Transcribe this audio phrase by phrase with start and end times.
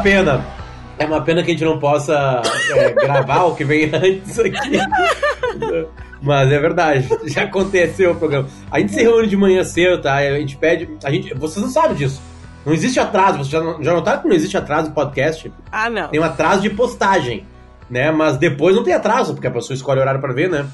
[0.00, 0.46] Uma pena.
[0.98, 2.40] É uma pena que a gente não possa
[2.74, 4.78] é, gravar o que vem antes aqui.
[6.22, 8.48] Mas é verdade, já aconteceu o programa.
[8.70, 10.16] A gente se reúne de manhã cedo, tá?
[10.16, 10.88] A gente pede.
[11.04, 12.20] A gente, vocês não sabem disso.
[12.64, 13.38] Não existe atraso.
[13.38, 15.52] Vocês já, já notaram que não existe atraso no podcast?
[15.70, 16.08] Ah, não.
[16.08, 17.46] Tem um atraso de postagem,
[17.90, 18.10] né?
[18.10, 20.66] Mas depois não tem atraso, porque a pessoa escolhe o horário para ver, né?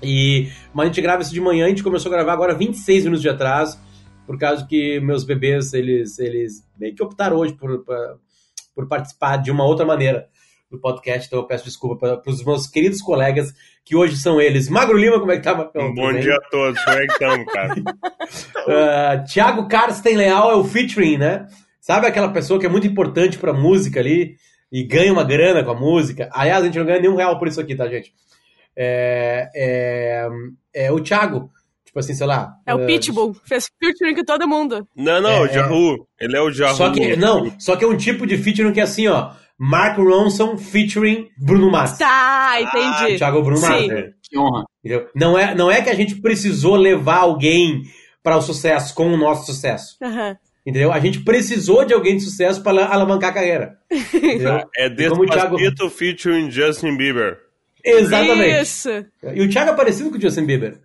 [0.00, 3.04] E, mas a gente grava isso de manhã, a gente começou a gravar agora 26
[3.04, 3.78] minutos de atraso,
[4.26, 7.96] por causa que meus bebês, eles, eles meio que optaram hoje por, por,
[8.80, 10.26] por participar de uma outra maneira
[10.70, 13.52] do podcast, então eu peço desculpa para os meus queridos colegas,
[13.84, 14.68] que hoje são eles.
[14.68, 15.88] Magro Lima, como é que tá, Macão?
[15.88, 17.74] Um bom dia a todos, como é que estamos, cara?
[17.74, 21.46] uh, Thiago Carsten Leal é o featuring, né?
[21.80, 24.36] Sabe aquela pessoa que é muito importante pra música ali
[24.70, 26.30] e ganha uma grana com a música?
[26.32, 28.14] Aliás, a gente não ganha nenhum real por isso aqui, tá, gente?
[28.76, 30.28] É, é,
[30.72, 31.50] é o Thiago.
[31.90, 32.52] Tipo assim, sei lá.
[32.64, 34.86] É o uh, Pitbull, fez featuring com todo mundo.
[34.96, 36.06] Não, não, É, o Jahu.
[36.20, 36.76] Ele é o Jahu.
[36.76, 39.32] Só que, não, só que é um tipo de featuring que é assim, ó.
[39.58, 41.98] Mark Ronson featuring Bruno Mars.
[41.98, 43.14] Tá, entendi.
[43.14, 43.88] Ah, Thiago Bruno Mars.
[43.88, 44.12] Né?
[44.22, 44.64] Que honra.
[44.84, 45.08] Entendeu?
[45.16, 47.82] Não é, não é que a gente precisou levar alguém
[48.22, 49.96] para o sucesso com o nosso sucesso.
[50.00, 50.36] Aham.
[50.64, 50.92] Entendeu?
[50.92, 53.76] A gente precisou de alguém de sucesso para alavancar a carreira.
[53.90, 54.62] Entendeu?
[54.78, 57.38] É E como o Thiago- Despacito featuring Justin Bieber.
[57.84, 58.62] Exatamente.
[58.62, 58.88] Isso.
[59.34, 60.78] E o Thiago é parecido com o Justin Bieber.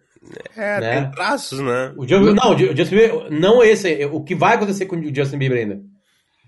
[0.56, 1.02] É, Né?
[1.02, 1.94] tem traços, né?
[1.98, 5.38] O Justin, não, o Justin Bieber, não esse, o que vai acontecer com o Justin
[5.38, 5.80] Bieber ainda.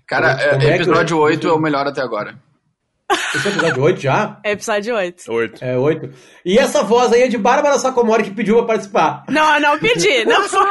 [0.06, 2.34] Cara, Como é é, que- episódio 8 é o melhor até agora.
[3.34, 4.40] Esse é o episódio 8 já?
[4.44, 5.32] É episódio 8.
[5.32, 5.64] Oito.
[5.64, 6.10] É 8.
[6.44, 9.24] E essa voz aí é de Bárbara Sacomori que pediu pra participar.
[9.28, 10.24] Não, não pedi.
[10.26, 10.66] Não foi.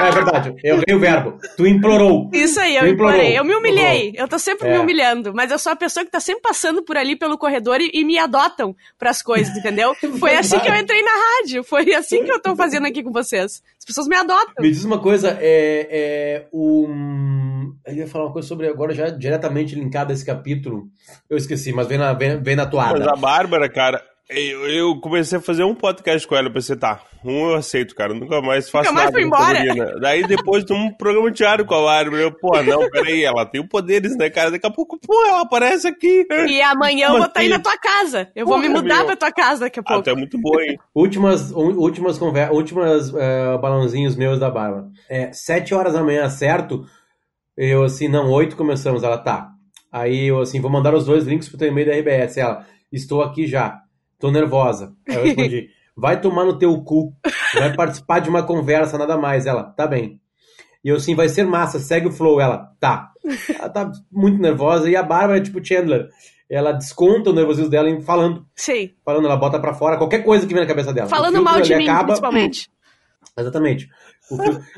[0.00, 1.38] É verdade, eu errei o verbo.
[1.56, 2.30] Tu implorou.
[2.32, 3.12] Isso aí, eu Tu implorou.
[3.14, 3.38] implorei.
[3.38, 4.14] Eu me humilhei.
[4.16, 4.78] Eu tô sempre me É.
[4.80, 5.34] humilhando.
[5.34, 8.04] Mas eu sou a pessoa que tá sempre passando por ali pelo corredor e, e
[8.04, 9.94] me adotam pras coisas, entendeu?
[10.20, 11.64] Foi assim que eu entrei na rádio.
[11.64, 13.62] Foi assim que eu tô fazendo aqui com vocês.
[13.78, 14.54] As pessoas me adotam.
[14.60, 16.86] Me diz uma coisa, é, é o.
[17.86, 20.84] Eu ia falar uma coisa sobre agora, já diretamente linkado a esse capítulo.
[21.28, 23.10] Eu esqueci, mas vem na, vem, vem na Mas toada.
[23.10, 26.48] a Bárbara, cara, eu, eu comecei a fazer um podcast com ela.
[26.48, 28.12] Eu pensei, tá, um eu aceito, cara.
[28.12, 29.64] Nunca mais faço Nunca mais nada embora.
[29.74, 29.92] né?
[30.02, 32.22] Daí depois de um programa diário com a Bárbara.
[32.24, 34.50] Eu, pô, não, peraí, ela tem poderes, né, cara?
[34.50, 36.26] Daqui a pouco, pô, ela aparece aqui.
[36.46, 38.30] E amanhã eu vou estar aí na tua casa.
[38.36, 39.06] Eu vou Porra, me mudar meu.
[39.06, 40.02] pra tua casa daqui a Ah, pouco.
[40.04, 40.78] tu é muito boa, hein?
[40.94, 44.88] Últimas, últimas conversas, últimas eh, balãozinhos meus da Bárbara.
[45.08, 46.84] É, sete horas da manhã, certo?
[47.60, 49.02] Eu assim, não, oito começamos.
[49.02, 49.50] Ela, tá.
[49.90, 52.36] Aí eu assim, vou mandar os dois links pro teu e-mail da RBS.
[52.36, 53.80] Ela, estou aqui já.
[54.18, 54.92] Tô nervosa.
[55.08, 57.12] Aí eu respondi, vai tomar no teu cu.
[57.54, 59.44] Vai participar de uma conversa, nada mais.
[59.46, 60.20] Ela, tá bem.
[60.84, 62.40] E eu assim, vai ser massa, segue o flow.
[62.40, 63.10] Ela, tá.
[63.58, 64.88] Ela tá muito nervosa.
[64.88, 66.08] E a Bárbara é tipo Chandler.
[66.48, 68.46] Ela desconta o nervosismo dela em falando.
[68.54, 68.90] Sim.
[69.04, 71.08] Falando, ela bota pra fora qualquer coisa que vem na cabeça dela.
[71.08, 72.70] Falando mal de mim, acaba- principalmente.
[73.38, 73.88] Exatamente.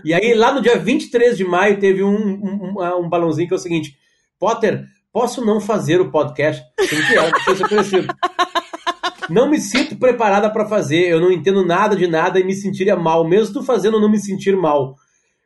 [0.04, 3.54] E aí, lá no dia 23 de maio, teve um, um, um- um balãozinho que
[3.54, 3.96] é o seguinte:
[4.38, 6.62] Potter, posso não fazer o podcast?
[6.76, 7.54] Que é?
[7.56, 8.14] Ser conhecido.
[9.28, 12.96] Não me sinto preparada para fazer, eu não entendo nada de nada e me sentiria
[12.96, 14.96] mal, mesmo tu fazendo não me sentir mal.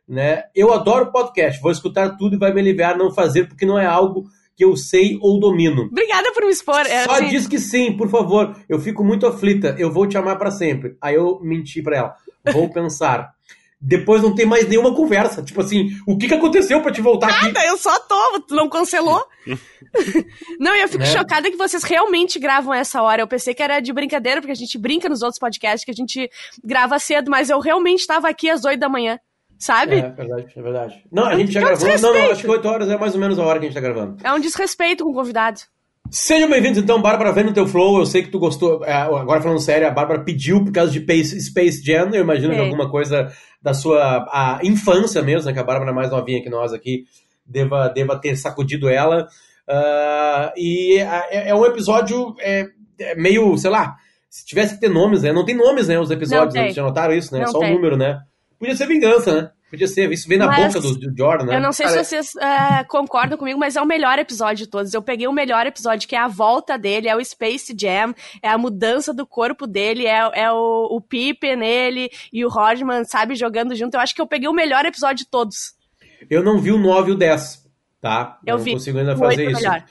[0.07, 0.43] Né?
[0.55, 3.85] Eu adoro podcast, vou escutar tudo e vai me aliviar não fazer, porque não é
[3.85, 5.83] algo que eu sei ou domino.
[5.83, 6.79] Obrigada por me expor.
[6.87, 8.55] É, Só assim, diz que sim, por favor.
[8.69, 9.75] Eu fico muito aflita.
[9.77, 10.95] Eu vou te amar pra sempre.
[11.01, 12.15] Aí eu menti pra ela.
[12.53, 13.34] Vou pensar.
[13.81, 15.43] Depois não tem mais nenhuma conversa.
[15.43, 17.45] Tipo assim, o que, que aconteceu pra te voltar aqui?
[17.47, 19.23] Nada, eu só tô, tu não cancelou.
[20.59, 21.11] não, e eu fico Né?
[21.11, 23.21] chocada que vocês realmente gravam essa hora.
[23.21, 25.93] Eu pensei que era de brincadeira, porque a gente brinca nos outros podcasts, que a
[25.93, 26.29] gente
[26.63, 29.19] grava cedo, mas eu realmente tava aqui às 8 da manhã,
[29.59, 29.97] sabe?
[29.97, 31.03] É verdade, é verdade.
[31.11, 31.87] Não, a gente já Que gravou.
[32.01, 33.75] Não, não, acho que 8 horas é mais ou menos a hora que a gente
[33.75, 34.17] tá gravando.
[34.23, 35.61] É um desrespeito com o convidado.
[36.11, 37.99] Sejam bem-vindos então, Bárbara, vendo o teu flow.
[37.99, 38.83] Eu sei que tu gostou.
[38.85, 40.99] é, Agora falando sério, a Bárbara pediu por causa de
[41.41, 42.11] Space, Jam.
[42.13, 42.63] Eu imagino que É.
[42.63, 43.31] alguma coisa
[43.61, 45.53] da sua infância mesmo, né?
[45.53, 47.05] Que a Bárbara é mais novinha que nós aqui,
[47.45, 49.27] deva, deva ter sacudido ela.
[49.67, 50.97] Ah, e
[51.31, 52.67] é, é um episódio é,
[52.99, 53.95] é meio, sei lá,
[54.29, 55.33] se tivesse que ter nomes, né?
[55.33, 55.99] Não tem nomes, né?
[55.99, 56.63] Os episódios, né?
[56.65, 57.41] Vocês já notaram isso, né?
[57.41, 58.19] Não Só o número, né?
[58.59, 59.49] Podia ser vingança, né?
[59.69, 60.11] Podia ser.
[60.11, 61.55] Isso vem na Mas boca do, do Jordan, né?
[61.57, 64.67] Eu não sei Cara, se vocês é, concordam comigo, mas é o melhor episódio de
[64.69, 64.93] todos.
[64.93, 68.49] Eu peguei o melhor episódio, que é a volta dele, é o Space Jam, é
[68.49, 73.35] a mudança do corpo dele, é, é o, o Pippen nele e o Rodman, sabe,
[73.35, 73.95] jogando junto.
[73.95, 75.73] Eu acho que eu peguei o melhor episódio de todos.
[76.29, 77.65] Eu não vi o 9 e o 10,
[77.99, 78.39] tá?
[78.45, 78.71] Eu não vi.
[78.73, 79.61] consigo ainda O fazer isso.
[79.61, 79.83] melhor.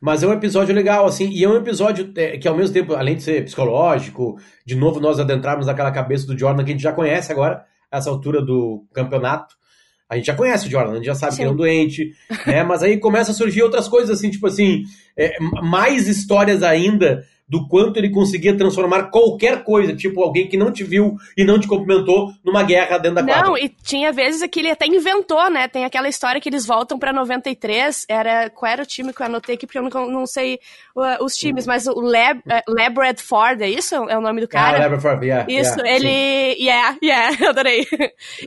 [0.00, 2.94] Mas é um episódio legal, assim, e é um episódio é, que ao mesmo tempo,
[2.94, 6.82] além de ser psicológico, de novo nós adentrarmos naquela cabeça do Jordan que a gente
[6.82, 9.56] já conhece agora, essa altura do campeonato,
[10.08, 11.36] A gente já conhece o Jordan, a gente já sabe Sim.
[11.36, 12.12] que ele é um doente,
[12.46, 12.62] né?
[12.64, 14.82] Mas aí começa a surgir outras coisas, assim, tipo assim,
[15.16, 20.70] é, mais histórias ainda do quanto ele conseguia transformar qualquer coisa, tipo alguém que não
[20.70, 23.48] te viu e não te cumprimentou, numa guerra dentro da quadra.
[23.48, 25.66] Não, e tinha vezes que ele até inventou, né?
[25.66, 28.06] Tem aquela história que eles voltam pra 93.
[28.08, 29.66] Era, qual era o time que eu anotei aqui?
[29.66, 30.60] Porque eu não, não sei
[31.20, 33.94] os times, mas o Lab, uh, Labred Ford, é isso?
[33.94, 34.78] É o nome do Ah, cara?
[34.88, 36.54] Labrador, yeah, isso, yeah, ele.
[36.54, 36.64] sim.
[36.64, 37.86] Yeah, yeah, eu adorei.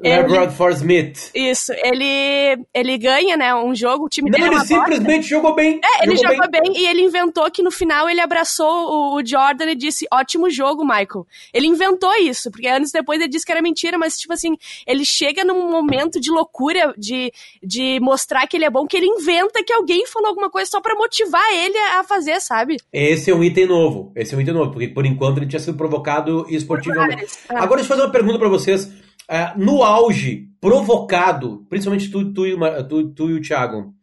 [0.03, 1.31] ele, Labrador Smith.
[1.33, 3.53] isso, ele, ele ganha, né?
[3.55, 5.79] Um jogo, o time Não, dele é ele simplesmente jogou bem.
[5.83, 6.61] É, ele jogou jogou bem.
[6.75, 11.25] e ele inventou que no final ele abraçou o, Jordan e disse: ótimo jogo, Michael.
[11.53, 15.05] Ele inventou isso, porque anos depois ele disse que era mentira, mas, tipo assim, ele
[15.05, 17.31] chega num momento de loucura, de,
[17.61, 20.81] de mostrar que ele é bom, que ele inventa que alguém falou alguma coisa só
[20.81, 22.77] pra motivar ele a fazer, sabe?
[22.91, 24.11] Esse é um item novo.
[24.15, 27.39] Esse é um item novo, porque por enquanto ele tinha sido provocado esportivamente.
[27.49, 28.91] Agora deixa eu fazer uma pergunta pra vocês.
[29.29, 33.93] Ah, no auge, provocado, principalmente tu, tu, e tu, tu e o Thiago,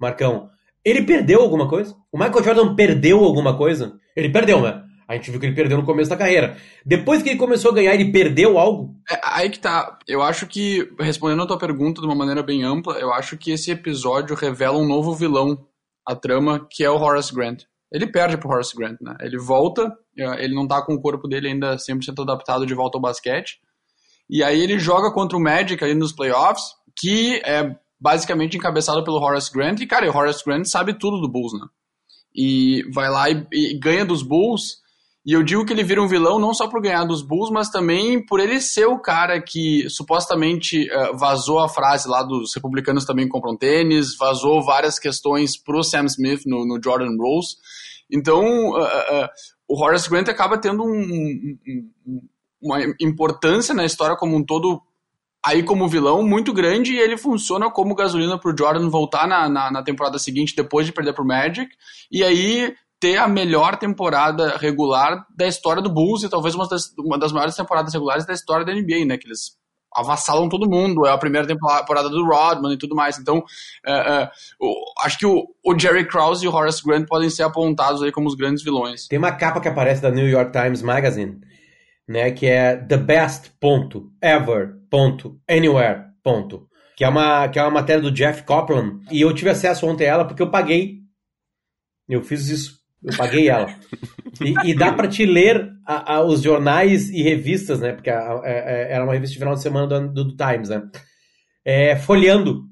[0.00, 0.48] Marcão,
[0.84, 1.94] ele perdeu alguma coisa?
[2.10, 3.98] O Michael Jordan perdeu alguma coisa?
[4.16, 4.82] Ele perdeu, né?
[5.06, 6.56] A gente viu que ele perdeu no começo da carreira.
[6.84, 8.94] Depois que ele começou a ganhar, ele perdeu algo?
[9.10, 9.98] É, aí que tá.
[10.08, 13.50] Eu acho que, respondendo a tua pergunta de uma maneira bem ampla, eu acho que
[13.50, 15.66] esse episódio revela um novo vilão
[16.06, 17.64] à trama, que é o Horace Grant.
[17.92, 19.14] Ele perde pro Horace Grant, né?
[19.20, 22.98] Ele volta, eh, ele não tá com o corpo dele ainda 100% adaptado de volta
[22.98, 23.60] ao basquete.
[24.28, 29.18] E aí ele joga contra o Magic ali nos playoffs, que é basicamente encabeçado pelo
[29.18, 29.80] Horace Grant.
[29.80, 31.66] E, cara, o Horace Grant sabe tudo do Bulls, né?
[32.34, 34.82] E vai lá e, e ganha dos Bulls.
[35.26, 37.70] E eu digo que ele vira um vilão não só por ganhar dos Bulls, mas
[37.70, 43.06] também por ele ser o cara que supostamente eh, vazou a frase lá dos republicanos
[43.06, 47.56] também compram tênis, vazou várias questões pro Sam Smith no, no Jordan Rose.
[48.10, 48.44] Então,
[48.78, 49.30] eh, eh,
[49.66, 51.58] o Horace Grant acaba tendo um- um-
[52.06, 52.20] um-
[52.60, 54.82] uma importância na história como um todo
[55.44, 59.70] aí como vilão muito grande e ele funciona como gasolina pro Jordan voltar na, na,
[59.70, 61.70] na temporada seguinte depois de perder pro Magic
[62.10, 62.74] e aí
[63.04, 67.32] ter a melhor temporada regular da história do Bulls e talvez uma das, uma das
[67.32, 69.18] maiores temporadas regulares da história da NBA, né?
[69.18, 69.58] Que eles
[69.94, 73.18] avassalam todo mundo, é a primeira temporada do Rodman e tudo mais.
[73.18, 73.44] Então,
[73.86, 74.30] é, é,
[75.02, 78.26] acho que o, o Jerry Krause e o Horace Grant podem ser apontados aí como
[78.26, 79.06] os grandes vilões.
[79.06, 81.38] Tem uma capa que aparece da New York Times Magazine,
[82.08, 86.66] né, que é the best ponto ever ponto anywhere ponto,
[86.96, 90.06] que é uma que é uma matéria do Jeff Copeland e eu tive acesso ontem
[90.06, 91.00] a ela porque eu paguei,
[92.08, 93.74] eu fiz isso, eu paguei ela
[94.40, 98.18] e, e dá para te ler a- a- os jornais e revistas, né, porque a-
[98.18, 100.82] a- a- era uma revista de final de semana do, do- do Times, né,
[101.64, 102.64] é, folheando,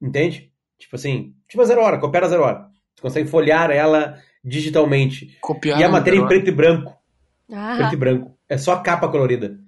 [0.00, 0.50] entende?
[0.78, 5.36] Tipo assim, tipo a zero hora, coopera a zero hora, você consegue folhear ela digitalmente
[5.40, 6.94] Copiar e a matéria em preto e branco.
[7.50, 8.38] Ah, Preto e branco.
[8.48, 9.58] É só a capa colorida.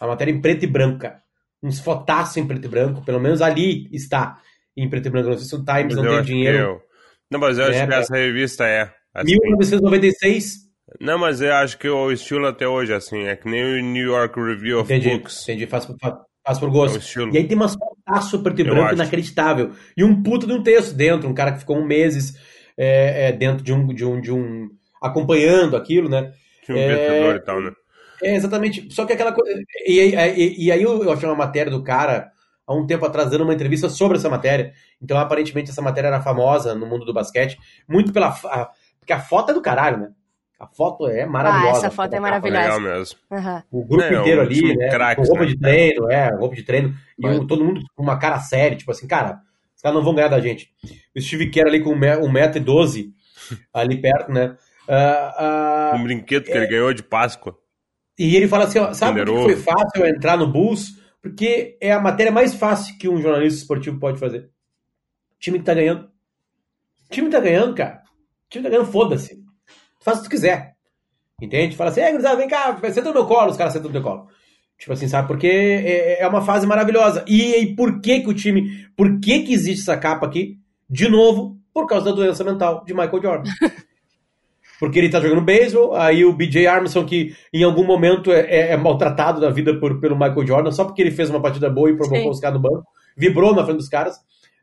[0.00, 1.22] A matéria em preto e branco, cara.
[1.62, 3.04] Uns fotaços em preto e branco.
[3.04, 4.40] Pelo menos ali está
[4.76, 5.28] em preto e branco.
[5.30, 6.58] Não sei se o Times Mas não tem dinheiro.
[6.58, 6.82] eu-
[7.30, 7.98] Não, mas eu acho É, que é.
[7.98, 8.92] essa revista é.
[9.14, 9.36] Assim.
[9.40, 10.56] 1996.
[11.00, 14.06] Não, mas eu acho que o estilo até hoje, assim, é que nem o New
[14.06, 15.10] York Review of Entendi.
[15.16, 15.42] Books.
[15.44, 15.66] Entendi.
[15.66, 16.14] Faz, faz,
[16.46, 16.98] faz por É gosto.
[16.98, 17.32] estilo.
[17.34, 18.94] E aí tem umas fotaços preto e branco acho.
[18.94, 19.70] inacreditável.
[19.96, 21.28] E um puto de um texto dentro.
[21.28, 22.34] Um cara que ficou um meses
[22.76, 24.68] é, é, dentro de um, de um, de um.
[25.00, 26.32] acompanhando aquilo, né?
[26.64, 27.72] Tinha um É, e tal, né?
[28.22, 28.92] É, exatamente.
[28.92, 29.58] Só que aquela coisa.
[29.86, 32.30] E, e- e aí eu achei uma matéria do cara,
[32.66, 34.72] há um tempo atrás, dando uma entrevista sobre essa matéria.
[35.00, 37.56] Então, aparentemente, essa matéria era famosa no mundo do basquete,
[37.88, 38.30] muito pela.
[38.30, 38.70] fa-
[39.02, 40.12] Porque a foto é do caralho, né?
[40.60, 41.74] A foto é maravilhosa.
[41.74, 42.30] Ah, essa foto é capa, né?
[42.30, 42.62] maravilhosa.
[42.62, 43.18] Legal mesmo.
[43.32, 43.62] aham.
[43.68, 45.14] O grupo É, inteiro um ali, né?
[45.16, 45.46] com roupa né?
[45.46, 46.94] de treino, é, roupa de treino.
[47.18, 49.40] E o- todo mundo com uma cara séria, tipo assim, cara,
[49.74, 50.72] os caras não vão ganhar da gente.
[51.16, 53.12] O Steve Kerr ali com 1,12m
[53.74, 54.56] ali perto, né?
[54.88, 57.58] Ah, ah, Um brinquedo que ele ganhou de Páscoa.
[58.16, 60.96] e ele fala assim, ó, sabe por que foi fácil entrar no Bulls?
[61.20, 64.50] Porque é a matéria mais fácil que um jornalista esportivo pode fazer.
[65.34, 66.04] O time que tá ganhando.
[66.04, 68.01] O time tá ganhando, cara.
[68.52, 69.42] O time tá ganhando, foda-se.
[69.98, 70.74] Faz o que tu quiser.
[71.40, 71.74] Entende?
[71.74, 74.02] Fala assim, é, gurizada, vem cá, senta no meu colo, os caras sentam no meu
[74.02, 74.28] colo.
[74.78, 75.26] Tipo assim, sabe?
[75.26, 77.24] Porque é, é uma fase maravilhosa.
[77.26, 78.86] E, e por que que o time...
[78.94, 80.58] Por que que existe essa capa aqui?
[80.86, 83.50] De novo, por causa da doença mental de Michael Jordan.
[84.78, 88.72] Porque ele tá jogando beisebol, aí o BJ Armstrong, que em algum momento é, é-
[88.72, 91.88] é maltratado da vida por, pelo Michael Jordan, só porque ele fez uma partida boa
[91.88, 92.30] e provocou Sim.
[92.30, 92.84] os caras no banco,
[93.16, 94.16] vibrou na frente dos caras.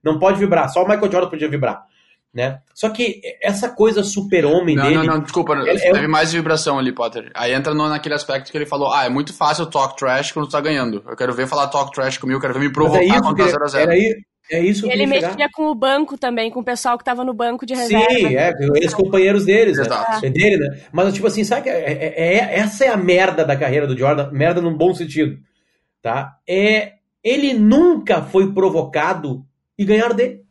[0.03, 1.85] Não pode vibrar, só o Michael Jordan podia vibrar.
[2.31, 2.59] Né?
[2.75, 4.93] Só que essa coisa super-homem dele.
[4.95, 7.31] não, não, desculpa, É- é teve mais vibração ali, Potter.
[7.33, 10.47] Aí entra no, naquele aspecto que ele falou: ah, é muito fácil talk trash quando
[10.47, 11.03] tu tá ganhando.
[11.07, 13.35] Eu quero ver falar talk trash comigo, eu quero ver me provocar é isso quando
[13.35, 13.75] que, tá 0x0.
[13.79, 14.15] era aí,
[14.51, 15.27] é isso que Ele chegar.
[15.29, 18.05] mexia com o banco também, com o pessoal que tava no banco de reserva.
[18.11, 19.85] Sim, é, ex-companheiros deles, né?
[19.85, 20.23] Exato.
[20.23, 20.81] É dele, né?
[20.91, 23.97] Mas, tipo assim, sabe que é, é- é- essa é a merda da carreira do
[23.97, 25.35] Jordan, merda num bom sentido,
[25.99, 26.35] tá?
[26.47, 26.93] É
[27.23, 29.43] ele nunca foi provocado
[29.77, 30.41] e ganharam dele.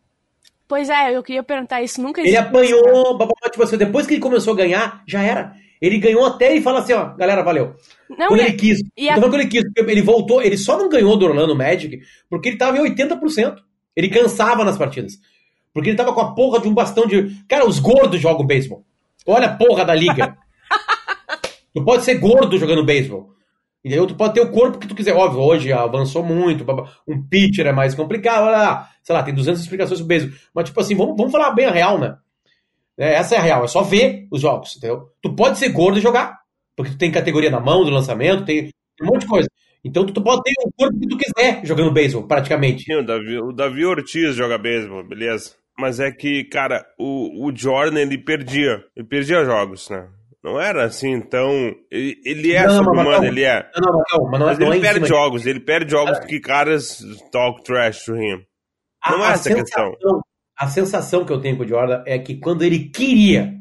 [0.68, 2.00] Pois é, eu queria perguntar isso.
[2.00, 5.52] Nunca Ele apanhou, bababá, tipo assim, depois que ele começou a ganhar, já era.
[5.80, 7.74] Ele ganhou até e fala assim, ó, galera, valeu.
[8.10, 8.78] Não, quando ele quis.
[8.96, 12.50] e a- quando ele quis, ele voltou, ele só não ganhou do Orlando Magic porque
[12.50, 13.56] ele tava em 80%.
[13.96, 15.14] Ele cansava nas partidas.
[15.72, 17.30] Porque ele tava com a porra de um bastão de.
[17.48, 18.84] Cara, os gordos jogam beisebol.
[19.26, 20.36] Olha a porra da liga.
[21.74, 23.30] tu pode ser gordo jogando beisebol.
[23.88, 24.06] Entendeu?
[24.06, 25.14] Tu pode ter o corpo que tu quiser.
[25.14, 26.62] Óbvio, hoje avançou muito.
[27.08, 28.44] Um pitcher é mais complicado.
[28.44, 30.38] Olha lá, sei lá, tem 200 explicações sobre beisebol.
[30.54, 32.18] Mas, tipo assim, vamos, vamos falar bem a real, né?
[32.98, 33.64] É, essa é a real.
[33.64, 35.08] É só ver os jogos, entendeu?
[35.22, 36.38] Tu pode ser gordo e jogar.
[36.76, 38.68] Porque tu tem categoria na mão do lançamento, tem
[39.00, 39.48] um monte de coisa.
[39.82, 42.84] Então tu, tu pode ter o corpo que tu quiser jogando beisebol, praticamente.
[42.84, 45.54] Sim, o Davi, o Davi Ortiz joga beisebol, beleza.
[45.78, 48.84] Mas é que, cara, o, o Jordan, ele perdia.
[48.94, 50.06] Ele perdia jogos, né?
[50.42, 51.74] Não era assim, então...
[51.90, 53.68] Ele, é Não, sobre-humano, ele é.
[53.76, 56.18] Não, não, não, mas não, é- Mas não é ele perde jogos, ele perde jogos
[56.18, 57.00] porque caras
[57.32, 58.44] talk trash to him.
[59.10, 59.90] Não é essa a questão.
[59.92, 60.20] sensação,
[60.56, 63.54] A sensação que eu tenho com o Jordan é que quando ele queria,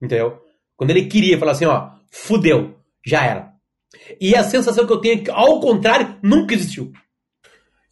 [0.00, 0.40] entendeu?
[0.76, 3.52] Quando ele queria falar assim, ó, fudeu, já era.
[4.20, 6.92] E a sensação que eu tenho é que, ao contrário, nunca existiu.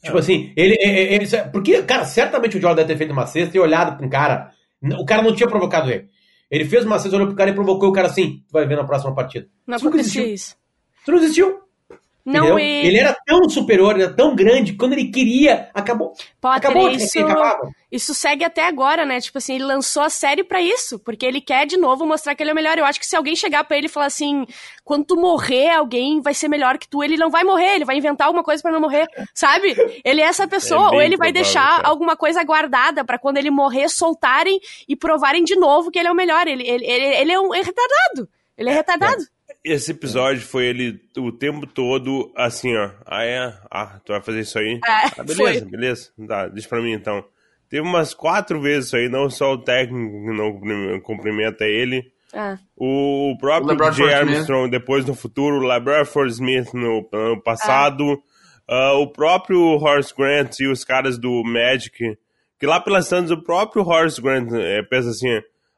[0.03, 3.57] Tipo assim, ele, ele, ele- Porque, cara, certamente o Jordan deve ter feito uma cesta
[3.57, 4.51] e olhado pra um cara.
[4.99, 6.09] O cara não tinha provocado ele.
[6.51, 8.43] Ele fez uma cesta, olhou pro cara e provocou o cara assim.
[8.49, 9.49] Tu vai ver na próxima partida.
[9.67, 10.35] Não Isso nunca acontecia existiu.
[10.35, 10.57] isso.
[11.03, 11.61] Isso não existiu.
[12.31, 12.59] Não, entendeu?
[12.59, 16.13] e Ele era tão superior, era tão grande, quando ele queria, acabou.
[16.41, 17.19] Potter, acabou, isso,
[17.91, 19.21] isso segue até agora, né?
[19.21, 22.43] Tipo assim, ele lançou a série pra isso, porque ele quer de novo mostrar que
[22.43, 22.79] ele é o melhor.
[22.79, 24.47] Eu acho que se alguém chegar pra ele e falar assim,
[24.85, 27.97] quando tu morrer, alguém vai ser melhor que tu, ele não vai morrer, ele vai
[27.97, 29.75] inventar alguma coisa pra não morrer, sabe?
[30.05, 31.89] Ele é essa pessoa, É ou ele vai deixar cara.
[31.89, 36.13] alguma coisa guardada pra quando ele morrer soltarem e provarem de novo que ele é
[36.13, 36.47] o melhor.
[36.47, 38.29] Ele, ele, ele, ele é um é retardado.
[38.57, 39.25] Ele é retardado.
[39.63, 42.91] Esse episódio foi ele o tempo todo assim, ó.
[43.05, 43.55] Ah, é?
[43.71, 44.81] Ah, tu vai fazer isso aí?
[44.85, 45.71] É, ah, beleza, foi.
[45.71, 46.11] beleza.
[46.27, 47.23] Tá, deixa pra mim então.
[47.69, 52.11] Teve umas quatro vezes isso aí, não só o técnico que não cumprimenta ele.
[52.33, 52.57] Ah.
[52.77, 54.13] O próprio O Smith.
[54.13, 58.21] Armstrong depois no futuro, o LeBron Smith no ano passado,
[58.69, 62.17] ah, o próprio Horace Grant e os caras do Magic,
[62.59, 65.29] que lá pelas tantas o próprio Horace Grant eh, pensa assim,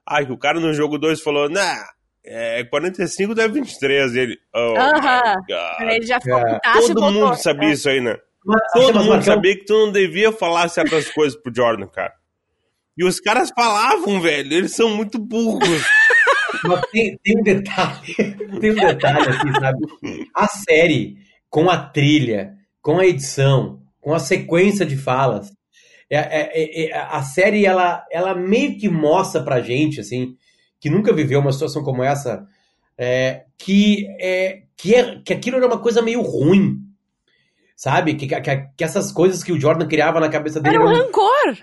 [0.06, 1.84] ah, que o cara no jogo 2 falou, nah,
[2.24, 5.34] é 45 da 23, e ele, oh Aham.
[5.48, 5.90] God.
[5.90, 6.54] Ele já ficou É.
[6.54, 8.16] putaço Todo mundo sabia isso aí, né?
[8.44, 11.86] Mas, Todo mas, mundo Marcão, sabia que tu não devia falar certas coisas pro Jordan,
[11.86, 12.12] cara.
[12.96, 15.62] E os caras falavam, velho, eles são muito burros.
[16.64, 18.14] Mas tem, tem um detalhe,
[18.60, 19.78] tem um detalhe aqui, sabe?
[20.36, 21.16] A série,
[21.48, 25.50] com a trilha, com a edição, com a sequência de falas,
[26.10, 30.36] é, é- é- a série, ela, ela meio que mostra pra gente, assim,
[30.82, 32.44] que nunca viveu uma situação como essa,
[32.98, 36.80] é, que, é, que, é, que aquilo era uma coisa meio ruim,
[37.76, 38.14] sabe?
[38.14, 38.40] Que, que,
[38.76, 41.56] que essas coisas que o Jordan criava na cabeça dele Era um eram rancor.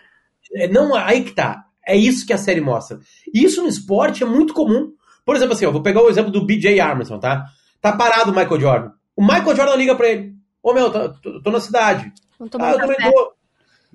[0.56, 1.66] é, Não, aí que tá.
[1.86, 2.98] É isso que a série mostra.
[3.34, 4.94] E isso no esporte é muito comum.
[5.26, 7.46] Por exemplo, assim, eu vou pegar o exemplo do BJ Armstrong, tá?
[7.82, 8.92] Tá parado o Michael Jordan.
[9.18, 10.34] O Michael Jordan liga pra ele.
[10.64, 12.10] Ô, meu, tô, tô- tô na cidade.
[12.40, 13.34] Não Ah, tomou eu também tô.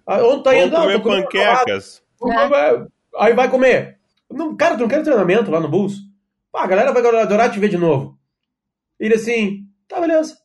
[0.06, 0.70] Ah, onde tá indo?
[0.70, 2.02] Não, comer tô comendo panquecas.
[2.26, 2.86] É.
[3.16, 3.98] Aí vai comer.
[4.34, 5.96] Não, cara, tu não quer treinamento lá no Bulls?
[6.50, 8.18] Pá, a galera vai adorar te ver de novo.
[8.98, 10.36] Ele assim, tá, beleza.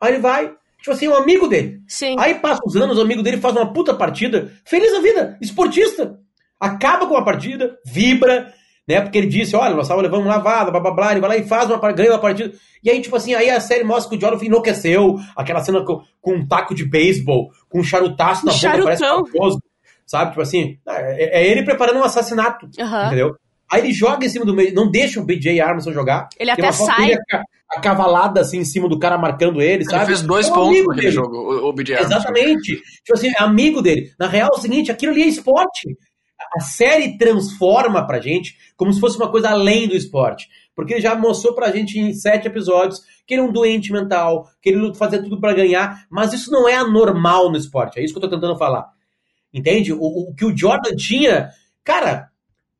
[0.00, 1.82] Aí ele vai, tipo assim, um amigo dele.
[1.86, 2.16] Sim.
[2.18, 6.18] Aí passa os anos, o amigo dele faz uma puta partida, feliz da vida, esportista.
[6.58, 8.52] Acaba com a partida, vibra,
[8.86, 9.00] né?
[9.00, 11.46] Porque ele disse, olha, nós estávamos levando lavada, blá blá blá, ele vai lá e
[11.46, 12.52] faz uma ganha uma partida.
[12.82, 16.02] E aí, tipo assim, aí a série mostra que o Jordan enlouqueceu, aquela cena com,
[16.20, 19.26] com um taco de beisebol, com um charutaço na Um boca, parece charutão.
[19.32, 19.62] famoso,
[20.10, 20.30] sabe?
[20.30, 23.06] Tipo assim, é, é ele preparando um assassinato, Aham.
[23.06, 23.36] entendeu?
[23.72, 26.28] Aí ele joga em cima do meio, não deixa o BJ Armstrong jogar.
[26.38, 27.12] Ele até sai.
[27.12, 30.06] aca- acavalada assim em cima do cara marcando ele, Ele sabe?
[30.06, 31.10] fez dois É um pontos naquele dele.
[31.12, 32.20] jogo, o, o BJ Armstrong.
[32.20, 32.76] Exatamente.
[33.04, 34.10] Tipo assim, é amigo dele.
[34.18, 35.96] Na real, é o seguinte, aquilo ali é esporte.
[36.56, 40.48] A série transforma pra gente como se fosse uma coisa além do esporte.
[40.74, 44.48] Porque ele já mostrou pra gente em sete episódios que ele é um doente mental,
[44.60, 48.00] que ele fazia tudo pra ganhar, mas isso não é anormal no esporte.
[48.00, 48.86] É isso que eu tô tentando falar.
[49.52, 49.92] Entende?
[49.92, 51.50] O, o que o Jordan tinha,
[51.84, 52.30] cara,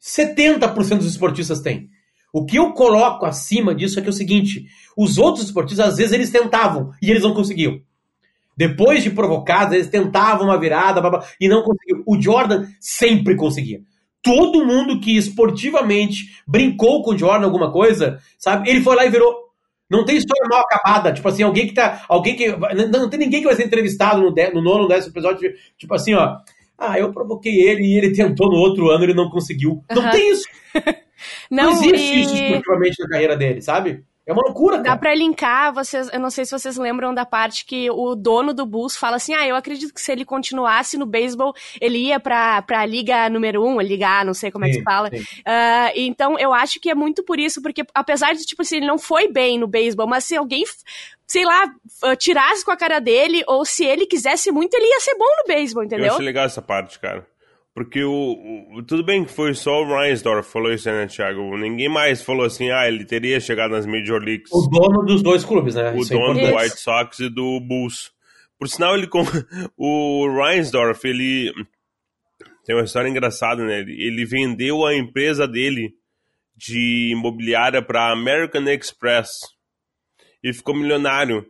[0.01, 1.91] 70% dos esportistas têm.
[2.33, 5.97] O que eu coloco acima disso é que é o seguinte: os outros esportistas, às
[5.97, 7.81] vezes, eles tentavam e eles não conseguiam.
[8.57, 11.01] Depois de provocados, eles tentavam uma virada
[11.41, 12.03] e não conseguiam.
[12.07, 13.81] O Jordan sempre conseguia.
[14.23, 18.69] Todo mundo que esportivamente brincou com o Jordan alguma coisa, sabe?
[18.69, 19.35] Ele foi lá e virou.
[19.89, 21.13] Não tem história mal acabada.
[21.13, 22.05] Tipo assim, alguém que tá.
[22.09, 22.49] Alguém que.
[22.49, 25.53] Não, não tem ninguém que vai ser entrevistado no, de, no nono, décimo episódio.
[25.79, 26.37] Tipo assim, ó.
[26.81, 29.85] Ah, eu provoquei ele e ele tentou no outro ano, ele não conseguiu.
[29.95, 30.49] Não tem isso.
[31.51, 32.21] Não, Não, existe e...
[32.23, 34.03] isso esportivamente na carreira dele, sabe?
[34.31, 34.97] É uma loucura, Dá cara.
[34.99, 38.65] pra linkar, vocês, eu não sei se vocês lembram da parte que o dono do
[38.65, 42.63] Bulls fala assim: ah, eu acredito que se ele continuasse no beisebol, ele ia pra,
[42.63, 45.11] pra liga número um, a liga A, não sei como é que Sim, se fala.
[45.11, 45.23] sim.
[45.45, 48.87] Ah, então eu acho que é muito por isso, porque apesar de, tipo assim, ele
[48.87, 50.63] não foi bem no beisebol, mas se alguém,
[51.27, 51.65] sei lá,
[52.05, 55.25] ah, tirasse com a cara dele, ou se ele quisesse muito, ele ia ser bom
[55.39, 56.13] no beisebol, Eu entendeu?
[56.13, 57.27] achei legal essa parte, cara.
[57.75, 58.13] Porque o,
[58.77, 61.57] o- Tudo bem que foi só o Reinsdorf que falou isso, né, Thiago?
[61.57, 64.51] Ninguém mais falou assim, ah, ele teria chegado nas Major Leagues.
[64.53, 65.93] O dono dos dois clubes, né?
[65.93, 66.65] o Isso é dono do importante.
[66.65, 68.11] White Sox e do Bulls.
[68.59, 69.23] Por sinal, ele com...
[69.79, 71.53] o Reinsdorf, ele
[72.65, 73.79] tem uma história engraçada, né?
[73.81, 75.95] Ele ele vendeu a empresa dele
[76.57, 79.31] de imobiliária para American Express
[80.43, 81.47] e ficou milionário.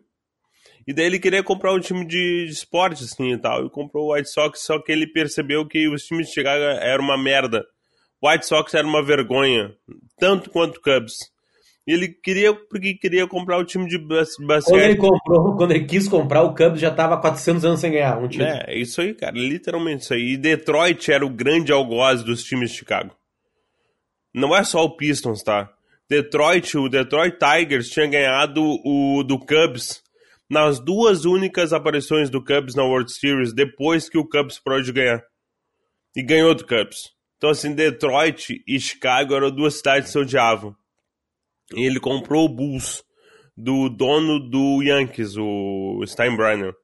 [0.86, 3.66] E daí ele queria comprar um time de, esporte, assim, e tal.
[3.66, 7.04] E comprou o White Sox, só que ele percebeu que os times de Chicago eram
[7.04, 7.64] uma merda.
[8.20, 9.72] O White Sox era uma vergonha,
[10.18, 11.14] tanto quanto o Cubs.
[11.86, 14.96] E ele queria, porque queria comprar o time de bas- Quando ele basquete.
[14.98, 18.28] comprou, quando ele quis comprar, o Cubs já tava há 400 anos sem ganhar um
[18.28, 18.48] título.
[18.50, 19.32] É, é isso aí, cara.
[19.36, 20.32] Literalmente isso aí.
[20.32, 23.14] E Detroit era o grande algoz dos times de Chicago.
[24.34, 25.72] Não é só o Pistons, tá?
[26.08, 30.02] Detroit, o Detroit Tigers tinha ganhado o do Cubs
[30.50, 34.92] nas duas únicas aparições do Cubs na World Series depois que o Cubs parou de
[34.92, 35.22] ganhar.
[36.16, 37.10] E ganhou do Cubs.
[37.36, 40.76] Então, assim, Detroit e Chicago eram duas cidades que se odiavam.
[41.74, 43.02] E ele comprou o Bulls
[43.56, 46.74] do dono do Yankees, o Steinbrenner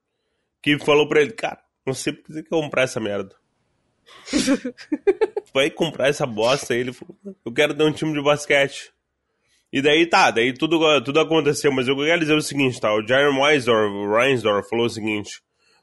[0.67, 3.37] que falou pra ele, cara, não sei por que você quer comprar essa merda.
[5.55, 6.81] Vai comprar essa bosta aí.
[6.81, 8.93] Ele falou, eu quero ter um time de basquete.
[9.77, 12.95] E daí tá, daí tudo, tudo aconteceu, mas eu quero dizer o seguinte, tá?
[12.95, 15.43] O o Reinsdorf falou o seguinte,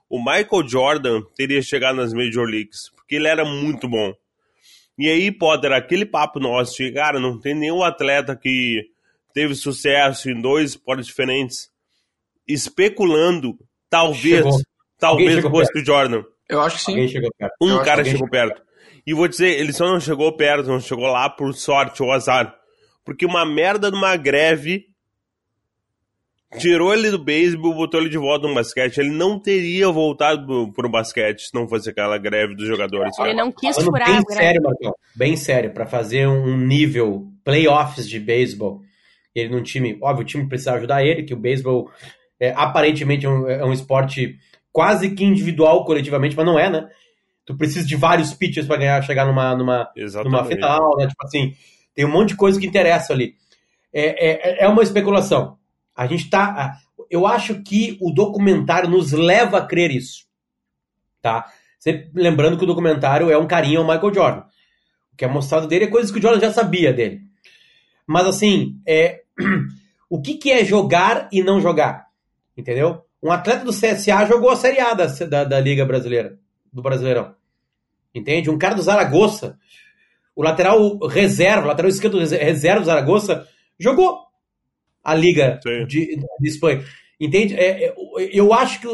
[0.09, 4.11] o Michael Jordan teria chegado nas Major Leagues, porque ele era muito bom.
[4.97, 8.81] E aí, Potter, aquele papo nosso de, cara, não tem nenhum atleta que
[9.31, 11.69] teve sucesso em dois esportes diferentes,
[12.47, 13.55] especulando,
[13.91, 14.59] talvez, Chegou.
[14.97, 16.23] Talvez chegou fosse o Jordan.
[16.49, 16.91] Eu acho que sim.
[16.93, 17.53] Alguém chegou perto.
[17.61, 18.63] Um cara que alguém chegou perto.
[19.05, 22.62] E vou dizer, ele só não chegou perto, não chegou lá por sorte ou azar.
[23.03, 24.87] Porque uma merda de uma greve
[26.57, 28.97] tirou ele do beisebol, botou ele de volta no basquete.
[28.97, 33.17] Ele não teria voltado pro, basquete se não fosse aquela greve dos jogadores.
[33.19, 34.43] Ele não quis Falando furar bem a greve.
[34.43, 34.95] sério, Marcão.
[35.15, 38.81] Bem sério, pra fazer um nível playoffs de beisebol.
[39.35, 41.89] Ele num time, óbvio, o time precisava ajudar ele, que o beisebol
[42.39, 44.37] é, aparentemente é um, é um esporte
[44.71, 46.87] quase que individual coletivamente, mas não é, né?
[47.45, 50.31] Tu precisa de vários pitchers pra ganhar, chegar numa, numa, Exatamente.
[50.31, 51.07] numa final, né?
[51.07, 51.53] Tipo assim,
[51.93, 53.35] tem um monte de coisa que interessa ali.
[53.93, 55.57] É, é, é uma especulação.
[55.95, 56.77] A gente tá.
[57.09, 60.25] Eu acho que o documentário nos leva a crer isso.
[61.21, 61.45] Tá?
[61.79, 64.43] Sempre lembrando que o documentário é um carinho ao Michael Jordan.
[65.11, 67.21] O que é mostrado dele é coisas que o Jordan já sabia dele.
[68.07, 69.21] Mas assim, é,
[70.09, 72.07] o que, que é jogar e não jogar?
[72.57, 73.03] Entendeu?
[73.21, 76.37] Um atleta do CSA jogou a Série A da, da, da Liga Brasileira,
[76.71, 77.35] do Brasileirão.
[78.13, 78.49] Entende?
[78.49, 79.57] Um cara do Zaragoza,
[80.35, 83.47] o lateral reserva, o lateral esquerdo reserva do Zaragoza,
[83.79, 84.19] jogou
[85.03, 86.83] a Liga de, de Espanha.
[87.19, 87.55] Entende?
[87.55, 87.95] É, é,
[88.33, 88.87] eu acho que.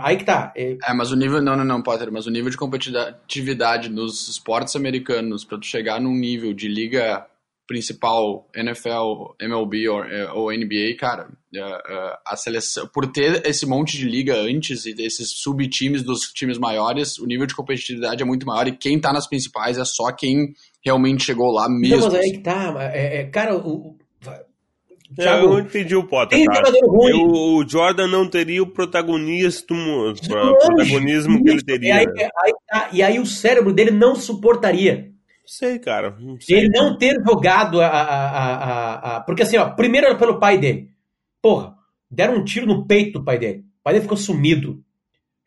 [0.00, 0.52] Aí que tá.
[0.56, 1.40] É, É, mas o nível.
[1.40, 2.12] Não, não, não, Potter.
[2.12, 7.26] Mas o nível de competitividade nos esportes americanos, pra tu chegar num nível de liga
[7.70, 12.88] principal, NFL, MLB ou, é, ou NBA, cara, é, é, a seleção.
[12.92, 17.46] Por ter esse monte de liga antes e esses subtimes dos times maiores, o nível
[17.46, 20.52] de competitividade é muito maior e quem tá nas principais é só quem
[20.84, 22.06] realmente chegou lá Não, mesmo.
[22.10, 22.74] mas aí que tá.
[22.92, 23.96] É, é, cara, o.
[24.26, 24.44] É,
[25.14, 26.72] Thiago, eu entendi o Potter, tem cara.
[26.88, 27.10] ruim.
[27.12, 29.76] Eu- o Jordan não teria o protagonismo,
[30.28, 31.88] Não, protagonismo que ele teria.
[31.88, 32.06] E aí,
[32.44, 35.08] aí tá, e aí o cérebro dele não suportaria.
[35.52, 36.14] Sei, cara.
[36.20, 36.58] Não sei.
[36.58, 40.56] Ele não ter jogado a, a, a, a- Porque assim, ó, primeiro era pelo pai
[40.58, 40.90] dele.
[41.42, 41.74] Porra,
[42.08, 43.64] deram um tiro no peito do pai dele.
[43.80, 44.80] O pai dele ficou sumido.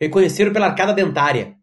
[0.01, 1.55] Reconheceram pela arcada dentária.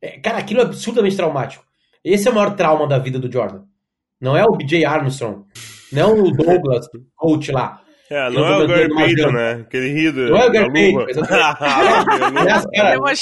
[0.00, 1.64] É, cara, aquilo é absurdamente traumático.
[2.04, 3.62] Esse é o maior trauma da vida do Jordan.
[4.20, 5.44] Não é o BJ Armstrong.
[5.92, 7.82] Não o Douglas, coach lá.
[8.08, 9.52] É, Eu não é o Gary Payton, né?
[9.54, 10.94] Aquele rio da Não é o Gary
[12.36, 12.66] Aliás,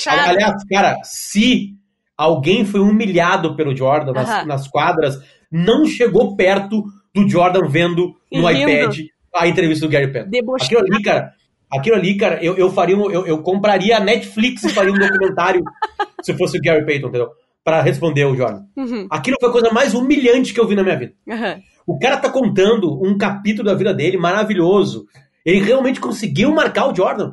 [0.05, 1.75] cara, aliás, cara, se
[2.21, 5.19] alguém foi humilhado pelo Jordan nas, nas quadras,
[5.51, 8.99] não chegou perto do Jordan vendo no E iPad
[9.35, 10.29] a entrevista do Gary Payton.
[10.67, 11.33] Aquilo ali, cara,
[11.73, 14.99] aquilo ali, cara, eu, eu faria um, eu, eu compraria a Netflix e faria um
[14.99, 15.63] documentário
[16.23, 17.31] se fosse o Gary Payton, entendeu?
[17.65, 18.65] Pra responder o Jordan.
[18.77, 21.15] Uhum, Aquilo foi a coisa mais humilhante que eu vi na minha vida.
[21.29, 21.59] aham.
[21.87, 25.07] O cara tá contando um capítulo da vida dele maravilhoso.
[25.45, 27.33] Ele realmente conseguiu marcar o Jordan.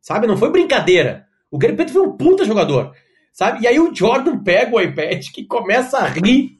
[0.00, 0.26] Sabe?
[0.26, 1.26] Não foi brincadeira.
[1.50, 2.92] O Gary Payton foi um puta jogador.
[3.36, 3.64] Sabe?
[3.64, 6.58] E aí o Jordan pega o iPad que começa a rir.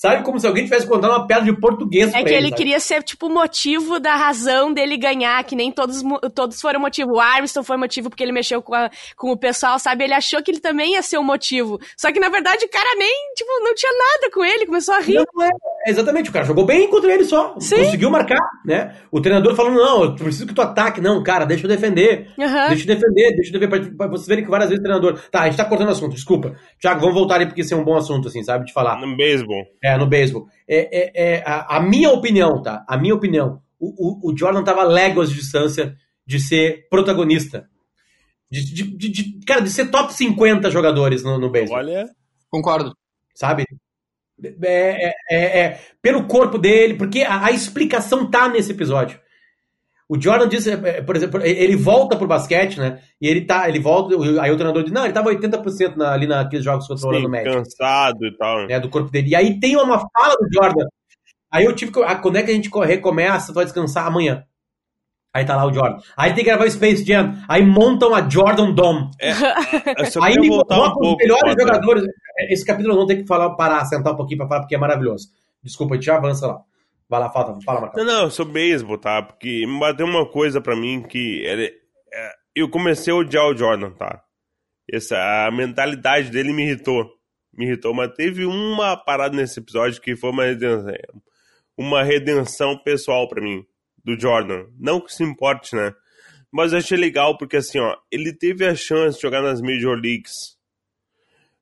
[0.00, 2.56] Sabe como se alguém tivesse contando uma piada de português É pra que ele sabe?
[2.56, 6.02] queria ser, tipo, o motivo da razão dele ganhar, que nem todos,
[6.34, 7.10] todos foram motivo.
[7.16, 10.04] O Armstrong foi motivo porque ele mexeu com, a- com o pessoal, sabe?
[10.04, 11.78] Ele achou que ele também ia ser o motivo.
[11.98, 15.00] Só que, na verdade, o cara nem, tipo, não tinha nada com ele, começou a
[15.00, 15.16] rir.
[15.34, 15.50] Não é.
[15.86, 17.54] Exatamente, o cara jogou bem contra ele só.
[17.60, 17.84] Sim.
[17.84, 18.96] Conseguiu marcar, né?
[19.12, 21.00] O treinador falando, não, eu preciso que tu ataque.
[21.02, 22.30] Não, cara, deixa eu defender.
[22.40, 22.68] Aham.
[22.68, 23.68] Deixa eu defender, deixa eu defender.
[23.68, 25.20] Pra, pra vocês verem que várias vezes o treinador.
[25.30, 26.54] Tá, a gente tá cortando o assunto, desculpa.
[26.78, 28.64] Tiago, vamos voltar aí porque esse é um bom assunto, assim, sabe?
[28.64, 28.98] De falar.
[28.98, 29.62] No beisebol.
[29.94, 30.48] É, no beisebol.
[30.68, 32.84] É, é, é, a, a minha opinião, tá?
[32.88, 33.60] A minha opinião.
[33.78, 37.68] O, o, o Jordan tava léguas de distância de ser protagonista.
[38.50, 41.78] De, de, de- de- cara, de ser top 50 jogadores no, no beisebol.
[41.78, 42.08] Olha.
[42.50, 42.94] Concordo.
[43.34, 43.64] sabe?
[44.62, 49.20] É, é- é- é pelo corpo dele, porque a, a explicação tá nesse episódio.
[50.12, 53.00] O Jordan disse, é, por exemplo, ele volta pro basquete, né?
[53.20, 56.26] E ele tá, ele volta, aí o treinador diz, não, ele tava 80% na, ali
[56.26, 58.66] naqueles jogos contra o Orlando Magic, cansado e tal.
[58.66, 59.30] né, do corpo dele.
[59.30, 60.84] E aí tem uma fala do Jordan.
[61.52, 64.42] Aí eu tive que, ah, quando é que a gente co- recomeça, vai descansar amanhã.
[65.32, 65.98] Aí tá lá o Jordan.
[66.16, 67.36] Aí tem que gravar o Space Jam.
[67.48, 69.10] Aí montam a Jordan Dome.
[70.10, 71.16] Só Aí me um colocam os pouco.
[71.18, 72.04] melhores jogadores.
[72.48, 74.78] Esse capítulo eu não tenho que falar, parar, sentar um pouquinho pra falar, porque é
[74.78, 75.28] maravilhoso.
[75.62, 76.60] Desculpa, a gente já avança lá.
[77.10, 78.04] Vai lá, falta, fala, Marcão.
[78.04, 79.20] Não, não, sobre beisebol, tá?
[79.20, 81.74] Porque me bateu uma coisa pra mim que ele-
[82.12, 84.22] é, eu comecei a odiar o Jordan, tá?
[84.90, 87.04] Essa, a mentalidade dele me irritou.
[87.52, 90.94] Me irritou, mas teve uma parada nesse episódio que foi uma redenção,
[91.76, 93.66] uma redenção pessoal pra mim,
[94.04, 94.66] do Jordan.
[94.78, 95.92] Não que se importe, né?
[96.52, 99.96] Mas eu achei legal porque, assim, ó, ele teve a chance de jogar nas Major
[99.96, 100.56] Leagues,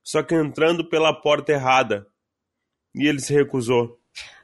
[0.03, 2.07] só que entrando pela porta errada.
[2.95, 3.99] E ele se recusou.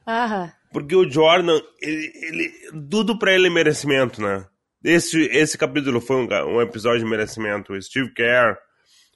[0.06, 0.52] Aham.
[0.74, 2.52] Porque o Jordan, ele, ele-
[2.90, 4.44] tudo pra ele é merecimento, né?
[4.82, 7.72] Esse, esse capítulo foi um, um episódio de merecimento.
[7.72, 8.56] O Steve Kerr,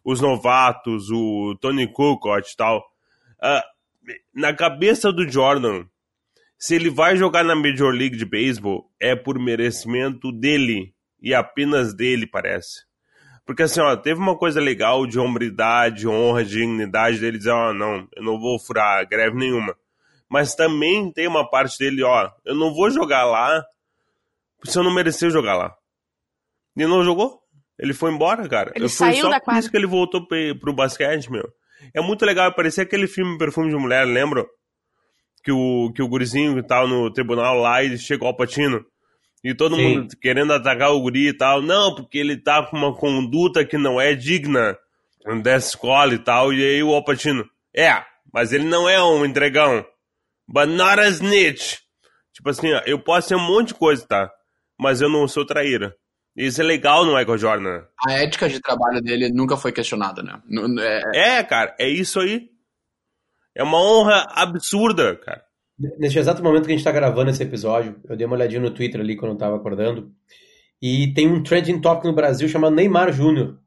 [0.05, 2.81] os novatos, o Tony Kukoc e tal.
[3.43, 3.65] Ah,
[4.33, 5.85] na cabeça do Jordan,
[6.57, 10.95] se ele vai jogar na Major League de Beisebol, é por merecimento dele.
[11.21, 12.85] E apenas dele, parece.
[13.45, 18.07] Porque assim, ó, teve uma coisa legal de hombridade, honra, dignidade dele dizer, ó, não,
[18.15, 19.75] eu não vou furar greve nenhuma
[20.31, 23.65] mas também tem uma parte dele, ó, eu não vou jogar lá
[24.65, 25.75] se eu não merecer jogar lá.
[26.77, 27.41] E não jogou.
[27.79, 28.73] Ele foi embora, cara.
[28.75, 29.61] Ele foi saiu só da por quadra.
[29.61, 31.49] isso que ele voltou pro basquete, meu.
[31.95, 34.45] É muito legal, parecia aquele filme Perfume de Mulher, lembra?
[35.45, 38.85] Que o, que o gurizinho que tava no tribunal lá e chegou ao patino.
[39.45, 39.83] E todo Sim.
[39.83, 41.63] mundo querendo atacar o guri e tal.
[41.63, 44.77] Não, porque ele tá com uma conduta que não é digna
[45.43, 46.53] dessa escola e tal.
[46.53, 49.85] E aí o Alpatino, é, mas ele não é um entregão.
[50.49, 51.77] But not a snitch.
[52.33, 54.31] Tipo assim, ó, eu posso ser um monte de coisa, tá?
[54.79, 55.95] Mas eu não sou traíra.
[56.37, 57.83] Isso é legal no Michael Jordan.
[58.07, 60.41] A ética de trabalho dele nunca foi questionada, né?
[60.49, 62.49] N- é- É, cara, é isso aí.
[63.57, 65.43] É uma honra absurda, cara.
[65.99, 68.71] Neste exato momento que a gente tá gravando esse episódio, eu dei uma olhadinha no
[68.71, 70.13] Twitter ali quando eu tava acordando.
[70.81, 73.59] E tem um trending topic no Brasil chamado Neymar Júnior.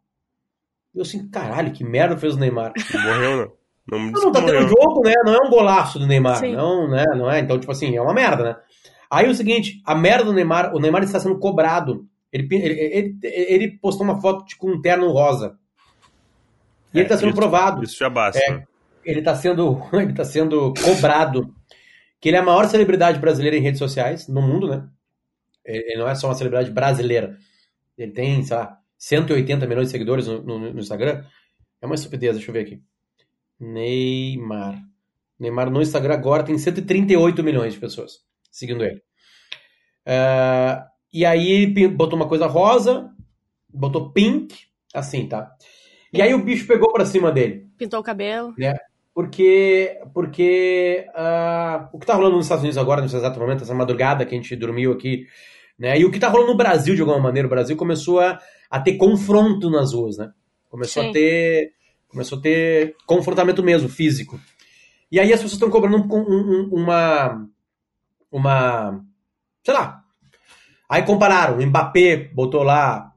[0.95, 2.71] Eu assim, caralho, que merda fez o Neymar.
[2.93, 3.53] Morreu, não.
[3.91, 5.13] Não me Não, tá tendo jogo, né?
[5.25, 6.37] Não é um golaço do Neymar.
[6.37, 6.55] Sim.
[6.55, 7.03] Não, né?
[7.15, 7.39] Não é.
[7.39, 8.55] Então, tipo assim, é uma merda, né?
[9.09, 12.07] Aí o seguinte, a merda do Neymar, o Neymar está sendo cobrado.
[12.31, 15.57] Ele, ele, ele, ele postou uma foto de- com um terno rosa.
[16.93, 17.83] E ele É, está sendo isso- provado.
[17.83, 18.39] Isso já basta.
[18.39, 18.63] É.
[19.03, 21.53] Ele está sendo, ele tá sendo cobrado
[22.19, 24.87] que ele é a maior celebridade brasileira em redes sociais no mundo, né?
[25.65, 27.35] Ele ele não é só uma celebridade brasileira.
[27.97, 31.23] Ele tem, sei lá, 180 milhões de seguidores no, no- no Instagram.
[31.81, 32.81] É uma estupidez, deixa eu ver aqui.
[33.61, 34.81] Neymar.
[35.39, 39.01] Neymar no Instagram agora tem 138 milhões de pessoas seguindo ele.
[40.05, 43.09] Ah, e aí ele botou uma coisa rosa,
[43.73, 44.55] botou pink,
[44.93, 45.55] assim, tá?
[46.13, 47.67] E aí o bicho pegou pra cima dele.
[47.77, 48.53] Pintou o cabelo.
[49.13, 53.73] Porque, porque ah, o que tá rolando nos Estados Unidos agora, nesse exato momento, essa
[53.73, 55.25] madrugada que a gente dormiu aqui,
[55.79, 55.99] né?
[55.99, 58.79] E o que tá rolando no Brasil, de alguma maneira, o Brasil começou a, a
[58.79, 60.31] ter confronto nas ruas, né?
[60.69, 61.09] Começou Sim.
[61.09, 61.73] a ter.
[62.11, 64.39] Começou a ter confrontamento mesmo, físico.
[65.11, 67.47] E aí as pessoas estão cobrando um- um- um- uma.
[68.31, 69.01] Uma.
[69.63, 70.01] Sei lá.
[70.89, 73.11] Aí compararam, o Mbappé botou lá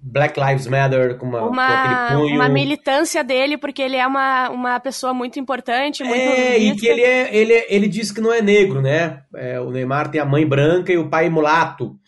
[0.00, 2.34] Black Lives Matter com, uma, com Uma, aquele punho.
[2.36, 6.86] uma militância dele, porque ele é uma, uma pessoa muito importante, muito É, e que
[6.86, 9.22] ele, é, ele, é- ele diz que não é negro, né?
[9.34, 11.98] É, o Neymar tem a mãe branca e o pai mulato.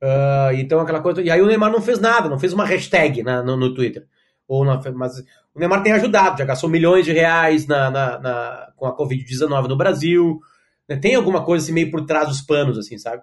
[0.00, 1.22] Ah, então aquela coisa.
[1.22, 4.04] E aí o Neymar não fez nada, não fez uma hashtag na- no, no Twitter.
[4.48, 5.18] Ou na- mas
[5.54, 9.68] o Neymar tem ajudado, já gastou milhões de reais na, na- na- com a Covid-19
[9.68, 10.40] no Brasil.
[10.88, 10.96] né?
[10.96, 13.22] Tem alguma coisa assim, meio por trás dos panos, assim, sabe?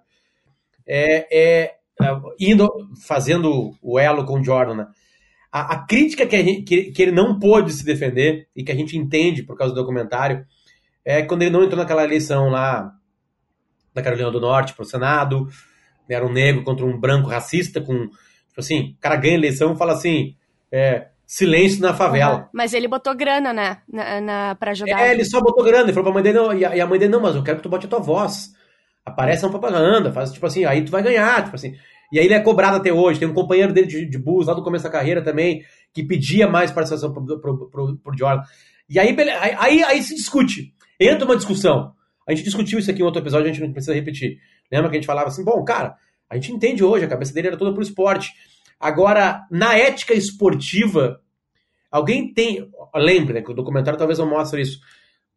[0.87, 2.69] É, é, é, indo,
[3.07, 4.87] fazendo o elo com o Jordan, né?
[5.51, 8.71] A, a crítica que, a gente- que- que ele não pôde se defender e que
[8.71, 10.45] a gente entende por causa do documentário
[11.05, 12.93] é quando ele não entrou naquela eleição lá
[13.93, 15.45] da Carolina do Norte pro Senado,
[16.09, 19.37] né, era um negro contra um branco racista, com, tipo assim, o cara ganha a
[19.37, 20.35] eleição e fala assim,
[20.71, 22.39] é, silêncio na favela.
[22.39, 22.45] Uhum.
[22.53, 23.77] Mas ele botou grana, né?
[23.87, 24.99] Na, na, pra ajudar.
[24.99, 27.09] É, ele só botou grana, ele falou pra mãe dele, não, e a, mãe dele,
[27.13, 28.49] não, mas eu quero que tu bote a tua voz.
[29.05, 31.73] Aparece na propaganda, faz tipo assim, aí tu vai ganhar, tipo assim.
[32.11, 33.17] E aí ele é cobrado até hoje.
[33.17, 35.63] Tem um companheiro dele de, de bus lá do começo da carreira também,
[35.93, 38.43] que pedia mais participação pro, pro, pro, pro Jordan.
[38.89, 39.15] E aí,
[39.57, 40.73] aí, aí se discute.
[40.99, 41.93] Entra uma discussão.
[42.27, 44.37] A gente discutiu isso aqui em outro episódio, a gente não precisa repetir.
[44.69, 45.95] Lembra que a gente falava assim, bom, cara,
[46.29, 48.33] a gente entende hoje, a cabeça dele era toda pro esporte.
[48.81, 51.21] Agora, na ética esportiva,
[51.91, 52.67] alguém tem.
[52.95, 54.81] Lembre, né, que o documentário talvez não mostre isso.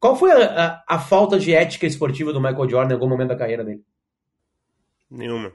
[0.01, 3.29] Qual foi a, a, a, falta de ética esportiva do Michael Jordan em algum momento
[3.29, 3.83] da carreira dele?
[5.11, 5.53] Nenhuma.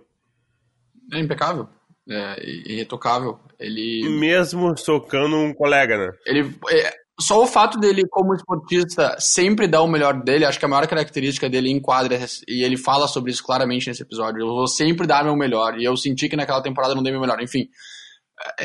[1.12, 1.68] É impecável.
[2.08, 3.40] É irretocável.
[3.60, 4.08] Ele.
[4.20, 6.12] Mesmo socando um colega, né?
[6.26, 6.56] Ele.
[6.72, 10.70] É, só o fato dele, como esportista, sempre dar o melhor dele, acho que a
[10.70, 14.68] maior característica dele em quadras, e ele fala sobre isso claramente nesse episódio, eu vou
[14.68, 17.42] sempre dar meu melhor, e eu senti que naquela temporada não dei meu melhor.
[17.42, 17.68] Enfim,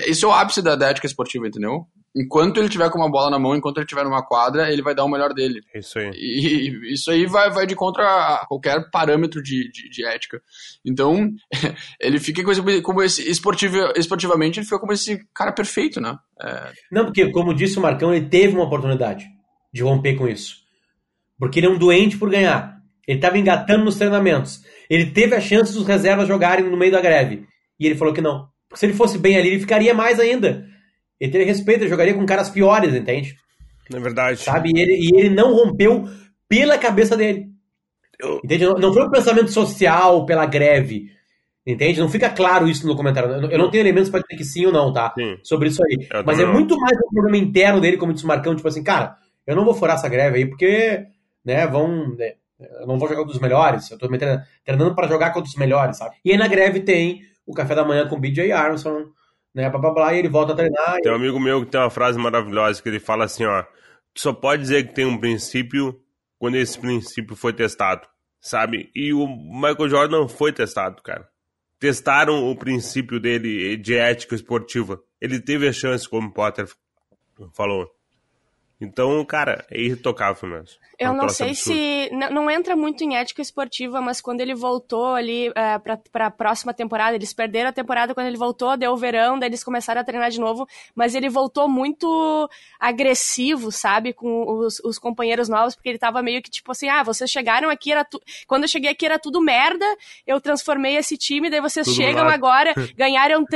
[0.07, 1.87] esse é o ápice da ética esportiva, entendeu?
[2.17, 4.95] Enquanto ele tiver com uma bola na mão, enquanto ele tiver numa quadra, ele vai
[4.95, 5.61] dar o melhor dele.
[5.75, 6.11] Isso aí.
[6.15, 10.41] E isso aí vai, vai de contra a qualquer parâmetro de, de, de ética.
[10.85, 11.29] Então,
[12.01, 12.43] ele fica
[12.83, 16.17] como esse, esportivo, esportivamente, ele fica como esse cara perfeito, né?
[16.41, 16.73] É...
[16.91, 19.27] Não, porque, como disse o Marcão, ele teve uma oportunidade
[19.73, 20.59] de romper com isso.
[21.37, 22.79] Porque ele é um doente por ganhar.
[23.09, 24.63] Ele estava engatando nos treinamentos.
[24.89, 27.45] Ele teve a chance dos reservas jogarem no meio da greve.
[27.79, 28.49] E ele falou que não.
[28.69, 30.65] Porque se ele fosse bem ali, ele ficaria mais ainda.
[31.25, 33.35] Ele teria respeito, ele jogaria com caras piores, entende?
[33.91, 34.41] É verdade.
[34.41, 34.71] Sabe?
[34.75, 36.07] E ele, e ele não rompeu
[36.47, 37.47] pela cabeça dele.
[38.21, 38.43] Eu...
[38.45, 38.67] Entende?
[38.67, 41.07] Não, não foi um pensamento social pela greve.
[41.67, 41.99] Entende?
[41.99, 43.31] Não fica claro isso no comentário.
[43.51, 45.15] Eu não tenho elementos para dizer que sim ou não, tá?
[45.19, 45.39] Sim.
[45.43, 46.07] Sobre isso aí.
[46.27, 49.17] Mas é muito mais um problema interno dele, como disse o Marcão, tipo assim, cara,
[49.47, 51.07] eu não vou furar essa greve aí, porque,
[51.43, 52.15] né, vão.
[52.15, 52.35] Né,
[52.81, 55.57] eu não vou jogar com os melhores, eu tô me treinando para jogar contra os
[55.57, 56.17] melhores, sabe?
[56.23, 59.07] E aí na greve tem o café da manhã com o BJ Armstrong,
[59.55, 61.01] né, blá, blá, blá, e ele volta a treinar.
[61.01, 63.63] Tem um amigo meu que tem uma frase maravilhosa que ele fala assim, ó,
[64.13, 66.01] tu só pode dizer que tem um princípio
[66.39, 68.07] quando esse princípio foi testado,
[68.41, 68.91] sabe?
[68.95, 71.29] E o Michael Jordan foi testado, cara.
[71.79, 75.01] Testaram o princípio dele de ética esportiva.
[75.21, 76.69] Ele teve a chance, como Potter
[77.53, 77.91] falou.
[78.81, 80.79] Então, cara, é irretocável mesmo.
[80.99, 81.79] Eu não sei absurdo.
[81.79, 82.11] se.
[82.33, 86.73] Não entra muito em ética esportiva, mas quando ele voltou ali é, pra, pra próxima
[86.73, 90.05] temporada, eles perderam a temporada quando ele voltou, deu o verão, daí eles começaram a
[90.05, 95.89] treinar de novo, mas ele voltou muito agressivo, sabe, com os, os companheiros novos, porque
[95.89, 98.21] ele tava meio que tipo assim: ah, vocês chegaram aqui, era tu...
[98.47, 99.87] quando eu cheguei aqui era tudo merda,
[100.27, 103.47] eu transformei esse time, daí vocês tudo chegam agora, ganharam uh,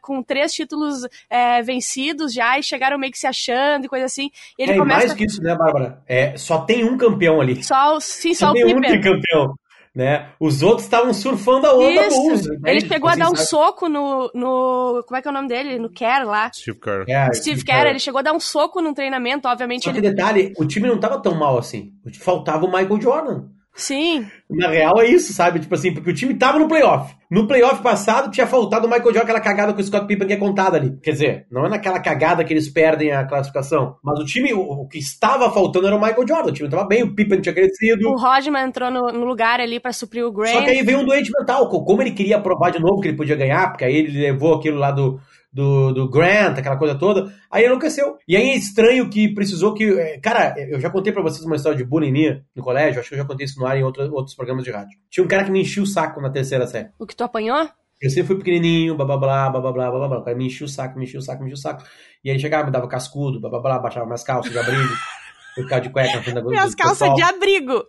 [0.00, 4.30] com três títulos uh, vencidos já e chegaram meio que se achando e coisa assim.
[4.58, 5.06] E ele é, começa...
[5.06, 6.02] mais que isso, né, Bárbara?
[6.06, 7.62] É, só tem um campeão ali.
[7.62, 9.54] Só, sim, só, só o tem um campeão.
[9.94, 10.28] Né?
[10.38, 12.16] Os outros estavam surfando a onda Isso.
[12.16, 12.46] Bulls.
[12.46, 12.70] Né?
[12.70, 13.48] Ele chegou assim, a dar um sabe?
[13.48, 15.02] soco no, no.
[15.06, 15.78] Como é que é o nome dele?
[15.78, 16.50] No Kerr lá.
[16.54, 17.04] Steve Kerr.
[17.08, 19.84] É, Steve, Kerr, ele chegou a dar um soco num treinamento, obviamente.
[19.84, 20.00] Só ele...
[20.00, 21.92] que detalhe, o time não estava tão mal assim.
[22.20, 23.44] Faltava o Michael Jordan.
[23.78, 24.26] Sim.
[24.50, 25.60] Na real é isso, sabe?
[25.60, 27.14] Tipo assim, porque o time tava no playoff.
[27.30, 30.38] No playoff passado tinha faltado o Michael Jordan, aquela cagada que o Scott Pippen tinha
[30.38, 30.98] contado ali.
[31.00, 33.96] Quer dizer, não é naquela cagada que eles perdem a classificação.
[34.02, 36.50] Mas o time, o, o que estava faltando era o Michael Jordan.
[36.50, 38.08] O time tava bem, o Pippen tinha crescido.
[38.08, 40.54] O Rodman entrou no, no lugar ali para suprir o Grant.
[40.54, 41.68] Só que aí veio um doente mental.
[41.68, 44.78] Como ele queria provar de novo que ele podia ganhar, porque aí ele levou aquilo
[44.78, 45.20] lá do,
[45.52, 47.32] do, do Grant, aquela coisa toda.
[47.50, 48.16] Aí enlouqueceu.
[48.26, 49.84] E aí é estranho que precisou que.
[49.84, 53.08] É, cara, eu já contei pra vocês uma história de bullying minha no colégio, acho
[53.08, 54.98] que eu já contei isso no ar em outro, outros programas de rádio.
[55.10, 56.90] Tinha um cara que me enchia o saco na terceira série.
[56.98, 57.68] O que tu apanhou?
[58.00, 60.18] Eu sempre fui pequenininho, blá blá blá, blá blá blá, blá blá.
[60.18, 61.84] O cara me enchia o saco, me enchia o saco, me enchia o saco.
[62.22, 64.88] E aí chegava, me dava cascudo, blá blá blá, baixava minhas calças de abrigo.
[65.56, 67.84] Eu ficava de cueca na frente da Minhas calças de abrigo.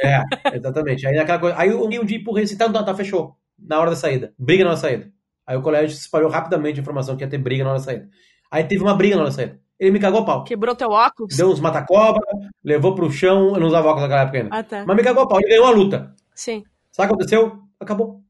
[0.00, 1.06] É, exatamente.
[1.06, 1.56] Aí aquela coisa.
[1.56, 3.36] Aí um, um dia empurrei assim, tá, tá, tá, fechou.
[3.56, 4.34] Na hora da saída.
[4.36, 5.12] Briga na hora da saída.
[5.46, 8.08] Aí o colégio espalhou rapidamente a informação que ia ter briga na hora da saída.
[8.50, 9.60] Aí teve uma briga na hora da saída.
[9.78, 10.44] Ele me cagou a pau.
[10.44, 11.36] Quebrou teu óculos?
[11.36, 12.24] Deu uns mata-cobra,
[12.62, 13.54] levou pro chão.
[13.54, 14.56] Eu não usava óculos naquela época ainda.
[14.56, 14.84] Ah, tá.
[14.86, 15.40] Mas me cagou a pau.
[15.40, 16.14] Ele ganhou a luta.
[16.34, 16.62] Sim.
[16.92, 17.58] Sabe o que aconteceu?
[17.80, 18.20] Acabou.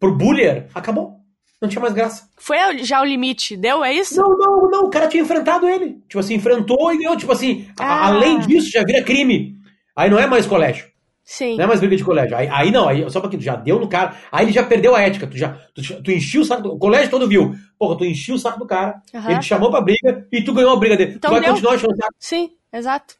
[0.00, 1.20] Pro bullier, acabou.
[1.60, 2.28] Não tinha mais graça.
[2.36, 3.84] Foi já o limite, deu?
[3.84, 4.20] É isso?
[4.20, 4.84] Não, não, não.
[4.86, 6.02] O cara tinha enfrentado ele.
[6.08, 7.16] Tipo assim, enfrentou e ganhou.
[7.16, 8.06] Tipo assim, ah.
[8.08, 9.56] além disso, já vira crime.
[9.94, 10.91] Aí não é mais colégio.
[11.32, 11.56] Sim.
[11.56, 12.36] Não é mais briga de colégio.
[12.36, 14.16] Aí, aí não, aí, só porque tu já deu no cara.
[14.30, 15.26] Aí ele já perdeu a ética.
[15.26, 16.74] Tu, já, tu, tu enchiu o saco do.
[16.74, 17.54] O colégio todo viu.
[17.78, 19.00] Porra, tu enchiu o saco do cara.
[19.14, 19.30] Uhum.
[19.30, 21.14] Ele te chamou pra briga e tu ganhou a briga dele.
[21.16, 21.52] Então tu vai deu.
[21.52, 22.12] continuar enchendo o saco.
[22.18, 23.14] Sim, exato.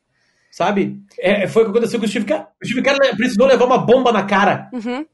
[0.51, 1.01] Sabe?
[1.19, 2.49] É, foi o que aconteceu com o Steve Kerr.
[2.63, 4.69] O Steve Kerr precisou levar uma bomba na cara.
[4.75, 5.07] Uhum.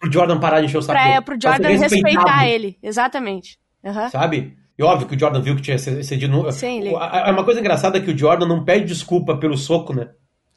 [0.00, 0.98] Pro Jordan parar de encher o saco.
[0.98, 2.78] Pra, dele, pro Jordan respeitar ele.
[2.82, 3.58] Exatamente.
[3.84, 4.08] Uhum.
[4.08, 4.56] Sabe?
[4.78, 6.50] E óbvio que o Jordan viu que tinha cedido.
[6.50, 6.94] Sim, ele...
[6.94, 10.08] É uma coisa engraçada que o Jordan não pede desculpa pelo soco, né?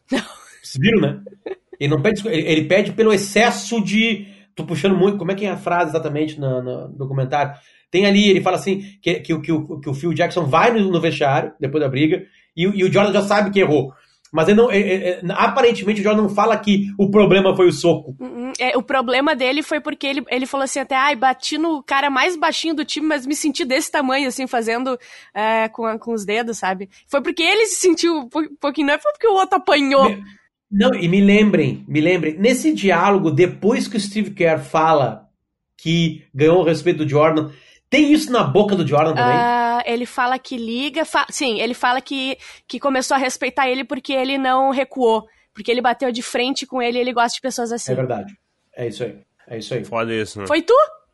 [0.10, 1.19] Vocês viram, né?
[1.82, 4.28] Ele não pede ele, ele pede pelo excesso de.
[4.56, 5.17] Tô puxando muito.
[5.17, 7.56] Como é que é a frase exatamente no, no documentário?
[7.89, 10.91] Tem ali, ele fala assim, que, que, que, o, que o Phil Jackson vai no,
[10.91, 12.24] no vestiário, depois da briga,
[12.56, 13.91] e, e o Jordan já sabe que errou.
[14.32, 17.67] Mas ele não, é, é, é, aparentemente o Jordan não fala que o problema foi
[17.67, 18.15] o soco.
[18.20, 18.54] Uhum.
[18.60, 22.10] É, o problema dele foi porque ele, ele falou assim até, ai, bati no cara
[22.10, 24.98] mais baixinho do time, mas me senti desse tamanho, assim, fazendo
[25.34, 26.89] é, com, com os dedos, sabe?
[27.08, 30.08] Foi porque ele se sentiu um pouquinho, não foi porque o outro apanhou.
[30.08, 30.24] Me,
[30.72, 35.28] não, e me lembrem, me lembrem, nesse diálogo, depois que o Steve Kerr fala
[35.76, 37.52] que ganhou o respeito do Jordan,
[37.90, 39.36] tem isso na boca do Jordan também?
[39.36, 41.04] Uh, ele fala que liga.
[41.04, 45.28] Fa sim, ele fala que, que começou a respeitar ele porque ele não recuou.
[45.54, 47.92] Porque ele bateu de frente com ele e ele gosta de pessoas assim.
[47.92, 48.34] É verdade.
[48.78, 49.20] É isso aí.
[49.46, 49.84] É isso aí.
[49.84, 50.48] Foda isso, né?
[50.48, 50.74] Foi tu?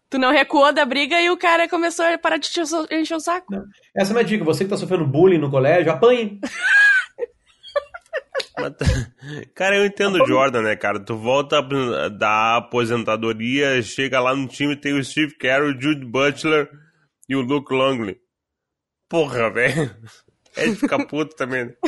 [0.10, 3.20] Tu não recuou da briga e o cara começou a parar de te encher o
[3.20, 3.48] saco.
[3.50, 3.64] Não.
[3.96, 4.44] Essa é a minha dica.
[4.44, 6.40] Você que tá sofrendo bullying no colégio, apanhe.
[9.54, 11.00] cara, eu entendo o Jordan, né, cara?
[11.00, 11.62] Tu volta
[12.10, 16.70] da aposentadoria, chega lá no time, tem o Steve Carroll, o Jude Butler
[17.30, 18.18] e o Luke Longley.
[19.08, 19.96] Porra, velho.
[20.56, 21.66] É de ficar puto também.
[21.66, 21.74] Né?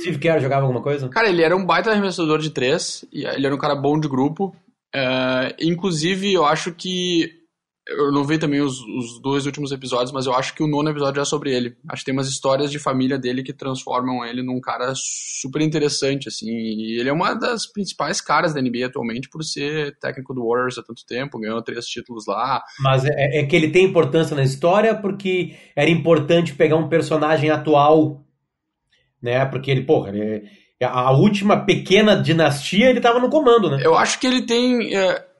[0.00, 1.08] Steve Carroll jogava alguma coisa?
[1.08, 4.54] Cara, ele era um baita arremessador de três, ele era um cara bom de grupo.
[4.94, 7.45] Uh, inclusive, eu acho que
[7.88, 10.90] eu não vi também os, os, dois últimos episódios, mas eu acho que o nono
[10.90, 11.76] episódio é sobre ele.
[11.88, 16.28] Acho que tem umas histórias de família dele que transformam ele num cara super interessante,
[16.28, 16.50] assim.
[16.50, 20.78] E ele é uma das principais caras da NBA atualmente por ser técnico do Warriors
[20.78, 22.60] há tanto tempo, ganhou três títulos lá.
[22.80, 27.50] Mas é, é que ele tem importância na história porque era importante pegar um personagem
[27.50, 28.24] atual,
[29.22, 29.46] né?
[29.46, 30.42] Porque ele, porra, ele,
[30.82, 33.78] a última pequena dinastia ele tava no comando, né?
[33.80, 34.92] Eu acho que ele tem.
[34.96, 35.35] É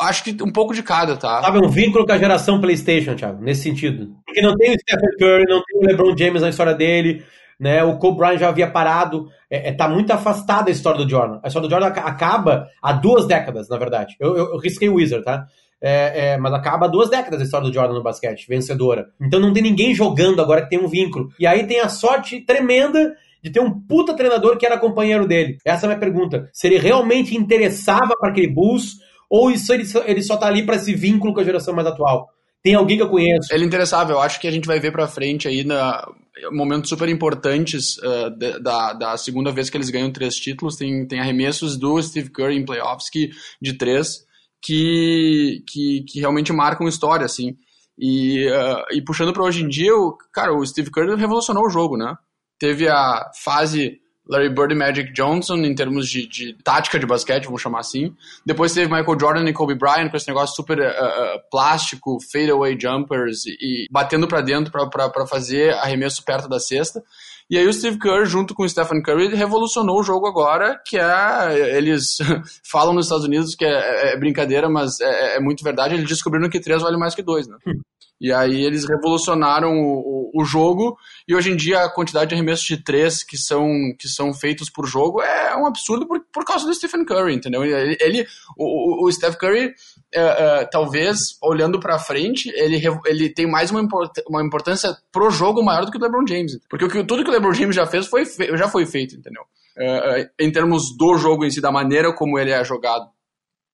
[0.00, 1.42] acho que um pouco de cada, tá?
[1.42, 4.14] Sabe, um vínculo com a geração PlayStation, Thiago, nesse sentido.
[4.24, 7.24] Porque não tem o Stephen Curry, não tem o LeBron James na história dele,
[7.58, 7.82] né?
[7.82, 9.28] O Kobe Bryant já havia parado.
[9.50, 11.40] É, é, tá muito afastada a história do Jordan.
[11.42, 14.16] A história do Jordan acaba há duas décadas, na verdade.
[14.20, 15.46] Eu, eu, eu risquei o Wizard, tá?
[15.80, 19.06] É, é, mas acaba há duas décadas a história do Jordan no basquete, vencedora.
[19.20, 21.30] Então não tem ninguém jogando agora que tem um vínculo.
[21.38, 25.58] E aí tem a sorte tremenda de ter um puta treinador que era companheiro dele.
[25.64, 26.48] Essa é a minha pergunta.
[26.52, 28.96] Se ele realmente interessava para aquele Bulls
[29.28, 32.28] ou isso ele ele só tá ali para esse vínculo com a geração mais atual?
[32.62, 33.52] Tem alguém que eu conheço?
[33.52, 34.16] Ele é interessável.
[34.16, 36.06] Eu acho que a gente vai ver para frente aí na
[36.52, 40.76] momentos super importantes uh, da, da segunda vez que eles ganham três títulos.
[40.76, 44.24] Tem, tem arremessos do Steve Curry em playoffs que, de três
[44.62, 47.56] que, que, que realmente marcam história, assim.
[47.98, 51.70] E, uh, e puxando para hoje em dia, o, cara, o Steve Curry revolucionou o
[51.70, 52.14] jogo, né?
[52.58, 57.46] Teve a fase Larry Bird e Magic Johnson em termos de, de, tática de basquete,
[57.46, 58.14] vamos chamar assim.
[58.44, 62.78] Depois teve Michael Jordan e Kobe Bryant com esse negócio super uh, uh, plástico, fadeaway
[62.78, 67.02] jumpers e, e batendo para dentro para fazer arremesso perto da cesta.
[67.50, 70.98] E aí o Steve Kerr, junto com o Stephen Curry, revolucionou o jogo agora, que
[70.98, 71.76] é...
[71.78, 72.18] Eles
[72.62, 75.94] falam nos Estados Unidos que é, é brincadeira, mas é, é, muito verdade.
[75.94, 77.56] Eles descobriram que três vale mais que dois, né?
[78.20, 82.34] E aí eles revolucionaram o, o, o, jogo e hoje em dia a quantidade de
[82.34, 86.44] arremessos de três que são, que são feitos por jogo é um absurdo por, por
[86.44, 87.64] causa do Stephen Curry, entendeu?
[87.64, 88.26] Ele, ele
[88.56, 93.80] o, o Steph Curry, uh, uh, talvez olhando para frente, ele, ele tem mais uma,
[93.80, 97.22] import, uma importância pro jogo maior do que o LeBron James, porque o que, tudo
[97.22, 98.24] que o LeBron James já fez foi
[98.56, 99.42] já foi feito, entendeu?
[99.76, 103.06] Uh, em termos do jogo em si, da maneira como ele é jogado.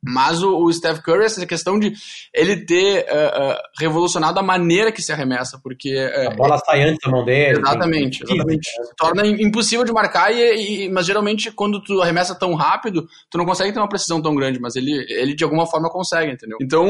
[0.07, 1.93] Mas o, o Steph Curry, essa questão de
[2.33, 5.95] ele ter uh, uh, revolucionado a maneira que se arremessa, porque...
[5.95, 7.59] Uh, a bola sai antes da mão dele.
[7.59, 8.71] Exatamente, exatamente.
[8.97, 13.47] Torna impossível de marcar, e, e, mas geralmente quando tu arremessa tão rápido, tu não
[13.47, 16.59] consegue ter uma precisão tão grande, mas ele, ele de alguma forma consegue, entendeu?
[16.61, 16.87] Então,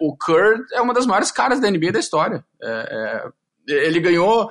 [0.00, 2.44] o Curry é uma das maiores caras da NBA da história.
[2.60, 3.22] É,
[3.68, 4.48] é, ele ganhou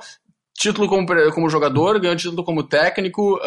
[0.54, 3.38] título como, como jogador, ganhou título como técnico,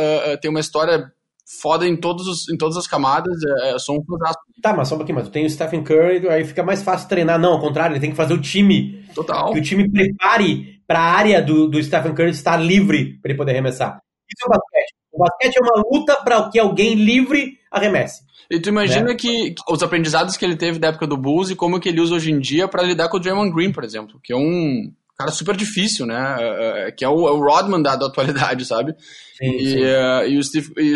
[0.42, 1.12] tem uma história
[1.60, 4.34] foda em, todos os, em todas as camadas, é, é sou um fãzão.
[4.62, 7.10] Tá, mas só um pouquinho, mas tu tem o Stephen Curry, aí fica mais fácil
[7.10, 7.40] treinar.
[7.40, 9.04] Não, ao contrário, ele tem que fazer o time.
[9.14, 9.52] Total.
[9.52, 13.38] Que o time prepare para a área do, do Stephen Curry estar livre para ele
[13.38, 14.00] poder arremessar.
[14.30, 14.94] Isso é o basquete.
[15.12, 18.24] O basquete é uma luta para que alguém livre arremesse.
[18.50, 19.16] E tu imagina né?
[19.16, 22.16] que os aprendizados que ele teve da época do Bulls e como que ele usa
[22.16, 24.92] hoje em dia para lidar com o Draymond Green, por exemplo, que é um
[25.22, 26.38] cara super difícil, né?
[26.40, 28.96] É, é, que é o, é o Rodman da, da, atualidade, sabe?
[29.38, 29.80] Sim, e, sim.
[29.80, 30.96] Uh, e, o Steve, e,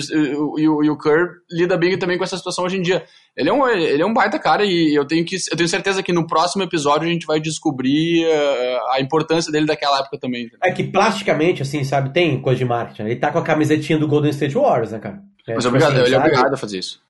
[0.62, 3.04] e, o, e o Kerr lida bem também com essa situação hoje em dia.
[3.36, 6.04] Ele é um, ele é um baita cara e eu tenho, que, eu tenho certeza
[6.04, 10.50] que no próximo episódio a gente vai descobrir uh, a importância dele daquela época também.
[10.64, 13.04] É que plasticamente, assim, sabe, tem coisa de marketing.
[13.04, 15.22] Ele tá com a camisetinha do Golden State Warriors, né, cara?
[15.48, 17.02] É, mas tipo obrigado, assim, ele é obrigado a fazer isso.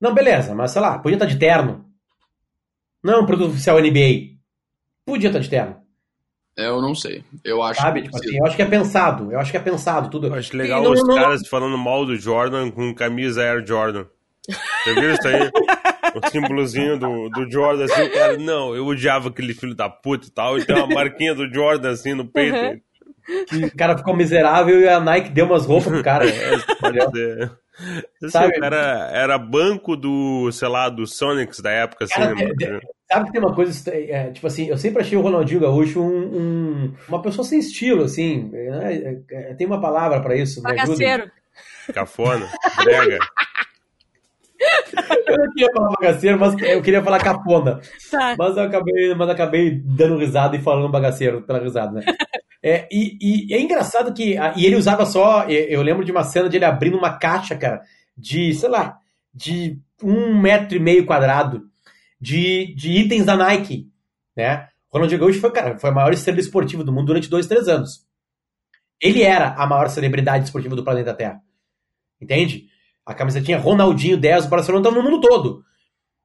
[0.00, 1.84] Não, beleza, mas sei lá, podia estar tá de terno.
[3.02, 4.38] Não é um produto oficial NBA.
[5.04, 5.87] Podia estar tá de terno.
[6.58, 7.22] Eu não sei.
[7.44, 8.00] Eu acho Sabe?
[8.02, 9.30] que Tipo assim, eu acho que é pensado.
[9.32, 10.26] Eu acho que é pensado tudo.
[10.26, 14.04] Eu acho legal não- os não- caras falando mal do Jordan com camisa Air Jordan.
[14.84, 15.50] Você viu isso aí?
[16.14, 20.26] O símbolozinho do, do Jordan, assim, o cara, não, eu odiava aquele filho da puta
[20.26, 22.56] e tal, e tem uma marquinha do Jordan, assim, no peito.
[22.56, 22.80] Uhum.
[23.46, 26.24] que o cara ficou miserável e a Nike deu umas roupas pro cara.
[26.34, 27.50] É.
[28.20, 28.56] Assim, Sabe?
[28.56, 32.80] o cara era banco do, sei lá, do Sonics da época, assim, Cara, né?
[33.10, 36.36] Sabe que tem uma coisa, é, tipo assim, eu sempre achei o Ronaldinho Gaúcho um,
[36.86, 38.94] um- uma pessoa sem estilo, assim, né?
[38.94, 40.60] É, é, tem uma palavra pra isso.
[40.60, 41.30] Bagaceiro.
[41.94, 42.46] Cafona,
[42.84, 43.18] brega.
[45.28, 47.80] Eu não queria falar bagaceiro, mas eu queria falar capona.
[48.10, 48.34] Tá.
[48.36, 52.04] Mas eu acabei, mas eu acabei dando risada e falando bagaceiro pela risada, né?
[52.60, 54.36] É, e, e é engraçado que.
[54.56, 55.44] E ele usava só.
[55.48, 57.82] Eu lembro de uma cena de ele abrindo uma caixa, cara,
[58.16, 58.98] de, sei lá,
[59.32, 61.67] de um metro e meio quadrado
[62.20, 63.90] de, de itens da Nike,
[64.36, 64.68] né?
[64.90, 68.06] Ronaldinho Gaúcho foi, cara, foi a maior estrela esportiva do mundo durante dois, três anos.
[69.00, 71.40] Ele era a maior celebridade esportiva do planeta Terra.
[72.20, 72.66] Entende?
[73.04, 75.62] A camisetinha Ronaldinho 10, o Barcelona estava no mundo todo.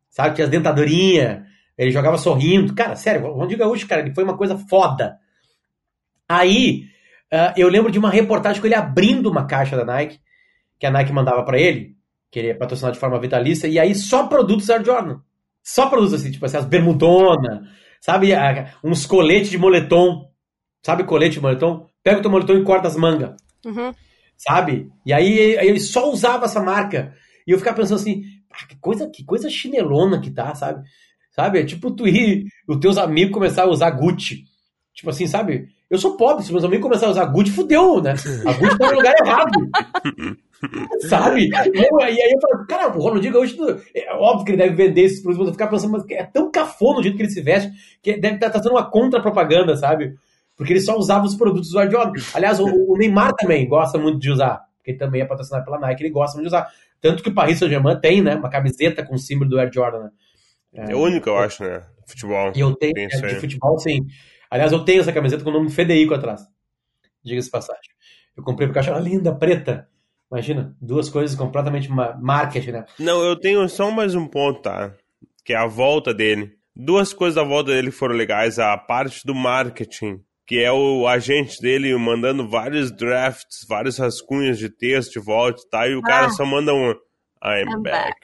[0.09, 0.35] Sabe?
[0.35, 1.45] Tinha as dentadurinhas,
[1.77, 2.73] ele jogava sorrindo.
[2.73, 5.17] Cara, sério, o Ronaldinho Gaúcho, cara, ele foi uma coisa foda.
[6.27, 6.85] Aí,
[7.31, 10.19] ah, eu lembro de uma reportagem com ele abrindo uma caixa da Nike,
[10.79, 11.95] que a Nike mandava pra ele,
[12.31, 15.19] que ele ia patrocinar de forma vitalícia, e aí só produtos Air Jordan.
[15.63, 17.63] Só produtos assim, tipo assim, as bermudona,
[18.01, 18.33] sabe?
[18.33, 20.29] a- Uns coletes de moletom.
[20.85, 21.87] Sabe colete de moletom?
[22.03, 23.35] Pega o teu moletom e corta as mangas
[23.65, 23.93] Uhum.
[24.37, 24.91] sabe?
[25.05, 27.13] E aí, aí ele só usava essa marca.
[27.47, 30.83] E eu ficava pensando assim, "Ah, que coisa, que coisa chinelona que tá, sabe?
[31.31, 31.59] Sabe?
[31.59, 34.43] É tipo tu ir, os teus amigos começar a usar Gucci.
[34.93, 35.69] Tipo assim, sabe?
[35.89, 38.11] Eu sou pobre, se meus amigos começarem a usar Gucci, fudeu, né?
[38.45, 39.69] A Gucci tá no lugar errado.
[41.09, 41.49] sabe?
[41.49, 43.55] E eu- E aí eu falo, cara, o Ronaldinho Gaúcho,
[43.95, 46.51] é óbvio que ele deve vender esses produtos, mas eu ficava pensando, mas é tão
[46.51, 50.15] cafona o jeito que ele se veste, que deve estar tá, sendo uma contra-propaganda, sabe?
[50.55, 52.11] Porque ele só usava os produtos do Jordan.
[52.33, 55.79] Aliás, o, o Neymar também gosta muito de usar, porque ele também é patrocinado pela
[55.79, 56.69] Nike, ele gosta muito de usar.
[57.01, 60.03] Tanto que o Paris Saint-Germain tem, né, uma camiseta com o símbolo do Air Jordan,
[60.03, 60.09] né?
[60.89, 61.83] É o único, eu acho, né?
[62.07, 62.51] Futebol.
[62.55, 63.99] E eu tenho, é, de futebol, sim.
[64.49, 66.41] Aliás, eu tenho essa camiseta com o nome Federico atrás.
[67.23, 67.81] Diga-se passagem.
[68.35, 69.87] Eu comprei porque eu achava linda, preta.
[70.33, 72.85] Imagina, duas coisas completamente ma- marketing, né?
[72.97, 74.91] Não, eu tenho só mais um ponto, tá?
[75.45, 76.57] Que é a volta dele.
[76.75, 78.57] Duas coisas da volta dele foram legais.
[78.57, 84.69] A parte do marketing, que é o agente dele mandando vários drafts, vários rascunhos de
[84.69, 86.29] texto de volta e tal, e o cara Ah.
[86.31, 86.89] só manda um
[87.45, 88.15] I'm, I'm back.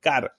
[0.00, 0.32] Cara,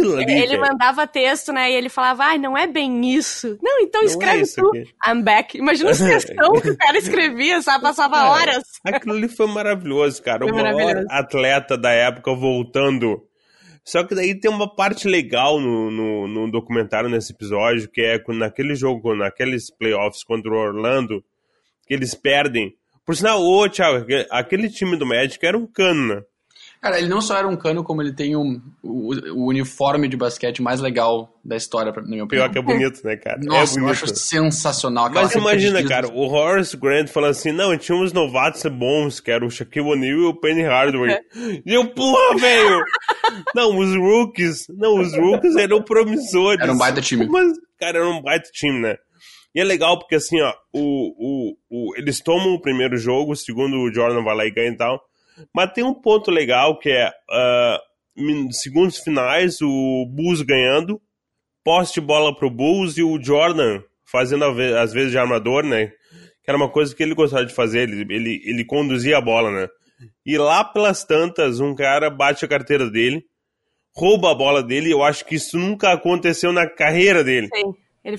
[0.00, 1.70] aquilo ali, Ele velho, mandava texto, né?
[1.70, 3.58] E ele falava, ai, não é bem isso.
[3.62, 4.68] Não, então não é escreve isso tu.
[4.68, 4.94] aqui.
[5.06, 5.58] I'm back.
[5.58, 7.82] Imagina os textão que o cara escrevia, sabe?
[7.84, 8.62] Passava Cara, horas.
[8.84, 10.46] Aquilo ali foi maravilhoso, cara.
[10.46, 11.06] Foi o maior maravilhoso.
[11.10, 13.22] atleta da época voltando.
[13.84, 18.22] Só que daí tem uma parte legal no, no, no documentário, nesse episódio, que é
[18.28, 21.22] naquele jogo, naqueles playoffs contra o Orlando,
[21.86, 22.72] que eles perdem.
[23.04, 26.22] Por sinal, ô, Thiago, aquele- aquele time do Magic era um cano, né?
[26.82, 30.16] Cara, ele não só era um cano, como ele tem um, o, o uniforme de
[30.16, 32.48] basquete mais legal da história, na minha opinião.
[32.48, 33.38] Pior que é bonito, né, cara?
[33.40, 34.04] Nossa, é eu bonito.
[34.04, 35.06] acho sensacional.
[35.06, 39.30] aquela Mas imagina, cara, o Horace Grant falando assim, não, tinha uns novatos bons, que
[39.30, 41.20] eram o Shaquille O'Neal e o Penny Hardaway.
[41.64, 42.84] E eu, porra, velho!
[43.54, 46.60] Não, os rookies, não, os rookies eram promissores.
[46.60, 47.28] Era um baita time.
[47.28, 48.96] Mas, cara, era um baita time, né?
[49.54, 53.36] E é legal porque, assim, ó, o, o, o, eles tomam o primeiro jogo, o
[53.36, 55.00] segundo o Jordan vai lá e ganha e tal.
[55.54, 57.10] Mas tem um ponto legal que é,
[58.16, 61.00] min- segundos finais, o Bulls ganhando,
[61.64, 65.86] poste bola pro Bulls e o Jordan fazendo às vezes de armador, né?
[66.44, 69.50] Que era uma coisa que ele gostava de fazer, ele, ele, ele conduzia a bola,
[69.50, 69.68] né?
[70.26, 73.24] E lá pelas tantas, um cara bate a carteira dele,
[73.94, 77.74] rouba a bola dele, e eu acho que isso nunca aconteceu na carreira dele Sim.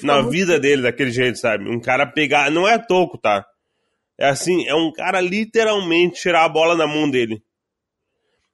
[0.08, 1.70] Na vida dele daquele jeito, sabe?
[1.70, 2.50] Um cara pegar.
[2.50, 3.46] Não é toco, tá?
[4.18, 7.44] É assim, é um cara literalmente tirar a bola da mão dele.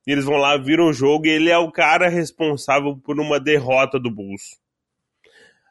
[0.07, 3.39] E eles vão lá, viram o jogo e ele é o cara responsável por uma
[3.39, 4.57] derrota do Bulls.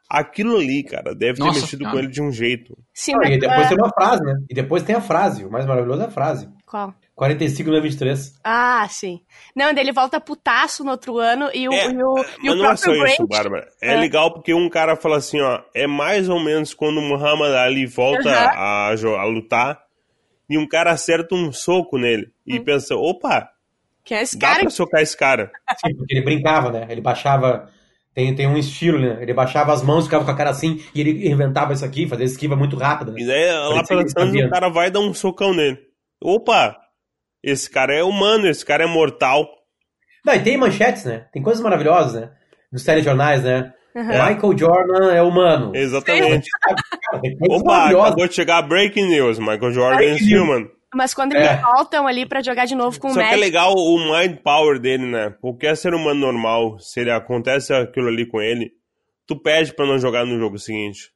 [0.08, 1.92] Aquilo ali, cara, deve Nossa ter mexido Senhora.
[1.96, 2.76] com ele de um jeito.
[2.94, 4.34] Sim, Ah, mas- e depois ah, tem uma frase, né?
[4.48, 5.44] E depois tem a frase.
[5.44, 6.48] O mais maravilhoso é a frase.
[6.64, 6.94] Qual?
[7.18, 8.32] 45 não é 23.
[8.44, 9.20] Ah, sim.
[9.54, 12.70] Não, ele volta putaço no outro ano e o, É, e o, e o não
[12.70, 13.28] é só próprio isso, Grant...
[13.28, 13.68] Bárbara.
[13.82, 13.96] É, É.
[13.96, 17.86] legal porque um cara fala assim, ó, é mais ou menos quando o Muhammad Ali
[17.86, 18.50] volta Aham.
[18.54, 19.80] a, a lutar
[20.48, 22.54] e um cara acerta um soco nele Hum.
[22.54, 23.50] e pensa, opa,
[24.04, 25.50] Que é esse dá cara pra socar esse cara.
[25.84, 26.86] Sim, porque ele brincava, né?
[26.88, 27.68] Ele baixava.
[28.14, 29.18] Tem, tem um estilo, né?
[29.20, 32.24] Ele baixava as mãos, ficava com a cara assim, e ele inventava isso aqui, fazia
[32.24, 33.12] esquiva muito rápida.
[33.16, 33.26] E Né?
[33.26, 35.78] daí, lá pelas tantas, o cara vai dar um socão nele.
[36.20, 36.76] Opa,
[37.42, 39.46] esse cara é humano, esse cara é mortal.
[40.24, 41.26] Não, e tem manchetes, né?
[41.32, 42.30] Tem coisas maravilhosas, né?
[42.72, 43.72] Dos telejornais, né?
[43.94, 45.74] Michael Jordan é humano.
[45.74, 46.48] Exatamente.
[46.60, 47.20] Cara,
[47.50, 49.38] Opa, acabou de chegar a breaking news.
[49.38, 50.42] Michael Jordan Breaking is news.
[50.42, 50.68] human.
[50.94, 51.60] Mas quando eles É.
[51.60, 54.78] voltam ali pra jogar de novo com o Só que é legal o mind power
[54.78, 55.34] dele, né?
[55.40, 58.70] Qualquer ser humano normal, se ele acontece aquilo ali com ele,
[59.26, 61.10] tu pede pra não jogar no jogo seguinte.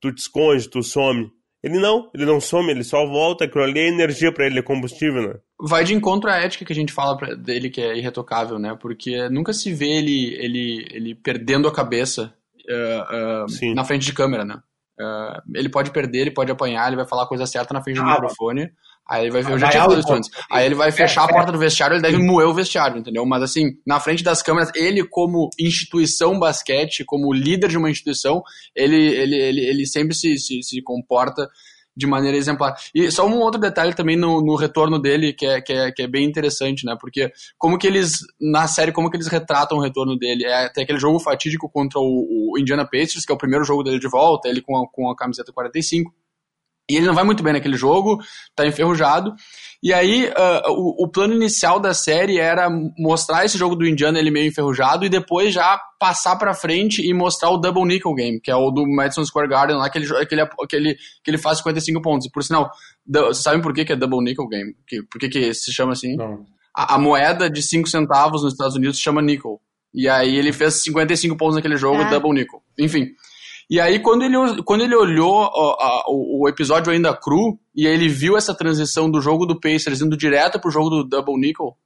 [0.00, 1.28] Tu te esconde, tu some.
[1.62, 4.62] Ele não, ele não some, ele só volta, aquilo ali é energia pra ele, é
[4.62, 5.34] combustível, né?
[5.60, 8.76] Vai de encontro à ética que a gente fala dele que é irretocável, né?
[8.80, 12.32] Porque nunca se vê ele, ele, ele perdendo a cabeça
[12.68, 13.74] eh, Sim.
[13.74, 14.60] na frente de câmera, né?
[15.00, 17.96] Eh, ele pode perder, ele pode apanhar, ele vai falar a coisa certa na frente
[17.96, 18.70] do Ah, microfone.
[19.08, 20.30] Aí ele vai ver, eu já vai tinha falado isso antes.
[20.50, 21.32] Aí ele vai fechar a é.
[21.32, 23.24] porta do vestiário, ele deve moer o vestiário, entendeu?
[23.24, 28.42] Mas assim, na frente das câmeras, ele como instituição basquete, como líder de uma instituição,
[28.76, 31.48] ele, ele, ele, ele sempre se, se, se comporta
[31.98, 32.76] de maneira exemplar.
[32.94, 36.02] E só um outro detalhe também no, no retorno dele, que é, que, é, que
[36.02, 36.96] é bem interessante, né?
[36.98, 40.44] Porque como que eles, na série, como que eles retratam o retorno dele?
[40.44, 43.82] É, tem aquele jogo fatídico contra o, o Indiana Pacers, que é o primeiro jogo
[43.82, 46.12] dele de volta, ele com a, com a camiseta 45.
[46.90, 48.18] E ele não vai muito bem naquele jogo,
[48.56, 49.34] tá enferrujado.
[49.82, 52.68] E aí, ah, o, o plano inicial da série era
[52.98, 57.12] mostrar esse jogo do Indiana ele meio enferrujado e depois já passar pra frente e
[57.12, 60.06] mostrar o Double Nickel Game, que é o do Madison Square Garden lá, que ele,
[60.26, 62.26] que ele, que ele, que ele faz 55 pontos.
[62.26, 62.70] E por sinal,
[63.06, 64.74] vocês sabem por que, que é Double Nickel Game?
[64.86, 66.16] Que, por que, que se chama assim?
[66.16, 66.44] Não.
[66.76, 69.60] A, a moeda de 5 centavos nos Estados Unidos se chama nickel.
[69.94, 72.10] E aí ele fez 55 pontos naquele jogo, Ah.
[72.10, 72.60] double nickel.
[72.78, 73.08] Enfim.
[73.70, 78.08] E aí quando ele, quando ele olhou a- o, episódio ainda cru, e aí ele
[78.08, 81.76] viu essa transição do jogo do Pacers indo direto pro jogo do double nickel,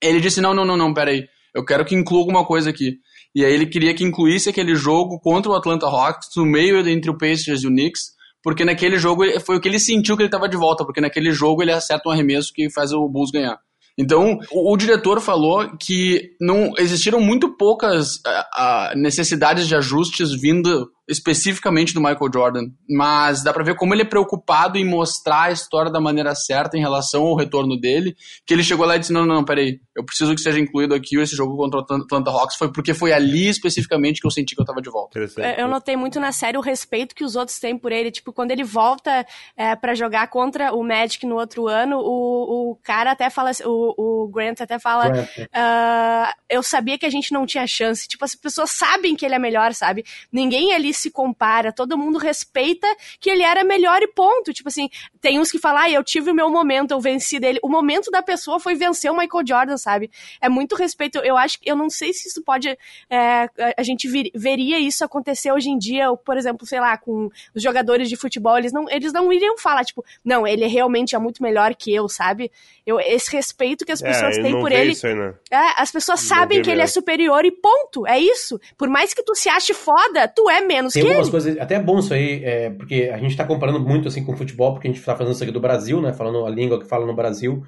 [0.00, 2.98] ele disse, não, não, não, não, peraí, eu quero que inclua alguma coisa aqui.
[3.34, 7.10] E aí ele queria que incluísse aquele jogo contra o Atlanta Hawks, no meio entre
[7.10, 10.28] o Pacers e o Knicks, porque naquele jogo foi o que ele sentiu que ele
[10.28, 13.58] estava de volta, porque naquele jogo ele acerta um arremesso que faz o Bulls ganhar.
[13.98, 20.32] Então, o, o diretor falou que não existiram muito poucas ah, ah, necessidades de ajustes
[20.32, 25.44] vindo especificamente do Michael Jordan, mas dá pra ver como ele é preocupado em mostrar
[25.44, 28.14] a história da maneira certa em relação ao retorno dele,
[28.46, 30.94] que ele chegou lá e disse, não, não, não, peraí, eu preciso que seja incluído
[30.94, 34.54] aqui esse jogo contra o Atlanta- Hawks, foi porque foi ali especificamente que eu senti
[34.54, 35.18] que eu tava de volta.
[35.44, 38.10] É, Eu notei muito na série o respeito que os outros têm por ele.
[38.10, 39.26] Tipo, quando ele volta
[39.56, 44.24] é, para jogar contra o Magic no outro ano, o, o cara até fala, o,
[44.24, 45.28] o Grant até fala, Grant.
[45.52, 48.06] "Ah, eu sabia que a gente não tinha chance.
[48.08, 50.04] Tipo, as pessoas sabem que ele é melhor, sabe?
[50.32, 52.86] Ninguém ali se compara, todo mundo respeita
[53.18, 54.52] que ele era melhor e ponto.
[54.52, 54.88] Tipo assim,
[55.20, 57.58] tem uns que falam, ah, eu tive o meu momento, eu venci dele.
[57.62, 60.10] O momento da pessoa foi vencer o Michael Jordan, sabe?
[60.40, 61.18] É muito respeito.
[61.18, 62.68] Eu acho que, eu não sei se isso pode,
[63.08, 66.96] é, a- gente vir- veria isso acontecer hoje em dia, ou, por exemplo, sei lá,
[66.96, 71.14] com os jogadores de futebol, eles não, eles não iriam falar, tipo, não, ele realmente
[71.16, 72.50] é muito melhor que eu, sabe?
[72.86, 74.92] Eu, esse respeito que as pessoas é, têm por ele.
[75.02, 75.34] aí, né?
[75.50, 76.94] É, as pessoas Não sabem que ele é mesmo.
[76.94, 78.06] superior e ponto.
[78.06, 78.60] É isso.
[78.76, 81.32] Por mais que tu se ache foda, tu é menos Tem que algumas ele.
[81.32, 84.32] coisas, até é bom isso aí, é, porque a gente tá comparando muito assim com
[84.32, 86.12] o futebol, porque a gente tá fazendo isso aqui do Brasil, né?
[86.12, 87.62] Falando a língua que fala no Brasil.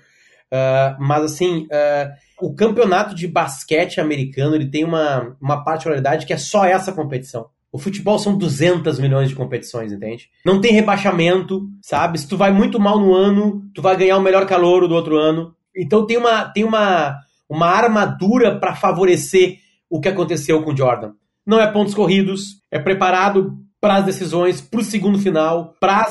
[0.53, 6.33] Ah, mas assim, ah, o campeonato de basquete americano ele tem uma, uma particularidade que
[6.33, 7.47] é só essa competição.
[7.73, 10.29] O futebol são 200 milhões de competições, entende?
[10.45, 12.19] Não tem rebaixamento, sabe?
[12.19, 15.17] Se tu vai muito mal no ano, tu vai ganhar o melhor calouro do outro
[15.17, 15.55] ano.
[15.75, 17.17] Então tem uma, tem uma,
[17.49, 19.57] uma armadura para favorecer
[19.89, 21.13] o que aconteceu com o Jordan.
[21.47, 26.07] Não é pontos corridos, é preparado para as decisões, para o segundo final, para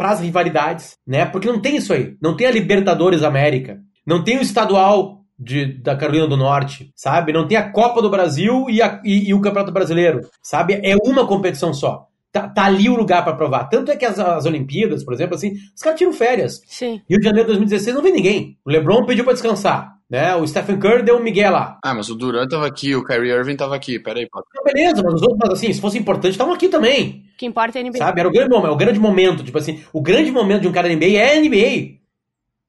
[0.00, 1.26] as rivalidades, né?
[1.26, 2.14] Porque não tem isso aí.
[2.20, 7.32] Não tem a Libertadores América, não tem o estadual de, da Carolina do Norte, sabe?
[7.32, 10.80] Não tem a Copa do Brasil e, a- e- e o Campeonato Brasileiro, sabe?
[10.82, 12.06] É uma competição só.
[12.32, 13.64] Tá, tá ali o lugar para provar.
[13.68, 16.60] Tanto é que as, as Olimpíadas, por exemplo, assim, os caras tiram férias.
[16.66, 17.00] Sim.
[17.08, 18.56] Rio de Janeiro de 2016 não vem ninguém.
[18.64, 20.34] O LeBron pediu para descansar, né?
[20.34, 21.78] O Stephen Curry deu um migué lá.
[21.84, 24.42] Ah, mas o Durant tava aqui, o Kyrie Irving tava aqui, peraí, pô.
[24.54, 27.24] Não, beleza, mas os outros, mas assim, se fosse importante, estavam aqui também.
[27.34, 27.98] O que importa é a NBA.
[27.98, 28.20] Sabe?
[28.20, 30.88] Era o grande momento, o grande momento, tipo assim, o grande momento de um cara
[30.88, 31.98] da NBA é a NBA.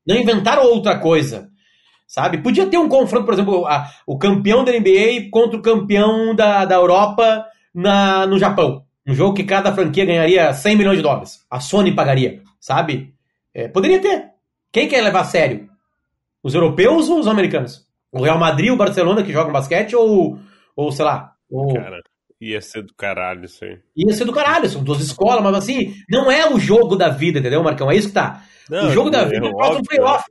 [0.07, 1.49] Não inventaram outra coisa.
[2.07, 2.39] Sabe?
[2.39, 6.65] Podia ter um confronto, por exemplo, a- o campeão da NBA contra o campeão da,
[6.65, 8.83] da Europa na, no Japão.
[9.07, 11.39] Um jogo que cada franquia ganharia 100 milhões de dólares.
[11.49, 13.13] A Sony pagaria, sabe?
[13.53, 14.25] É, poderia ter.
[14.71, 15.69] Quem quer levar a sério?
[16.43, 17.85] Os europeus ou os americanos?
[18.11, 20.39] O Real Madrid, o Barcelona que jogam basquete ou,
[20.75, 22.01] ou sei lá, o, Cara,
[22.39, 23.79] ia ser do caralho isso aí.
[23.95, 27.39] Ia ser do caralho, são duas escolas, mas assim, não é o jogo da vida,
[27.39, 27.89] entendeu, Marcão?
[27.91, 28.43] É isso que tá.
[28.69, 30.25] Não, o jogo da é vida é o óbvio, próximo playoff.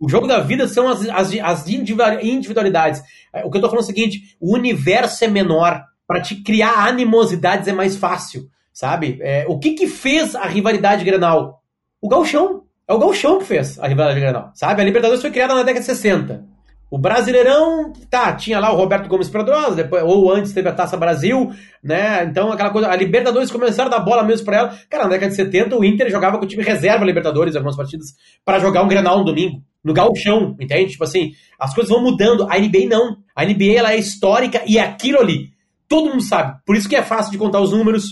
[0.00, 3.02] O jogo da vida são as, as, as individual- individualidades.
[3.32, 5.84] É, O que eu tô falando é o seguinte: o universo é menor.
[6.04, 9.18] Pra te criar animosidades é mais fácil, sabe?
[9.22, 11.62] É, o que que fez a rivalidade Grenal?
[12.02, 12.64] O Galchão.
[12.88, 14.82] É o Galchão que fez a rivalidade Grenal, sabe?
[14.82, 16.52] A Libertadores foi criada na década de 60.
[16.92, 20.94] O Brasileirão, tá, tinha lá o Roberto Gomes Pedrosa, depois, ou antes teve a Taça
[20.94, 21.50] Brasil,
[21.82, 22.22] né?
[22.24, 24.78] Então aquela coisa, a Libertadores começaram a dar bola mesmo pra ela.
[24.90, 28.08] Cara, na década de 70 o Inter jogava com o time reserva Libertadores algumas partidas
[28.44, 30.92] para jogar um Grenal no domingo, no gauchão, entende?
[30.92, 32.46] Tipo assim, as coisas vão mudando.
[32.50, 33.16] A NBA não.
[33.34, 35.48] A NBA ela é histórica e é aquilo ali.
[35.88, 36.58] Todo mundo sabe.
[36.66, 38.04] Por isso que é fácil de contar os números,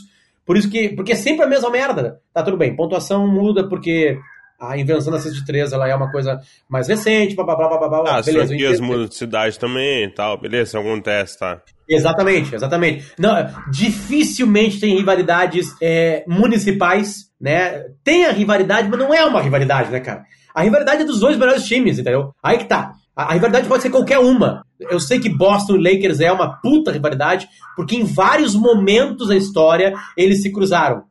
[0.47, 2.19] por isso que, porque é sempre a mesma merda.
[2.33, 4.19] Tá tudo bem, pontuação muda porque
[4.61, 6.39] a invenção da cesta de três ela é uma coisa
[6.69, 8.05] mais recente, blá blá blá blá blá.
[8.07, 8.87] Ah, as beleza, franquias entendo.
[8.87, 11.63] mudam de cidade também e tal, beleza, acontece, tá?
[11.89, 13.07] Exatamente, exatamente.
[13.19, 13.35] Não,
[13.71, 17.85] dificilmente tem rivalidades é, municipais, né?
[18.05, 20.25] Tem a rivalidade, mas não é uma rivalidade, né, cara?
[20.55, 22.35] A rivalidade é dos dois melhores times, entendeu?
[22.43, 22.93] Aí que tá.
[23.17, 24.65] A, a rivalidade pode ser qualquer uma.
[24.79, 29.37] Eu sei que Boston e Lakers é uma puta rivalidade, porque em vários momentos da
[29.37, 31.05] história eles se cruzaram.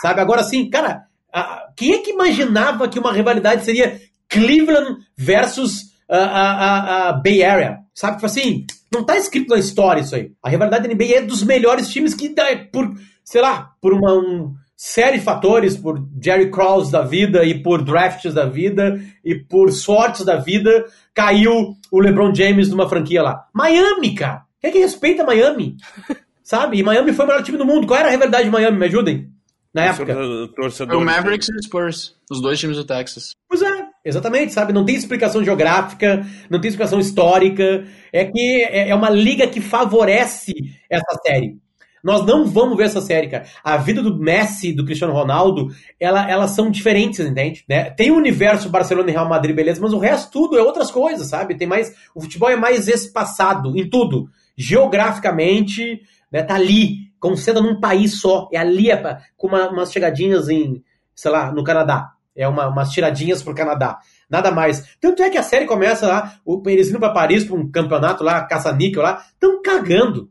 [0.00, 0.20] Sabe?
[0.20, 1.07] Agora sim, cara,
[1.38, 7.42] a- quem é que imaginava que uma rivalidade seria Cleveland versus a, a, a- Bay
[7.42, 7.78] Area?
[7.94, 8.16] Sabe?
[8.16, 10.30] Tipo assim, não tá escrito na história isso aí.
[10.42, 12.92] A rivalidade da NBA é dos melhores times que dá, por,
[13.24, 17.82] sei lá, por uma um, série de fatores, por Jerry Krause da vida e por
[17.82, 23.44] drafts da vida e por sortes da vida, caiu o LeBron James numa franquia lá.
[23.52, 24.42] Miami, cara.
[24.60, 25.76] Quem é que respeita Miami?
[26.42, 26.78] Sabe?
[26.78, 27.86] E Miami foi o melhor time do mundo.
[27.86, 28.78] Qual era a rivalidade de Miami?
[28.78, 29.28] Me ajudem.
[29.74, 30.14] Na época.
[30.14, 30.96] Torcedor- Torcedor.
[30.96, 33.30] o Mavericks e o Spurs, os dois times do Texas.
[33.48, 34.72] Pois é, exatamente, sabe?
[34.72, 37.84] Não tem explicação geográfica, não tem explicação histórica.
[38.12, 40.52] É que é é uma liga que favorece
[40.90, 41.56] essa série.
[42.02, 43.44] Nós não vamos ver essa série, cara.
[43.62, 47.64] A vida do Messi, do Cristiano Ronaldo, ela, elas são diferentes, entende?
[47.68, 47.90] Né?
[47.90, 51.26] Tem o universo Barcelona e Real Madrid, beleza, mas o resto tudo é outras coisas,
[51.26, 51.56] sabe?
[51.56, 54.30] Tem mais, o futebol é mais espaçado em tudo.
[54.56, 56.00] Geograficamente,
[56.30, 58.48] né, tá ali, concentra num país só.
[58.52, 60.82] É ali, é com uma- umas chegadinhas em,
[61.14, 62.12] sei lá, no Canadá.
[62.36, 63.98] É uma, umas tiradinhas pro Canadá.
[64.30, 64.96] Nada mais.
[65.00, 68.22] Tanto é que a série começa lá, o, eles indo pra Paris pra um campeonato
[68.22, 70.30] lá, caça-níquel lá, tão cagando.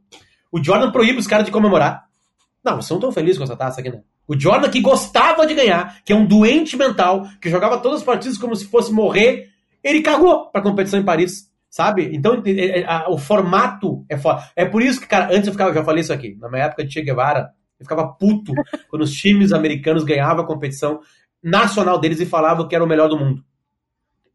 [0.51, 2.05] O Jordan proíbe os caras de comemorar.
[2.63, 4.01] Não, vocês não estão felizes com essa taça aqui, né?
[4.27, 8.05] O Jordan que gostava de ganhar, que é um doente mental, que jogava todas as
[8.05, 9.49] partidas como se fosse morrer,
[9.83, 12.09] ele cagou pra competição em Paris, sabe?
[12.13, 14.43] Então é- é- a- o formato é foda.
[14.55, 16.63] É por isso que, cara, antes eu ficava, eu já falei isso aqui, na minha
[16.63, 17.49] época de Che Guevara,
[17.79, 18.51] eu ficava puto
[18.89, 20.99] quando os times americanos ganhavam a competição
[21.43, 23.43] nacional deles e falavam que era o melhor do mundo.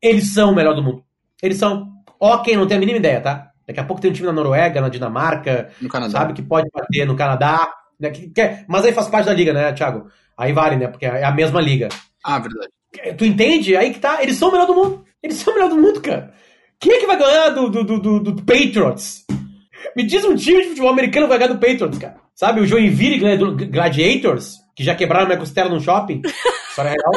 [0.01, 1.05] Eles são o melhor do mundo.
[1.43, 1.91] Eles são.
[2.21, 3.51] Ó, quem não tem a mínima ideia, tá?
[3.67, 6.11] Daqui a pouco tem um time na Noruega, na Dinamarca, No Canadá.
[6.19, 7.69] sabe que pode bater no Canadá.
[7.99, 8.11] Né?
[8.11, 10.09] Que, que é- mas aí faz parte da liga, né, Thiago?
[10.37, 10.89] Aí vale, né?
[10.89, 11.89] Porque é a mesma liga.
[12.25, 12.71] Ah, verdade.
[13.17, 13.77] Tu entende?
[13.77, 14.23] Aí que tá.
[14.23, 15.05] Eles são o melhor do mundo.
[15.23, 16.33] Eles são o melhor do mundo, cara.
[16.83, 19.25] Quem é que vai ganhar do, do, do, do- do Patriots?
[19.97, 22.17] Me diz um time de futebol americano que vai ganhar do Patriots, cara.
[22.35, 26.23] Sabe, o Joinville Gladi- Gladiators, que já quebraram minha costela no shopping.
[26.71, 27.13] História real.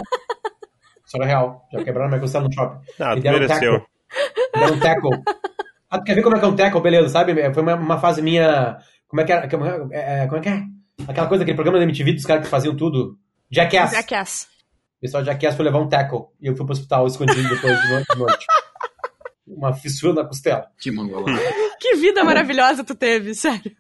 [1.06, 1.68] História real.
[1.72, 2.80] Já quebraram minha costela no shopping.
[3.00, 3.72] Ah, Me tu deram um mereceu.
[3.72, 3.88] tackle.
[4.54, 5.24] Me deram um tackle.
[5.90, 6.82] Ah, tu quer ver como é que é um tackle?
[6.82, 7.54] Beleza, sabe?
[7.54, 8.78] Foi uma, uma fase minha.
[9.08, 9.50] Como é que era?
[9.50, 10.62] Como é, é, como é que é?
[11.08, 13.18] Aquela coisa, aquele programa da MTV dos caras que faziam tudo.
[13.50, 13.92] Jackass.
[13.92, 14.48] Jackass.
[14.98, 16.26] O pessoal de Jackass foi levar um tackle.
[16.42, 18.46] E eu fui pro hospital escondido depois de noite.
[19.48, 20.68] Uma fissura na costela.
[20.80, 21.26] Que mangolão.
[21.80, 23.72] Que vida maravilhosa tu teve, sério.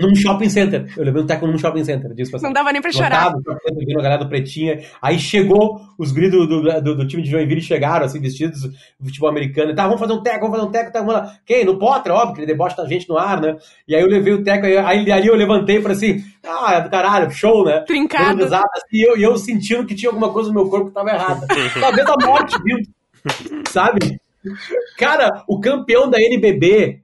[0.00, 0.90] Num shopping center.
[0.96, 2.14] Eu levei um tackle num shopping center.
[2.14, 3.26] Disso Não dava nem pra chorar.
[3.26, 4.80] Lotado, shopping center, vindo a galera do Pretinha.
[5.02, 9.28] Aí chegou, os gritos do, do, do time de Joinville chegaram, assim, vestidos do futebol
[9.28, 9.70] americano.
[9.70, 10.92] E tá, vamos fazer um tackle, vamos fazer um tackle.
[10.92, 11.36] Tá, vamos lá.
[11.44, 11.64] Quem?
[11.64, 13.54] No Potter, óbvio, que ele debocha da gente no ar, né?
[13.86, 16.74] E aí eu levei o tackle, aí, aí ali eu levantei e falei assim, ah,
[16.74, 17.80] é do caralho, show, né?
[17.80, 18.44] Trincado.
[18.44, 18.56] Assim,
[18.92, 21.46] E eu, eu sentindo que tinha alguma coisa no meu corpo que tava errada.
[21.78, 22.88] Talvez a morte vindo.
[23.68, 24.21] Sabe?
[24.98, 27.00] Cara, o campeão da NBB,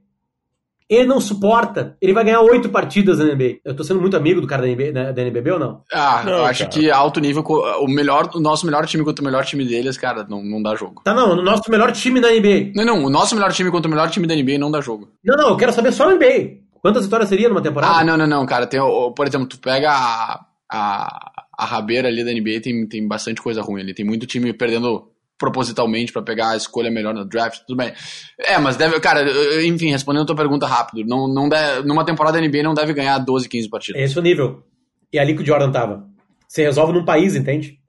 [0.89, 1.95] ele não suporta.
[2.01, 3.61] Ele vai ganhar oito partidas na NBB.
[3.63, 5.83] Eu tô sendo muito amigo do cara da NBB, né, da NBB ou não?
[5.93, 6.71] Ah, Não, eu acho cara.
[6.71, 10.25] que alto nível, o melhor, o nosso melhor time contra o melhor time deles, cara,
[10.27, 11.01] não, não dá jogo.
[11.03, 12.71] Tá, não, o nosso melhor time na NBA.
[12.75, 15.09] Não, não, o nosso melhor time contra o melhor time da NBA não dá jogo.
[15.23, 16.59] Não, não, eu quero saber só na NBA.
[16.81, 17.93] Quantas vitórias seria numa temporada?
[17.99, 18.79] Ah, não, não, não, cara, tem,
[19.15, 23.61] por exemplo, tu pega a, a, a rabeira ali da NBA, tem, tem bastante coisa
[23.61, 25.08] ruim ali, tem muito time perdendo
[25.39, 27.93] propositalmente pra pegar a escolha melhor no draft, tudo bem.
[28.37, 29.25] É, mas deve, cara,
[29.65, 32.93] enfim, respondendo a tua pergunta rápido, não, não deve, numa temporada da NBA não deve
[32.93, 34.01] ganhar 12, 15 partidas.
[34.01, 34.63] Esse é o nível.
[35.11, 36.05] E é ali que o Jordan tava.
[36.47, 37.79] Você resolve num país, entende?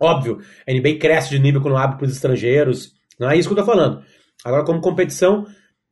[0.00, 2.92] Óbvio, a NBA cresce de nível quando abre pros estrangeiros.
[3.18, 4.02] Não é isso que eu tô falando.
[4.44, 5.46] Agora, como competição,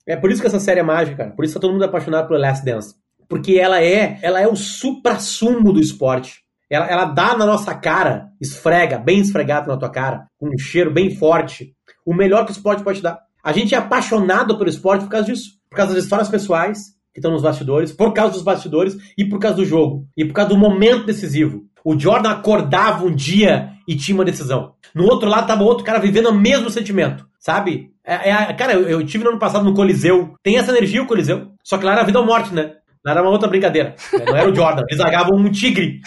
[0.07, 1.31] é por isso que essa série é mágica, cara.
[1.31, 2.95] Por isso que tá todo mundo apaixonado pelo Last Dance.
[3.29, 6.44] Porque ela é, ela é o supra-sumo do esporte.
[6.71, 10.91] Ela, ela dá na nossa cara, esfrega, bem esfregado na tua cara, com um cheiro
[10.91, 13.19] bem forte, o melhor que o esporte pode te dar.
[13.43, 15.51] A gente é apaixonado pelo esporte por causa disso.
[15.71, 19.39] Por causa das histórias pessoais que estão nos bastidores, por causa dos bastidores e por
[19.39, 20.07] causa do jogo.
[20.17, 21.63] E por causa do momento decisivo.
[21.85, 24.75] O Jordan acordava um dia e tinha uma decisão.
[24.95, 27.27] No outro lado tava outro cara vivendo o mesmo sentimento.
[27.39, 27.91] sabe?
[28.03, 30.35] É, é, cara, eu, eu tive no ano passado no Coliseu.
[30.43, 31.53] Tem essa energia o Coliseu.
[31.63, 32.73] Só que lá era vida ou morte, né?
[33.05, 33.95] Lá era uma outra brincadeira.
[34.27, 34.83] Não era o Jordan.
[34.89, 36.01] Eles largavam um tigre.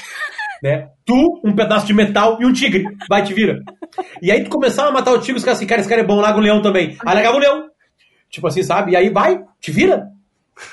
[0.63, 0.89] Né?
[1.05, 2.83] Tu, um pedaço de metal e um tigre.
[3.09, 3.61] Vai, te vira.
[4.21, 6.05] E aí tu começava a matar o tigre, os caras assim, cara, esse cara é
[6.05, 6.97] bom, larga o leão também.
[7.05, 7.67] Aí largava o leão.
[8.29, 8.91] Tipo assim, sabe?
[8.91, 10.07] E aí vai, te vira.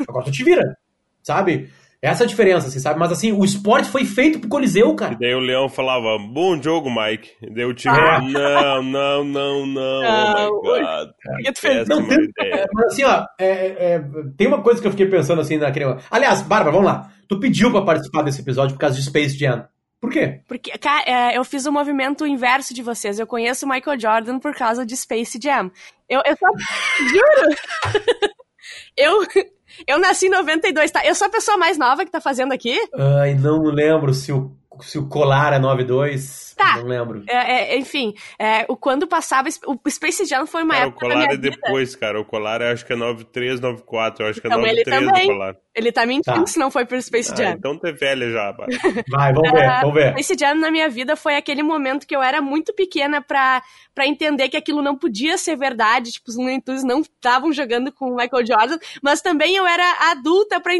[0.09, 0.77] Agora tu te vira.
[1.23, 1.71] Sabe?
[2.03, 2.99] Essa é a diferença, assim, sabe?
[2.99, 5.15] Mas assim, o esporte foi feito pro Coliseu, cara.
[5.15, 7.31] E daí o Leão falava, bom jogo, Mike.
[7.41, 8.21] E daí o time, Ah.
[8.21, 11.09] não, não, não, não, Ah, oh my God.
[11.25, 11.89] Por que tu fez?
[11.89, 14.05] Não, tem, é, mas assim, ó, é, é,
[14.37, 15.97] tem uma coisa que eu fiquei pensando assim naquele.
[16.11, 17.11] Aliás, Bárbara, vamos lá.
[17.27, 19.65] Tu pediu pra participar desse episódio por causa de Space Jam.
[20.05, 20.41] Por quê?
[20.47, 23.19] Porque, cara, é, eu fiz o movimento inverso de vocês.
[23.19, 25.71] Eu conheço o Michael Jordan por causa de Space Jam.
[26.07, 26.47] Eu, eu só.
[27.09, 27.57] Juro!
[28.99, 29.27] eu,
[29.87, 31.07] eu nasci em 92, tá?
[31.07, 32.79] Eu sou a pessoa mais nova que tá fazendo aqui.
[32.95, 36.55] Ai, não lembro se o, se o colar é 9-2.
[36.57, 36.77] Tá.
[36.77, 37.25] Não lembro.
[37.29, 39.49] É, é, enfim, é, o, quando passava.
[39.67, 41.51] O Space Jam foi uma Cara, o época da colar minha é vida.
[41.51, 42.21] depois, cara.
[42.21, 44.25] O colar é, acho que é 93, 94.
[44.25, 45.25] Eu acho que é Então, ele 93 também.
[45.31, 45.57] o colar.
[45.75, 46.47] Ele tá mentindo Tá.
[46.47, 47.51] se não foi por Space Ah, Jam.
[47.55, 48.53] então tu é velha já.
[49.11, 50.11] Vai, vamos ver, Ah, vamos ver.
[50.13, 53.61] Space Jam na minha vida foi aquele momento que eu era muito pequena pra,
[53.93, 56.13] pra entender que aquilo não podia ser verdade.
[56.13, 60.11] Tipo, os Looney Tunes não estavam jogando com o Michael Jordan, mas também eu era
[60.13, 60.73] adulta pra.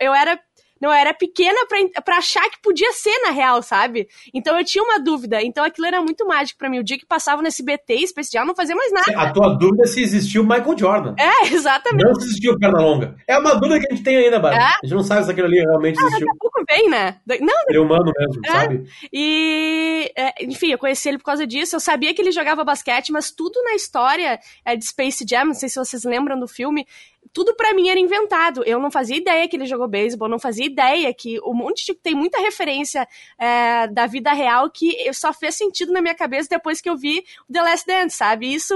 [0.00, 0.40] Eu era.
[0.82, 1.60] Não, eu era pequena
[2.04, 4.08] pra achar que podia ser na real, sabe?
[4.34, 5.40] Então eu tinha uma dúvida.
[5.40, 6.80] Então aquilo era muito mágico pra mim.
[6.80, 9.12] O dia que passava Space Jam, eu não fazia mais nada.
[9.16, 11.14] A tua dúvida é se existiu o Michael Jordan.
[11.16, 12.04] É, exatamente.
[12.04, 13.14] Não se existiu o Pernalonga.
[13.28, 14.62] É uma dúvida que a gente tem ainda, Bárbara.
[14.64, 14.66] É?
[14.66, 16.26] A gente não sabe se aquilo ali realmente existiu.
[16.26, 17.20] Daqui a pouco vem, né?
[17.40, 18.50] Não, Ele é humano mesmo, É.
[18.50, 18.84] sabe?
[19.12, 21.76] E, é, enfim, eu conheci ele por causa disso.
[21.76, 25.54] Eu sabia que ele jogava basquete, mas tudo na história é, de Space Jam, não
[25.54, 26.86] sei se vocês lembram do filme,
[27.32, 28.62] tudo pra mim era inventado.
[28.64, 31.94] Eu não fazia ideia que ele jogou beisebol, não fazia ideia que um monte de.
[31.94, 33.06] Tem muita referência
[33.38, 37.24] é, da vida real que só fez sentido na minha cabeça depois que eu vi
[37.48, 38.52] o The Last Dance, sabe?
[38.52, 38.74] Isso,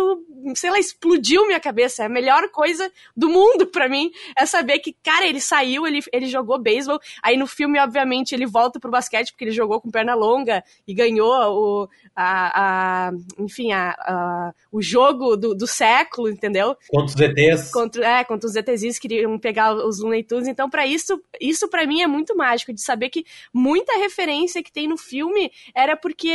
[0.55, 2.03] sei lá, explodiu minha cabeça.
[2.03, 6.01] É a melhor coisa do mundo pra mim é saber que, cara, ele saiu, ele,
[6.13, 6.99] ele jogou beisebol.
[7.23, 10.95] Aí no filme, obviamente, ele volta pro basquete porque ele jogou com perna longa e
[10.95, 16.77] ganhou o, a, a- enfim, a, a- o jogo do, do século, entendeu?
[16.89, 17.71] Contra os ETs.
[17.73, 20.49] Contra, é, contra os ETZs que queriam pegar os Looney Tunes.
[20.49, 24.73] Então, para isso, isso para mim é muito mágico, de saber que muita referência que
[24.73, 26.33] tem no filme era porque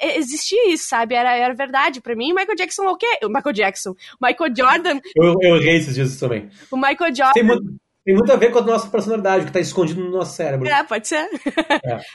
[0.00, 1.14] existia isso, sabe?
[1.14, 2.00] Era, era verdade.
[2.00, 3.18] Para mim, Michael Jackson é o quê?
[3.24, 3.94] O Michael Jackson.
[4.20, 5.00] Michael Jordan.
[5.16, 6.48] Eu, eu errei esses dias também.
[6.70, 7.32] O Michael Jordan.
[7.32, 7.74] Tem muito,
[8.04, 10.68] tem muito a ver com a nossa personalidade, que tá escondido no nosso cérebro.
[10.68, 11.26] É, pode ser.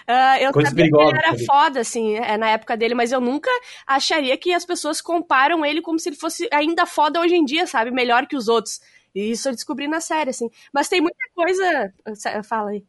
[0.08, 3.22] Ah, eu Coisas sabia que ele era foda, assim, é, na época dele, mas eu
[3.22, 3.50] nunca
[3.88, 7.66] acharia que as pessoas comparam ele como se ele fosse ainda foda hoje em dia,
[7.66, 7.92] sabe?
[7.92, 8.80] Melhor que os outros.
[9.16, 10.50] E isso eu descobri na série, assim.
[10.74, 11.94] Mas tem muita coisa.
[12.44, 12.84] Fala aí.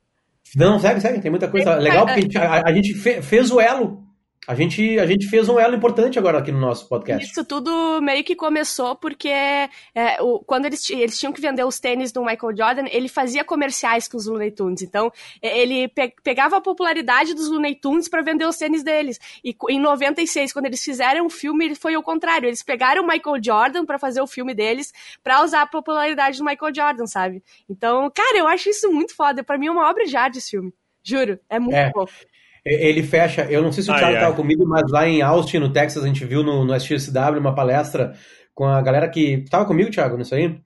[0.57, 1.21] Não, segue, segue.
[1.21, 4.05] Tem muita coisa Tem- legal, porque a gente, a- a gente fe- fez o elo.
[4.49, 7.31] A gente, a gente fez um elo importante agora aqui no nosso podcast.
[7.31, 9.69] Isso tudo meio que começou porque é,
[10.21, 14.09] o- quando eles, eles tinham que vender os tênis do Michael Jordan, ele fazia comerciais
[14.09, 14.81] com os Looney Tunes.
[14.81, 15.13] Então,
[15.43, 19.21] ele pe- pegava a popularidade dos Looney Tunes para vender os tênis deles.
[19.45, 22.47] E em 96, quando eles fizeram o filme, foi o contrário.
[22.49, 24.91] Eles pegaram o Michael Jordan para fazer o filme deles,
[25.23, 27.43] para usar a popularidade do Michael Jordan, sabe?
[27.69, 29.45] Então, cara, eu acho isso muito foda.
[29.45, 30.73] Para mim é uma obra de arte esse filme.
[31.03, 31.91] Juro, é muito É.
[31.91, 32.05] bom.
[32.65, 35.73] Ele fecha, eu não sei se o Thiago estava comigo, mas lá em Austin, no
[35.73, 38.13] Texas, a gente viu no, no SXSW uma palestra
[38.55, 39.35] com a galera que.
[39.45, 40.59] Estava comigo, Thiago, nisso aí?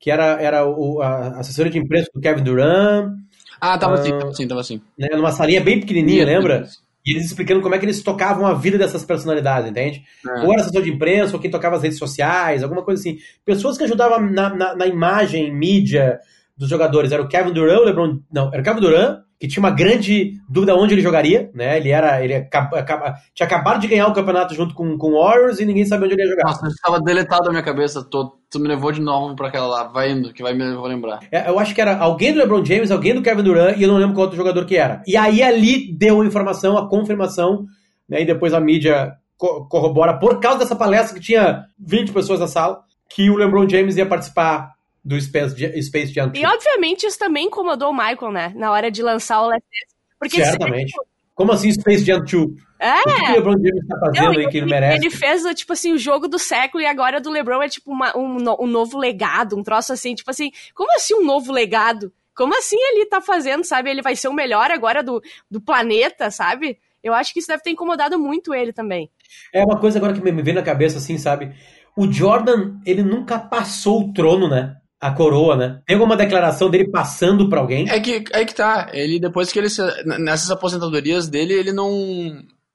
[0.00, 3.12] Que era, era o, a assessoria de imprensa do Kevin Durant,
[3.60, 3.98] Ah, tava Ah.
[4.00, 4.80] assim, tava assim, tava assim.
[4.98, 6.66] né, numa salinha bem pequenininha, lembra?
[7.06, 10.02] E eles explicando como é que eles tocavam a vida dessas personalidades, entende?
[10.26, 10.40] É.
[10.44, 13.18] Ou era assessor de imprensa, ou quem tocava as redes sociais, alguma coisa assim.
[13.44, 16.18] Pessoas que ajudavam na, na, na imagem, mídia
[16.56, 17.10] dos jogadores.
[17.12, 18.18] Era o Kevin Durant, o LeBron.
[18.32, 21.76] Não, era o Kevin Durant, que tinha uma grande dúvida onde ele jogaria, né?
[21.76, 22.22] Ele era.
[22.22, 25.64] Ele acaba, acaba- tinha acabado de ganhar o campeonato junto com, com o Warriors e
[25.66, 26.44] ninguém sabia onde ele ia jogar.
[26.44, 28.04] Nossa, tava deletado da minha cabeça.
[28.08, 29.82] Tô, tu me levou de novo pra aquela lá.
[29.88, 31.18] Vai indo, que vai me vou lembrar.
[31.32, 33.88] É, Eu acho que era alguém do LeBron James, alguém do Kevin Durant, e eu
[33.88, 35.02] não lembro qual outro jogador que era.
[35.08, 37.66] E aí ali deu a informação, a confirmação,
[38.08, 38.22] né?
[38.22, 42.46] E depois a mídia co- corrobora, por causa dessa palestra que tinha 20 pessoas na
[42.46, 42.78] sala,
[43.10, 44.70] que o LeBron James ia participar
[45.04, 46.30] do Space, Space Jam.
[46.34, 48.52] E obviamente isso também incomodou o Michael, né?
[48.54, 49.96] Na hora de lançar o Last Dance.
[50.18, 50.92] Porque Certamente.
[51.34, 52.32] Como assim Space Jam 2?
[52.78, 53.00] É.
[53.00, 54.96] O que, o LeBron James tá fazendo Não, aí que ele ele, merece?
[54.98, 58.16] ele fez, tipo assim, o jogo do século e agora do LeBron é tipo uma-
[58.16, 62.12] um, um novo legado, um troço assim, tipo assim, como assim um novo legado?
[62.34, 63.90] Como assim ele tá fazendo, sabe?
[63.90, 66.78] Ele vai ser o melhor agora do, do planeta, sabe?
[67.02, 69.10] Eu acho que isso deve ter incomodado muito ele também.
[69.52, 71.54] É uma coisa agora que me me vem na cabeça, assim, sabe?
[71.96, 74.76] O Jordan, ele nunca passou o trono, né?
[75.02, 75.80] A coroa, né?
[75.84, 77.88] Tem alguma declaração dele passando pra alguém?
[77.90, 78.88] É que, é que tá.
[78.92, 79.68] Ele, depois que ele.
[79.68, 79.82] se-
[80.20, 81.90] Nessas aposentadorias dele, ele não.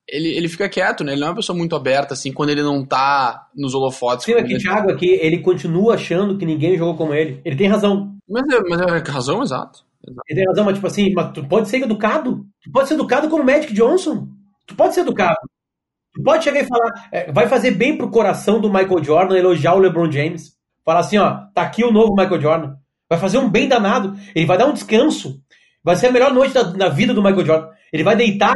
[0.09, 1.13] ele, ele fica quieto, né?
[1.13, 4.25] Ele não é uma pessoa muito aberta, assim, quando ele não tá nos holofotes.
[4.25, 7.39] Sim, aqui, Thiago, aqui, ele continua achando que ninguém jogou como ele.
[7.45, 8.13] Ele tem razão.
[8.29, 9.85] Mas, é, mas é razão, exato.
[10.05, 10.21] exato.
[10.29, 12.45] Ele tem razão, mas tipo assim, mas tu pode ser educado.
[12.61, 14.27] Tu pode ser educado como Magic Johnson.
[14.65, 15.37] Tu pode ser educado.
[16.13, 19.75] Tu pode chegar e falar, é, vai fazer bem pro coração do Michael Jordan elogiar
[19.75, 20.56] o LeBron James.
[20.87, 22.75] Falar assim, ó, tá aqui o novo Michael Jordan.
[23.09, 24.15] Vai fazer um bem danado.
[24.33, 25.41] Ele vai dar um descanso.
[25.83, 27.67] Vai ser a melhor noite da, da vida do Michael Jordan.
[27.91, 28.53] Ele vai deitar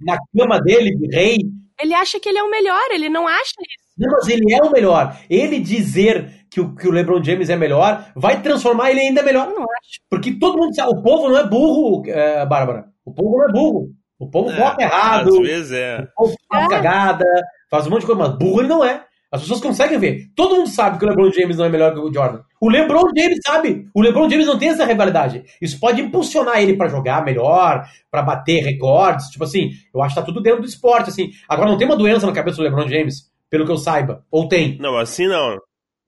[0.00, 1.36] na cama dele de rei.
[1.78, 3.86] Ele acha que ele é o melhor, ele não acha isso.
[3.98, 5.18] Não, mas ele é o melhor.
[5.28, 9.48] Ele dizer que o, que o LeBron James é melhor vai transformar ele ainda melhor.
[9.50, 10.00] Eu não acho.
[10.08, 12.86] Porque todo mundo sabe, o povo não é burro, é, Bárbara.
[13.04, 13.90] O povo não é burro.
[14.18, 15.98] O povo É, vota errado, Às vezes é.
[16.00, 16.68] o povo faz É.
[16.70, 17.24] cagada,
[17.70, 19.04] faz um monte de coisa, mas burro ele não é.
[19.36, 20.30] As pessoas conseguem ver.
[20.34, 22.40] Todo mundo sabe que o LeBron James não é melhor que o Jordan.
[22.60, 23.88] O LeBron James sabe.
[23.94, 25.44] O LeBron James não tem essa rivalidade.
[25.60, 29.28] Isso pode impulsionar ele pra jogar melhor, pra bater recordes.
[29.28, 31.10] Tipo assim, eu acho que tá tudo dentro do esporte.
[31.10, 31.30] assim.
[31.48, 34.24] Agora não tem uma doença na cabeça do LeBron James, pelo que eu saiba.
[34.30, 34.78] Ou tem.
[34.78, 35.58] Não, assim não.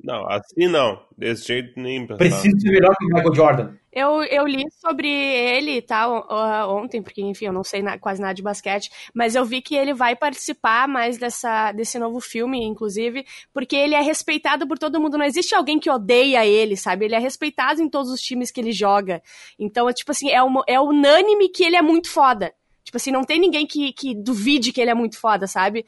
[0.03, 1.01] Não, assim não.
[1.16, 2.18] Desse jeito nem pensar.
[2.18, 3.70] Precisa ser melhor que o Michael Jordan.
[3.99, 7.99] Eu, eu li sobre ele e tal uh, ontem, porque, enfim, eu não sei na-
[7.99, 12.20] quase nada de basquete, mas eu vi que ele vai participar mais dessa, desse novo
[12.20, 15.18] filme, inclusive, porque ele é respeitado por todo mundo.
[15.18, 17.07] Não existe alguém que odeia ele, sabe?
[17.07, 19.22] Ele é respeitado em todos os times que ele joga.
[19.59, 22.55] Então, é tipo assim, é, uma- é unânime que ele é muito foda.
[22.84, 25.84] Tipo assim, não tem ninguém que, que duvide que ele é muito foda, sabe?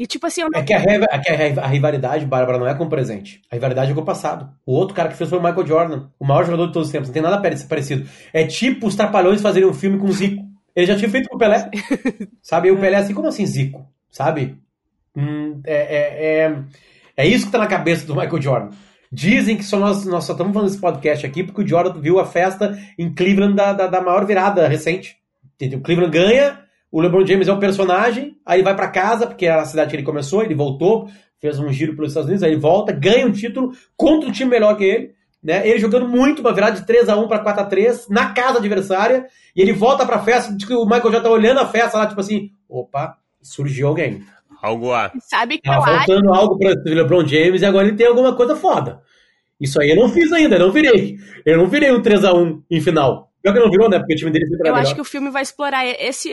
[0.00, 2.74] E tipo assim, não É que a, é que a a rivalidade, Bárbara, não é
[2.74, 3.42] com o presente.
[3.50, 4.48] A rivalidade é com o passado.
[4.64, 6.92] O outro cara que fez foi o Michael Jordan, o maior jogador de todos os
[6.92, 7.08] tempos.
[7.08, 8.08] Não tem nada pare- parecido.
[8.32, 10.42] É tipo os Trapalhões fazerem um filme com o Zico.
[10.74, 11.70] Ele já tinha feito com o Pelé.
[12.40, 12.68] Sabe?
[12.68, 13.86] E o Pelé assim, como assim Zico?
[14.10, 14.56] Sabe?
[15.14, 16.56] Hum, é, é, é,
[17.18, 18.70] é isso que tá na cabeça do Michael Jordan.
[19.12, 22.18] Dizem que só nós, nós só estamos fazendo esse podcast aqui porque o Jordan viu
[22.18, 25.16] a festa em Cleveland da, da, da maior virada recente.
[25.56, 25.80] Entendeu?
[25.82, 26.58] Cleveland ganha,
[26.90, 29.90] o LeBron James é um personagem, aí ele vai pra casa, porque era a cidade
[29.90, 31.08] que ele começou, ele voltou,
[31.40, 34.50] fez um giro pelos Estados Unidos, aí ele volta, ganha um título contra um time
[34.50, 35.10] melhor que ele,
[35.42, 35.66] né?
[35.66, 38.58] Ele jogando muito, uma virada de 3 a 1 para 4 a 3 na casa
[38.58, 41.96] adversária, e ele volta pra festa, diz que o Michael já tá olhando a festa
[41.98, 44.22] lá, tipo assim, opa, surgiu alguém.
[44.62, 45.10] Algo a.
[45.20, 46.06] sabe que Tá eu acho.
[46.06, 49.00] faltando algo para o LeBron James e agora ele tem alguma coisa foda.
[49.58, 51.16] Isso aí eu não fiz ainda, eu não virei.
[51.46, 53.29] Eu não virei um 3x1 em final.
[53.42, 53.98] Pior que não virou, né?
[53.98, 54.94] Porque o time dele sempre Eu acho melhor.
[54.96, 56.28] que o filme vai explorar esse,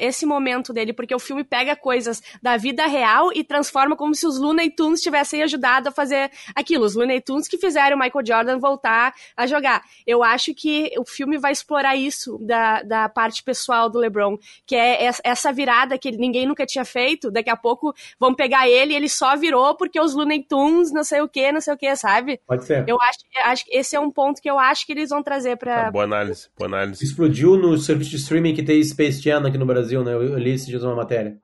[0.00, 4.26] esse momento dele, porque o filme pega coisas da vida real e transforma como se
[4.26, 6.84] os Looney Tunes tivessem ajudado a fazer aquilo.
[6.84, 9.82] Os Looney Tunes que fizeram o Michael Jordan voltar a jogar.
[10.06, 14.74] Eu acho que o filme vai explorar isso da, da parte pessoal do LeBron, que
[14.74, 17.30] é es- essa virada que ninguém nunca tinha feito.
[17.30, 21.04] Daqui a pouco vão pegar ele e ele só virou porque os Looney Tunes, não
[21.04, 22.40] sei o que, não sei o que, sabe?
[22.46, 22.84] Pode ser.
[22.88, 25.56] Eu acho, acho que esse é um ponto que eu acho que eles vão trazer
[25.56, 27.04] pra, Tá, boa análise, boa análise.
[27.04, 30.12] Explodiu no serviço de streaming que tem Space Jam aqui no Brasil, né?
[30.12, 31.38] Eu, eu li esse dia uma matéria.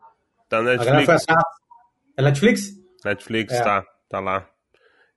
[0.49, 1.23] Tá na A Netflix.
[1.23, 1.45] atrás.
[2.17, 2.71] É Netflix?
[3.05, 3.63] Netflix, É.
[3.63, 3.85] tá.
[4.09, 4.49] Tá lá.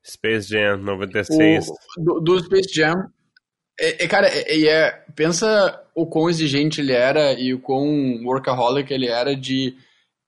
[0.06, 1.68] Space Jam 96.
[1.70, 1.74] O,
[2.04, 2.96] do, do Space Jam.
[3.80, 8.24] É, é, cara, é, é- é- pensa o quão exigente ele era e o quão
[8.24, 9.76] workaholic ele era de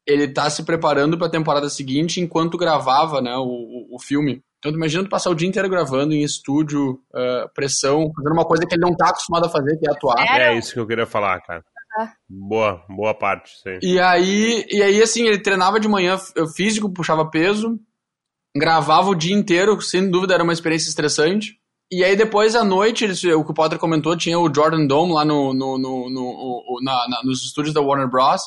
[0.06, 4.42] ele tá se preparando pra temporada seguinte enquanto gravava né, o, o filme.
[4.60, 8.46] Então, tu imagina tu passar o dia inteiro gravando em estúdio, ah, pressão, fazendo uma
[8.46, 10.20] coisa que ele não tá acostumado a fazer, que é atuar.
[10.20, 10.54] É.
[10.54, 11.64] É isso que eu queria falar, cara.
[11.98, 12.12] Ah.
[12.30, 13.80] Boa, boa parte, aí.
[13.82, 16.18] E aí, e aí, assim, ele treinava de manhã
[16.56, 17.80] físico, puxava peso,
[18.56, 21.58] gravava o dia inteiro, sem dúvida era uma experiência estressante.
[21.92, 25.14] E aí depois à noite, eles- o que o Potter comentou, tinha o Jordan Dome
[25.14, 28.42] lá no, no, no, no- na- na- nos estúdios da Warner Bros.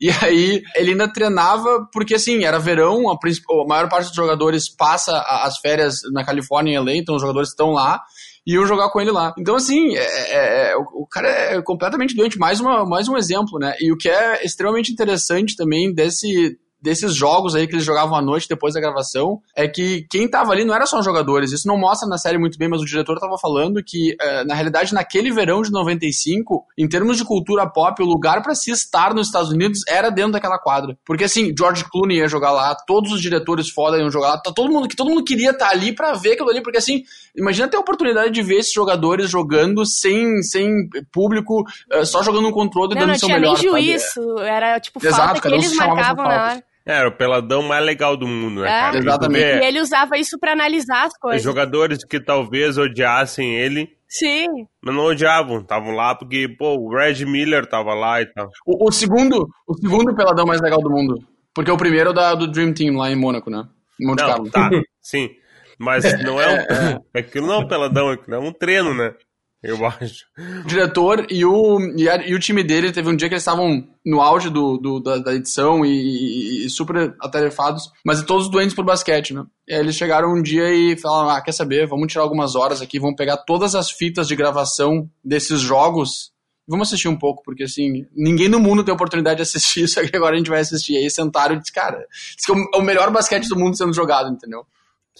[0.00, 4.68] E aí ele ainda treinava, porque assim, era verão, a, a maior parte dos jogadores
[4.68, 8.00] passa as férias na Califórnia em LA, então os jogadores estão lá
[8.46, 9.34] e iam jogar com ele lá.
[9.38, 12.38] Então, assim, é- é- é- o, o cara é completamente doente.
[12.38, 13.74] Mais, uma, mais um exemplo, né?
[13.78, 18.22] E o que é extremamente interessante também desse, desses jogos aí que eles jogavam à
[18.22, 21.52] noite depois da gravação é que quem tava ali não era só os jogadores.
[21.52, 24.54] Isso não mostra na série muito bem, mas o diretor tava falando que, eh, na
[24.54, 29.14] realidade, naquele verão de 95, em termos de cultura pop, o lugar para se estar
[29.14, 30.96] nos Estados Unidos era dentro daquela quadra.
[31.04, 34.52] Porque, assim, George Clooney ia jogar lá, todos os diretores foda iam jogar lá, tá
[34.52, 37.02] todo mundo, que todo mundo queria estar ali para ver aquilo ali, porque, assim,
[37.36, 42.48] imagina ter a oportunidade de ver esses jogadores jogando sem, sem público, eh, só jogando
[42.48, 43.56] um controle e Não, dando não seu tinha nem melhor.
[43.56, 43.82] sabe?
[43.82, 44.02] juiz,
[44.42, 46.64] era tipo Exato, falta que eles marcavam na hora.
[46.90, 48.80] É, era o peladão mais legal do mundo, né, É.
[48.80, 48.98] cara?
[48.98, 49.44] Exatamente.
[49.44, 51.42] E ele usava isso pra analisar as coisas.
[51.42, 54.46] Jogadores que talvez odiassem ele, Sim.
[54.82, 55.58] mas não odiavam.
[55.60, 58.48] Estavam lá porque, pô, o Red Miller tava lá e tal.
[58.66, 61.14] O, o segundo, o segundo peladão mais legal do mundo.
[61.54, 63.64] Porque o primeiro é o da, do Dream Team lá em Mônaco, né?
[64.00, 64.50] Em Monte Não, Carlo.
[64.50, 64.70] tá,
[65.02, 65.30] sim.
[65.78, 66.46] Mas não é
[66.94, 67.18] um.
[67.18, 69.14] Aquilo não é um peladão, aquilo é um treino, né?
[69.62, 70.24] Eu acho.
[70.64, 73.42] O diretor e o, e, a- e o time dele teve um dia que eles
[73.42, 78.50] estavam no auge do, do- da, da edição e, e- e super atarefados, mas todos
[78.50, 79.44] doentes por basquete, né?
[79.68, 81.86] E aí eles chegaram um dia e falaram: Ah, quer saber?
[81.86, 86.30] Vamos tirar algumas horas aqui, vamos pegar todas as fitas de gravação desses jogos.
[86.66, 90.16] Vamos assistir um pouco, porque assim, ninguém no mundo tem oportunidade de assistir isso, que
[90.16, 90.92] agora a gente vai assistir.
[90.94, 91.98] E aí sentaram e disse, cara,
[92.38, 94.64] isso é é o melhor basquete do mundo sendo jogado, entendeu?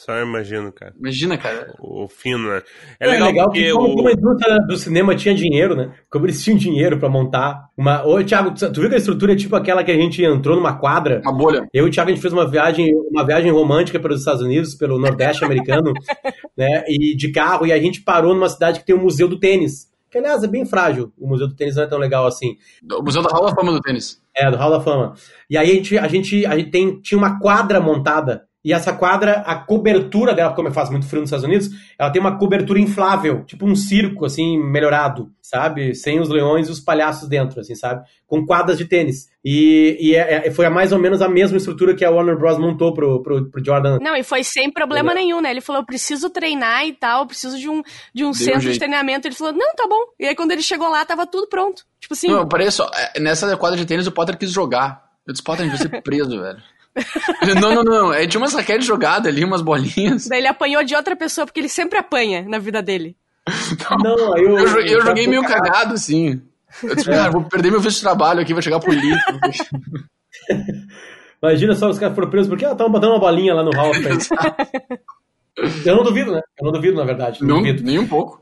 [0.01, 0.95] Só imagino, cara.
[0.99, 1.75] Imagina, cara.
[1.79, 2.63] O fino, né?
[2.99, 3.97] É legal, que porque como, o...
[3.97, 5.93] como a indústria do cinema tinha dinheiro, né?
[6.09, 8.03] Como eles tinham dinheiro pra montar uma.
[8.07, 10.79] Ô, Thiago, tu viu que a estrutura é tipo aquela que a gente entrou numa
[10.79, 11.21] quadra?
[11.23, 11.69] Uma bolha.
[11.71, 14.75] Eu e o Thiago, a gente fez uma viagem, uma viagem romântica pelos Estados Unidos,
[14.75, 15.93] pelo Nordeste americano,
[16.57, 16.83] né?
[16.89, 19.91] E de carro, e a gente parou numa cidade que tem o Museu do Tênis.
[20.11, 21.13] Que, aliás, é bem frágil.
[21.19, 22.57] O Museu do Tênis não é tão legal assim.
[22.91, 24.19] O Museu da Hall da Fama do Tênis.
[24.35, 25.15] É, do Hall da Fama.
[25.49, 28.49] E aí a gente, a gente, a gente tem, tinha uma quadra montada.
[28.63, 32.21] E essa quadra, a cobertura dela, como faz muito frio nos Estados Unidos, ela tem
[32.21, 35.95] uma cobertura inflável, tipo um circo, assim, melhorado, sabe?
[35.95, 38.03] Sem os leões e os palhaços dentro, assim, sabe?
[38.27, 39.31] Com quadras de tênis.
[39.43, 42.59] E, e é- é- foi mais ou menos a mesma estrutura que a Warner Bros.
[42.59, 43.99] montou pro, pro, pro Jordan.
[43.99, 45.51] Não, e foi sem problema nenhum, né?
[45.51, 47.83] Ele falou, eu preciso treinar e tal, eu preciso de um,
[48.15, 49.27] de um centro de treinamento.
[49.27, 50.05] Ele falou, não, tá bom.
[50.19, 51.83] E aí quando ele chegou lá, tava tudo pronto.
[51.99, 52.91] Tipo assim, Não, parei só.
[53.15, 55.03] é, Nessa quadra de tênis, o Potter quis jogar.
[55.27, 56.59] Eu disse, Potter, a gente vai ser preso, velho.
[57.61, 58.13] Não, não, não.
[58.13, 60.27] É, tinha umas raquetes jogadas ali, umas bolinhas.
[60.27, 63.17] daí ele apanhou de outra pessoa, porque ele sempre apanha na vida dele.
[64.03, 66.43] Não, aí eu, Eu, joguei- eu eu joguei meio cara, cagado, assim.
[66.83, 69.23] Eu disse, cara, vou perder meu visto de trabalho aqui, vai chegar pro lixo.
[71.43, 73.93] Imagina só os caras foram presos porque ah, estavam botando uma bolinha lá no hall.
[75.85, 76.41] eu não duvido, né?
[76.59, 77.41] Eu não duvido, na verdade.
[77.41, 77.83] Não, não, duvido.
[77.83, 78.41] nem um pouco.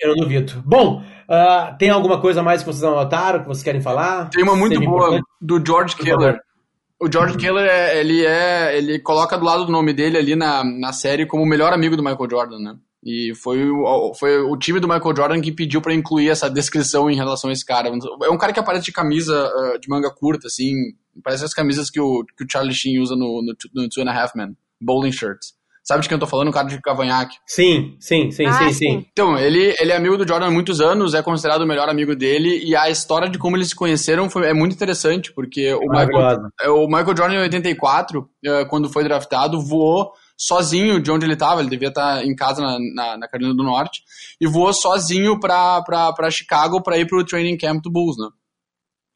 [0.00, 0.62] Eu não duvido.
[0.64, 4.30] Bom, ah, tem alguma coisa mais que vocês anotaram, que vocês querem falar?
[4.30, 5.24] Tem uma muito boa importante?
[5.40, 6.40] do George Keller.
[7.02, 8.76] O George Keller, é, ele é.
[8.76, 11.96] Ele coloca do lado do nome dele ali na, na série como o melhor amigo
[11.96, 12.76] do Michael Jordan, né?
[13.02, 17.10] E foi o, foi o time do Michael Jordan que pediu pra incluir essa descrição
[17.10, 17.88] em relação a esse cara.
[17.88, 20.74] É um cara que aparece de camisa ah, de manga curta, assim.
[21.24, 24.10] Parece as camisas que o, que o Charlie Sheen usa no, no, no Two and
[24.10, 24.54] a Half Men.
[24.78, 25.54] Bowling shirts.
[25.90, 26.50] Sabe de quem eu tô falando?
[26.50, 27.36] O cara de cavanhaque.
[27.44, 28.72] Sim, sim, sim, Ah, sim, sim.
[28.74, 29.06] sim.
[29.10, 32.14] Então, ele, ele é amigo do Jordan há muitos anos, é considerado o melhor amigo
[32.14, 35.88] dele, e a história de como eles se conheceram foi, é muito interessante, porque o
[35.90, 41.26] Michael, é, o Michael Jordan, em 84, eh, quando foi draftado, voou sozinho de onde
[41.26, 44.00] ele estava, ele devia estar em casa na, na, na Carolina do Norte,
[44.40, 48.28] e voou sozinho pra Chicago para ir pro training camp do Bulls, né?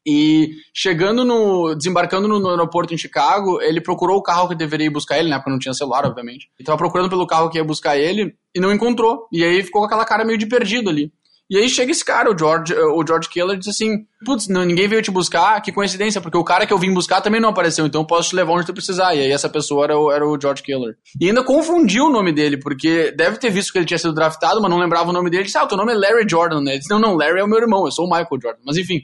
[0.05, 1.73] E chegando no.
[1.75, 5.37] desembarcando no, aeroporto em Chicago, ele procurou o carro que deveria ir buscar ele, né?
[5.37, 6.47] Porque não tinha celular, obviamente.
[6.59, 9.27] Ele tava procurando pelo carro que ia buscar ele e não encontrou.
[9.31, 11.11] E aí ficou com aquela cara meio de perdido ali.
[11.47, 15.01] E aí chega esse cara, o George, o George Keller, diz assim: Putz, ninguém veio
[15.01, 18.01] te buscar, que coincidência, porque o cara que eu vim buscar também não apareceu, então
[18.01, 19.13] eu posso te levar onde tu precisar.
[19.13, 20.95] E aí essa pessoa era o, era o George Keller.
[21.21, 24.59] E ainda confundiu o nome dele, porque deve ter visto que ele tinha sido draftado,
[24.59, 25.41] mas não lembrava o nome dele.
[25.41, 26.71] Ele disse: Ah, teu nome é Larry Jordan, né?
[26.71, 28.61] Ele disse: Não, não, Larry é o meu irmão, eu sou o Michael Jordan.
[28.65, 29.01] Mas enfim.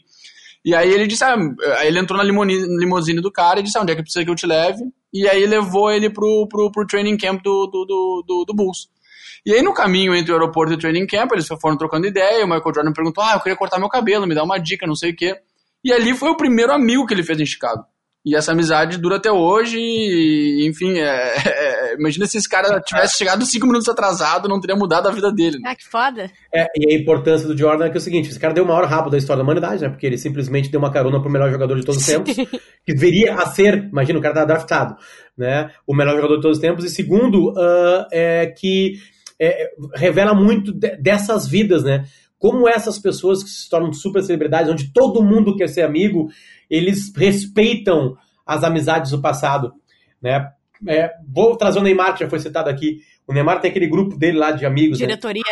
[0.64, 1.36] E aí ele disse, ah,
[1.80, 4.30] aí ele entrou na limusine do cara e disse, ah, onde é que precisa que
[4.30, 4.84] eu te leve?
[5.12, 8.90] E aí levou ele pro, pro, pro training camp do, do, do, do, do Bulls.
[9.44, 12.46] E aí no caminho entre o aeroporto e o training camp, eles foram trocando ideia,
[12.46, 14.96] o Michael Jordan perguntou, ah, eu queria cortar meu cabelo, me dá uma dica, não
[14.96, 15.36] sei o quê.
[15.84, 17.84] E ali foi o primeiro amigo que ele fez em Chicago.
[18.24, 21.34] E essa amizade dura até hoje, e, enfim, é,
[21.92, 25.32] é, imagina se esse cara tivesse chegado cinco minutos atrasado, não teria mudado a vida
[25.32, 25.58] dele.
[25.60, 25.72] né?
[25.72, 26.30] Ah, que foda.
[26.54, 28.68] É, e a importância do Jordan é que é o seguinte: esse cara deu o
[28.68, 29.90] maior rabo da história da humanidade, né?
[29.90, 33.34] Porque ele simplesmente deu uma carona pro melhor jogador de todos os tempos, que deveria
[33.34, 34.96] a ser, imagina, o cara tá draftado,
[35.36, 35.72] né?
[35.88, 36.86] O melhor jogador de todos os tempos.
[36.86, 38.94] E segundo, ah, é que
[39.40, 42.06] é, revela muito de- dessas vidas, né?
[42.42, 46.28] Como essas pessoas que se tornam super celebridades, onde todo mundo quer ser amigo,
[46.68, 49.72] eles respeitam as amizades do passado,
[50.20, 50.50] né?
[50.88, 52.98] É, vou trazer o Neymar, que já foi citado aqui.
[53.28, 55.06] O Neymar tem aquele grupo dele lá de amigos, né?
[55.06, 55.44] Diretoria.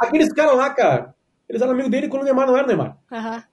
[0.00, 1.14] Aqueles caras lá, cara,
[1.46, 2.96] eles eram amigos dele quando o Neymar não era o Neymar.
[3.12, 3.44] Aham.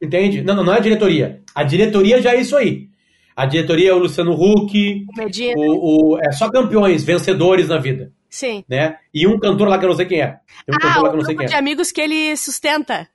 [0.00, 0.42] Entende?
[0.42, 1.42] Não, não, não é a diretoria.
[1.54, 2.88] A diretoria já é isso aí.
[3.36, 5.54] A diretoria é o Luciano Huck, O Medina.
[5.56, 8.64] o, o- é só campeões, vencedores na vida, Sim.
[8.68, 8.96] né?
[9.14, 10.26] E um cantor lá que eu não sei quem é.
[10.66, 11.56] Tem um Ah, cantor lá que eu não sei quem de é.
[11.56, 13.08] amigos que ele sustenta.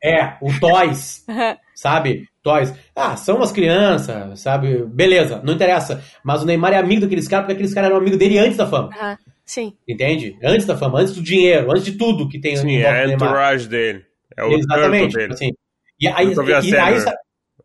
[0.00, 1.24] É, o Toys,
[1.74, 2.28] sabe?
[2.44, 2.72] Toys.
[2.94, 4.84] Ah, são umas crianças, sabe?
[4.86, 6.00] Beleza, não interessa.
[6.24, 8.66] Mas o Neymar é amigo daqueles caras porque aqueles caras eram amigos dele antes da
[8.68, 8.90] fama.
[8.96, 9.18] Aham.
[9.44, 9.76] Sim.
[9.88, 10.38] Entende?
[10.44, 13.68] Antes da fama, antes do dinheiro, antes de tudo que tem Sim, é a entourage
[13.68, 14.04] dele.
[14.36, 15.14] É o Exatamente.
[15.16, 15.32] dele.
[15.32, 15.50] Assim.
[16.00, 17.00] E aí, e série, aí né?
[17.00, 17.16] sabe,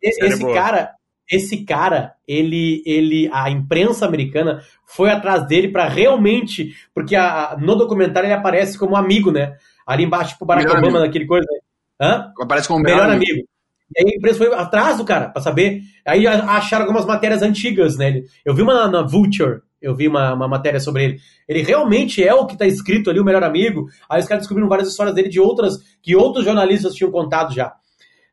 [0.02, 0.54] esse, esse boa.
[0.54, 0.90] cara,
[1.30, 7.74] esse cara, ele, ele, a imprensa americana foi atrás dele pra realmente, porque a- no
[7.76, 9.54] documentário ele aparece como amigo, né?
[9.86, 11.06] Ali embaixo, tipo Barack Melhor Obama amigo.
[11.06, 11.46] naquele coisa.
[11.50, 11.58] né?
[12.06, 12.32] Hã?
[12.42, 13.46] Aparece como Melhor amigo.
[13.96, 15.80] E aí a imprensa foi atrás do cara pra saber.
[16.06, 18.24] Aí acharam algumas matérias antigas nele.
[18.44, 21.18] Eu vi uma na, na Vulture, Eu vi uma, uma matéria sobre ele.
[21.48, 23.86] Ele realmente é o que tá escrito ali, o melhor amigo.
[24.10, 27.72] Aí os caras descobriram várias histórias dele de outras, que outros jornalistas tinham contado já.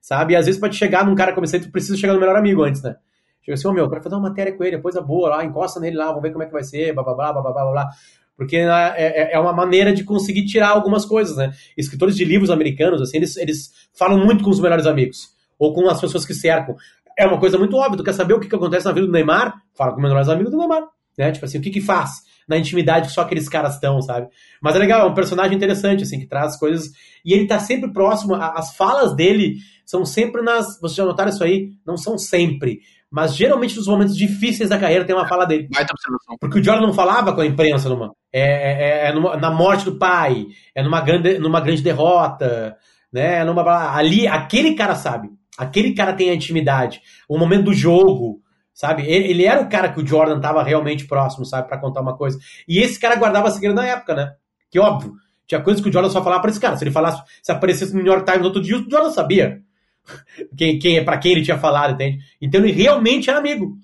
[0.05, 0.33] Sabe?
[0.33, 2.63] E às vezes te chegar num cara como esse, tu precisa chegar no melhor amigo
[2.63, 2.95] antes, né?
[3.41, 5.79] Chega assim, ô meu, eu quero fazer uma matéria com ele, coisa boa lá, encosta
[5.79, 7.89] nele lá, vamos ver como é que vai ser, blá blá blá blá blá blá.
[8.37, 11.51] Porque né, é, é uma maneira de conseguir tirar algumas coisas, né?
[11.75, 15.29] Escritores de livros americanos, assim, eles, eles falam muito com os melhores amigos.
[15.57, 16.75] Ou com as pessoas que cercam.
[17.17, 17.97] É uma coisa muito óbvia.
[17.97, 19.55] Tu quer saber o que, que acontece na vida do Neymar?
[19.73, 20.83] Fala com os melhores amigos do Neymar.
[21.17, 21.31] Né?
[21.31, 24.27] Tipo assim, o que que faz na intimidade que só aqueles caras estão, sabe?
[24.61, 26.91] Mas é legal, é um personagem interessante, assim, que traz coisas.
[27.23, 30.79] E ele tá sempre próximo, as falas dele são sempre nas.
[30.79, 31.71] Vocês já notaram isso aí?
[31.85, 32.79] Não são sempre.
[33.11, 35.67] Mas geralmente nos momentos difíceis da carreira tem uma fala dele.
[35.71, 36.35] Baita observação.
[36.39, 38.11] Porque o Jordan não falava com a imprensa numa.
[38.33, 42.75] É, é, é numa, na morte do pai, é numa grande, numa grande derrota,
[43.13, 43.39] né?
[43.39, 45.29] É numa, ali, aquele cara sabe.
[45.57, 47.01] Aquele cara tem a intimidade.
[47.29, 48.41] O momento do jogo,
[48.75, 49.03] sabe?
[49.03, 51.67] Ele, ele era o cara que o Jordan tava realmente próximo, sabe?
[51.67, 52.37] para contar uma coisa.
[52.67, 54.33] E esse cara guardava segredo na época, né?
[54.69, 55.13] Que óbvio.
[55.47, 56.75] Tinha coisas que o Jordan só falava pra esse cara.
[56.75, 59.61] Se ele falasse, se aparecesse no New York Times outro dia, o Jordan sabia
[60.57, 62.19] quem, quem, para quem ele tinha falado, entende?
[62.41, 63.77] Então ele realmente era amigo,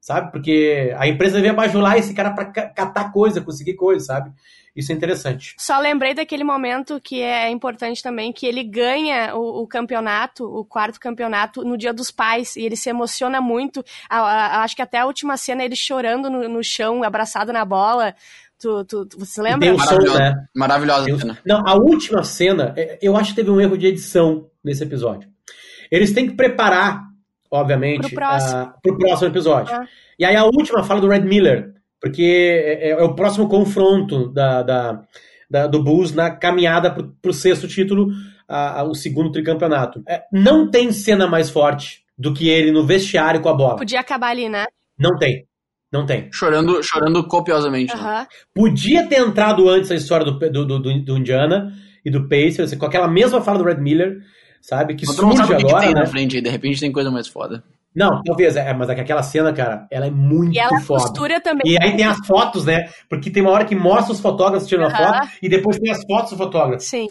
[0.00, 0.32] sabe?
[0.32, 4.32] Porque a empresa devia bajular esse cara para catar coisa, conseguir coisa, sabe?
[4.74, 5.54] Isso é interessante.
[5.58, 10.64] Só lembrei daquele momento que é importante também, que ele ganha o, o campeonato, o
[10.64, 13.84] quarto campeonato, no Dia dos Pais, e ele se emociona muito.
[14.08, 17.64] A, a, acho que até a última cena ele chorando no, no chão, abraçado na
[17.64, 18.14] bola.
[18.60, 19.60] Tu, tu, tu, você lembra?
[19.60, 20.48] tem som, Maravilhosa, né?
[20.54, 21.38] maravilhosa Tem cena.
[21.44, 25.28] Não, a última cena, é, eu acho que teve um erro de edição nesse episódio.
[25.90, 27.09] Eles têm que preparar,
[27.50, 28.58] obviamente, Pro próximo.
[28.58, 29.74] ah, pro próximo episódio.
[29.74, 29.86] Ah.
[30.18, 34.62] E aí a última fala do Red Miller, porque é, é o próximo confronto da,
[34.62, 35.02] da-
[35.50, 38.08] da- do Bulls na caminhada pro, pro sexto título,
[38.48, 40.02] a- a- o segundo tricampeonato.
[40.08, 43.76] É, não tem cena mais forte do que ele no vestiário com a bola.
[43.76, 44.66] Podia acabar ali, né?
[44.98, 45.44] Não tem.
[45.92, 46.28] Não tem.
[46.32, 47.92] Chorando, chorando copiosamente.
[47.96, 48.00] né?
[48.00, 48.26] Aham.
[48.54, 51.72] Podia ter entrado antes a história do, do, do, do- do Indiana
[52.04, 54.18] e do Pacers, com aquela mesma fala do Red Miller,
[54.60, 54.94] sabe?
[54.94, 56.00] Que Mas não surge sabe o que, agora, tem né?
[56.00, 57.62] na frente aí, de repente tem coisa mais foda.
[57.94, 61.02] Não, talvez, é, mas é que aquela cena, cara, ela é muito E ela foda.
[61.02, 61.62] costura também.
[61.64, 62.88] E aí tem as fotos, né?
[63.08, 65.22] Porque tem uma hora que mostra os fotógrafos tirando a Aham.
[65.22, 67.08] foto e depois tem as fotos do fotógrafo, Sim.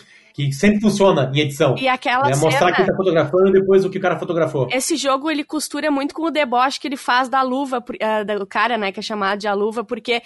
[0.47, 1.75] Que sempre funciona em edição.
[1.77, 2.35] E aquela Né?
[2.35, 2.75] Mostrar cena...
[2.75, 4.67] quem tá fotografando e depois o que o cara fotografou.
[4.71, 8.45] Esse jogo ele costura muito com o deboche que ele faz da luva, ah, do
[8.45, 10.21] cara, né, que é chamado de a luva, porque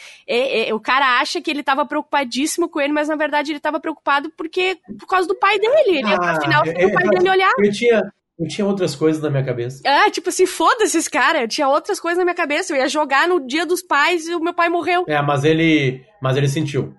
[0.73, 4.31] o cara acha que ele tava preocupadíssimo com ele, mas na verdade ele tava preocupado
[4.37, 5.97] porque por causa do pai dele.
[5.99, 7.51] Ele Ah, final é- o pai é- dele olhar.
[7.57, 8.01] Eu tinha,
[8.39, 9.81] eu tinha outras coisas na minha cabeça.
[9.85, 11.41] Ah, tipo assim, foda-se esse cara.
[11.41, 12.73] Eu tinha outras coisas na minha cabeça.
[12.73, 15.05] Eu ia jogar no dia dos pais e o meu pai morreu.
[15.07, 16.93] É, mas ele, mas ele sentiu.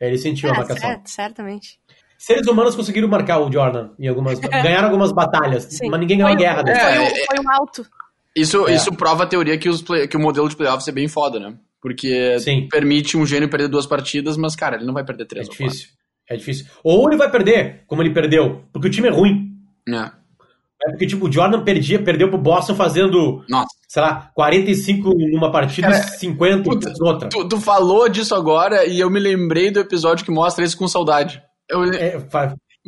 [0.00, 0.88] Ele sentiu a Ah, marcação.
[0.88, 1.79] certo, certamente.
[2.22, 4.38] Seres humanos conseguiram marcar o Jordan em algumas.
[4.62, 5.88] ganharam algumas batalhas, Sim.
[5.88, 6.78] mas ninguém ganhou a Foi- guerra dele.
[6.78, 7.86] Foi, É, um, é- foi um alto.
[8.36, 8.74] Isso, É.
[8.74, 11.40] isso prova a teoria que, os play- que o modelo de playoffs é bem foda,
[11.40, 11.54] né?
[11.80, 12.68] Porque Sim.
[12.70, 15.52] permite um gênio perder duas partidas, mas, cara, ele não vai perder É três ou
[15.54, 15.66] quatro.
[15.66, 15.88] difícil.
[16.28, 16.66] É difícil.
[16.84, 19.48] Ou ele vai perder, como ele perdeu, porque o time é ruim.
[19.88, 20.12] É.
[20.82, 23.66] É porque, tipo, o Jordan perdia, perdeu pro Boston fazendo, Nossa.
[23.88, 27.28] sei lá, 45 numa partida e Cara, 50 puta, noutra.
[27.28, 30.86] Tu, tu falou disso agora e eu me lembrei do episódio que mostra isso com
[30.86, 31.42] saudade.
[31.70, 32.18] Eu- É,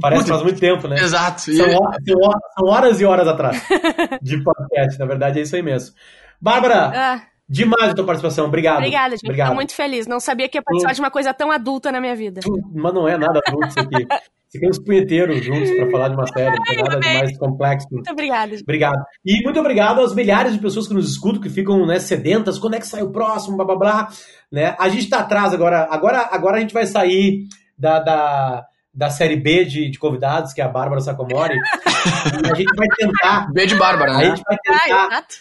[0.01, 0.97] parece que faz muito tempo, né?
[0.99, 1.51] Exato.
[1.51, 3.63] E- São, horas, são horas- são horas e horas atrás
[4.23, 5.95] de podcast, na verdade é isso aí mesmo.
[6.41, 8.79] Bárbara, Ah, demais a tua participação, obrigado.
[8.79, 9.25] obrigada, gente.
[9.27, 9.49] Obrigado.
[9.51, 10.07] Tô muito feliz.
[10.07, 12.41] Não sabia que ia participar de uma coisa tão adulta na minha vida.
[12.43, 14.07] Tu- Mas não é nada adulto isso aqui.
[14.55, 17.39] Aqui é uns punheteiros juntos pra falar de uma série, não tem nada de mais
[17.39, 17.87] complexo.
[17.91, 18.61] Muito obrigada, gente.
[18.63, 19.03] Obrigado.
[19.25, 22.75] E muito obrigado aos milhares de pessoas que nos escutam, que ficam né, sedentas, quando
[22.75, 24.09] é que sai o próximo, blá blá blá.
[24.53, 24.77] Né?
[24.79, 25.89] A gente tá atrás agora.
[25.91, 27.45] Agora, agora a gente vai sair
[27.79, 28.63] da, da,
[28.95, 31.57] da série B de, de convidados, que é a Bárbara Sacomori.
[32.51, 33.51] a gente vai tentar.
[33.53, 34.25] B de Bárbara, A né?
[34.25, 35.35] gente vai Ah, tentar, exato.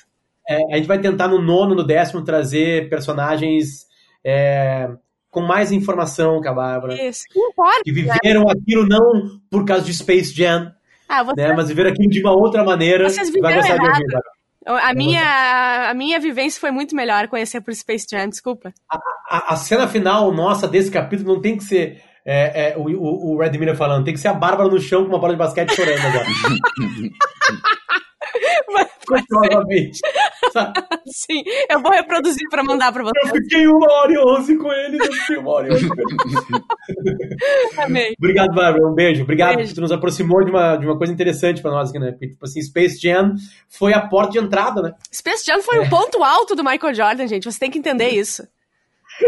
[0.48, 3.86] é, a gente vai tentar no nono, no décimo, trazer personagens
[4.24, 4.90] é,
[5.30, 6.94] com mais informação que a Bárbara.
[7.02, 7.24] Isso.
[7.36, 7.82] Não importa.
[7.84, 10.72] Que viveram aquilo não por causa de Space Jam,
[11.10, 11.54] Ah, você né?
[11.54, 13.10] Mas viveram aquilo de uma outra maneira.
[13.10, 13.90] Vocês Vai viveram de errado.
[13.90, 14.82] ouvir.
[14.88, 18.72] A minha, a minha vivência foi muito melhor conhecer por Space Jam, desculpa.
[19.28, 23.34] a, a cena final nossa desse capítulo não tem que ser é, é, o, o,
[23.36, 25.40] o Red Miller falando, tem que ser a Bárbara no chão com uma bola de
[25.40, 26.26] basquete chorando agora.
[29.28, 30.00] Provavelmente.
[31.08, 33.42] Sim, eu vou reproduzir pra mandar pra Eu você.
[33.42, 36.64] fiquei uma hora e onze com ele, eu fiquei uma hora e onze com ele.
[37.78, 38.14] Amei.
[38.18, 38.88] Obrigado, Bárbara.
[38.88, 39.24] Um beijo.
[39.24, 39.76] Obrigado Beijo.
[39.76, 42.12] tu nos aproximou de uma, de uma coisa interessante pra nós aqui, né?
[42.12, 43.34] Porque, tipo assim, Space Jam
[43.68, 44.94] foi a porta de entrada, né?
[45.14, 47.52] Space Jam foi o ponto alto do Michael Jordan, gente.
[47.52, 48.48] Você tem que entender isso.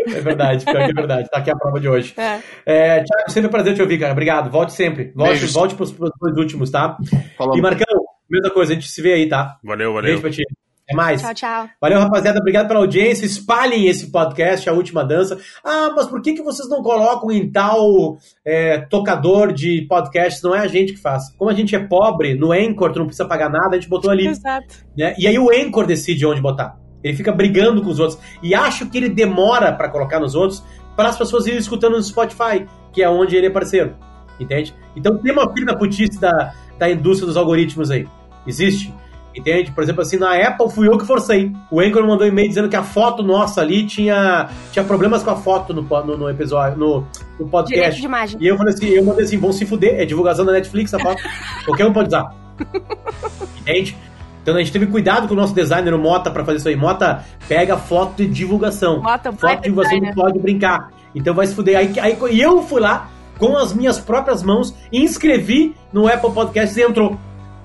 [0.08, 1.30] É verdade, pior que é verdade.
[1.30, 2.14] Tá aqui a prova de hoje.
[2.18, 2.40] É.
[2.66, 4.12] É, Thiago, sempre um prazer te ouvir, cara.
[4.14, 4.50] Obrigado.
[4.50, 5.12] Volte sempre.
[5.16, 5.54] Volte, Beijos.
[5.54, 6.98] volte pros, pros dois últimos, tá?
[7.38, 7.58] Falou.
[7.58, 9.58] E Marcão, mesma coisa, a gente se vê aí, tá?
[9.64, 10.08] Valeu, valeu.
[10.10, 10.44] Beijo pra ti.
[10.86, 11.22] Até mais.
[11.22, 11.70] Tchau, tchau.
[11.80, 12.40] Valeu, rapaziada.
[12.40, 13.26] Obrigado pela audiência.
[13.26, 15.40] Espalhem esse podcast, A Última Dança.
[15.64, 20.44] Ah, mas por que, que vocês não colocam em tal é, tocador de podcasts?
[20.44, 21.32] Não é a gente que faz.
[21.38, 24.12] Como a gente é pobre, no Anchor, tu não precisa pagar nada, a gente botou
[24.12, 24.28] ali.
[24.28, 24.76] Exato.
[24.98, 25.16] né?
[25.18, 26.78] E aí o Anchor decide onde botar.
[27.04, 28.20] Ele fica brigando com os outros.
[28.42, 30.64] E acho que ele demora pra colocar nos outros
[30.96, 33.96] para as pessoas irem escutando no Spotify, que é onde ele é parceiro.
[34.40, 34.74] Entende?
[34.96, 38.08] Então tem uma filha da putice da, da indústria dos algoritmos aí.
[38.48, 38.94] Existe.
[39.36, 39.72] Entende?
[39.72, 41.52] Por exemplo, assim, na Apple fui eu que forcei.
[41.72, 45.32] O Anchor mandou um e-mail dizendo que a foto nossa ali tinha, tinha problemas com
[45.32, 47.08] a foto no, no, no episódio, no,
[47.40, 48.00] no podcast.
[48.00, 48.38] de imagem.
[48.40, 51.00] E eu falei assim, eu mandei assim, vão se fuder, é divulgação da Netflix, a
[51.02, 51.22] foto.
[51.66, 52.32] Qualquer um pode usar.
[53.62, 53.98] Entende?
[54.44, 56.76] Então a gente teve cuidado com o nosso designer, o Mota, pra fazer isso aí.
[56.76, 59.02] Mota, pega foto de divulgação.
[59.02, 60.92] Mota, foto de divulgação não pode brincar.
[61.16, 61.78] Então vai se fuder.
[61.78, 63.10] Aí, aí e eu fui lá,
[63.40, 67.18] com as minhas próprias mãos, e inscrevi no Apple Podcasts e entrou.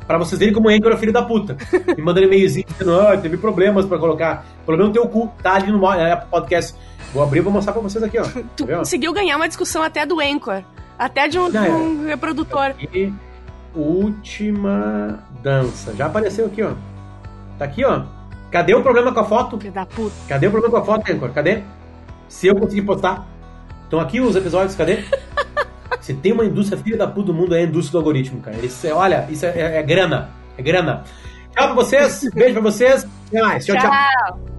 [0.06, 1.56] Pra vocês verem como o Anchor é filho da puta.
[1.96, 4.46] Me mandando e-mailzinho dizendo, ah, teve problemas pra colocar.
[4.64, 6.74] Problema no teu cu, tá ali no Apple Podcast.
[7.12, 8.24] Vou abrir e vou mostrar pra vocês aqui, ó.
[8.56, 10.62] Tu Tá conseguiu ganhar uma discussão até do Anchor.
[10.98, 12.74] Até de um, Já de um reprodutor.
[12.92, 13.12] E
[13.74, 15.18] última
[15.49, 15.95] dança.
[15.97, 16.73] Já apareceu aqui, ó.
[17.59, 18.03] Tá aqui, ó.
[18.51, 19.59] Cadê o problema com a foto?
[19.59, 20.15] Filho da puta.
[20.29, 21.31] Cadê o problema com a foto, Anchor?
[21.31, 21.62] Cadê?
[22.29, 23.27] Se eu conseguir postar.
[23.85, 25.05] Estão aqui os episódios, cadê?
[26.01, 28.57] Se tem uma indústria filha da puta do mundo, é a indústria do algoritmo, cara.
[28.57, 30.31] Eles, é, olha, isso é, é- é grana.
[30.57, 31.05] É grana.
[31.55, 32.29] Tchau pra vocês.
[32.35, 33.07] Beijo pra vocês.
[33.29, 33.65] Até mais.
[33.65, 33.77] tchau.
[33.77, 33.91] tchau.
[33.91, 34.57] Tchau.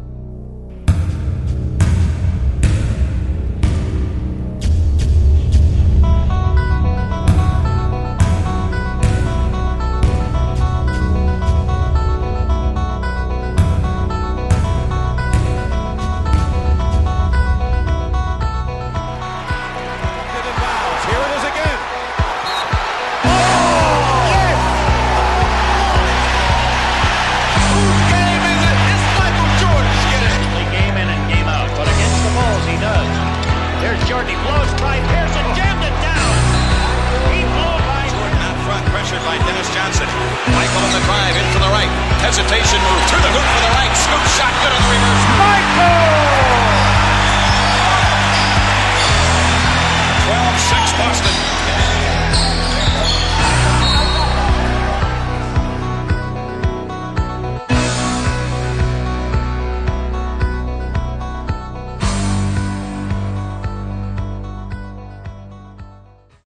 [42.20, 43.94] Hesitation move, through the hoop for the right.
[43.96, 45.24] Scoop shot, good on the reverse.
[45.40, 46.29] Michael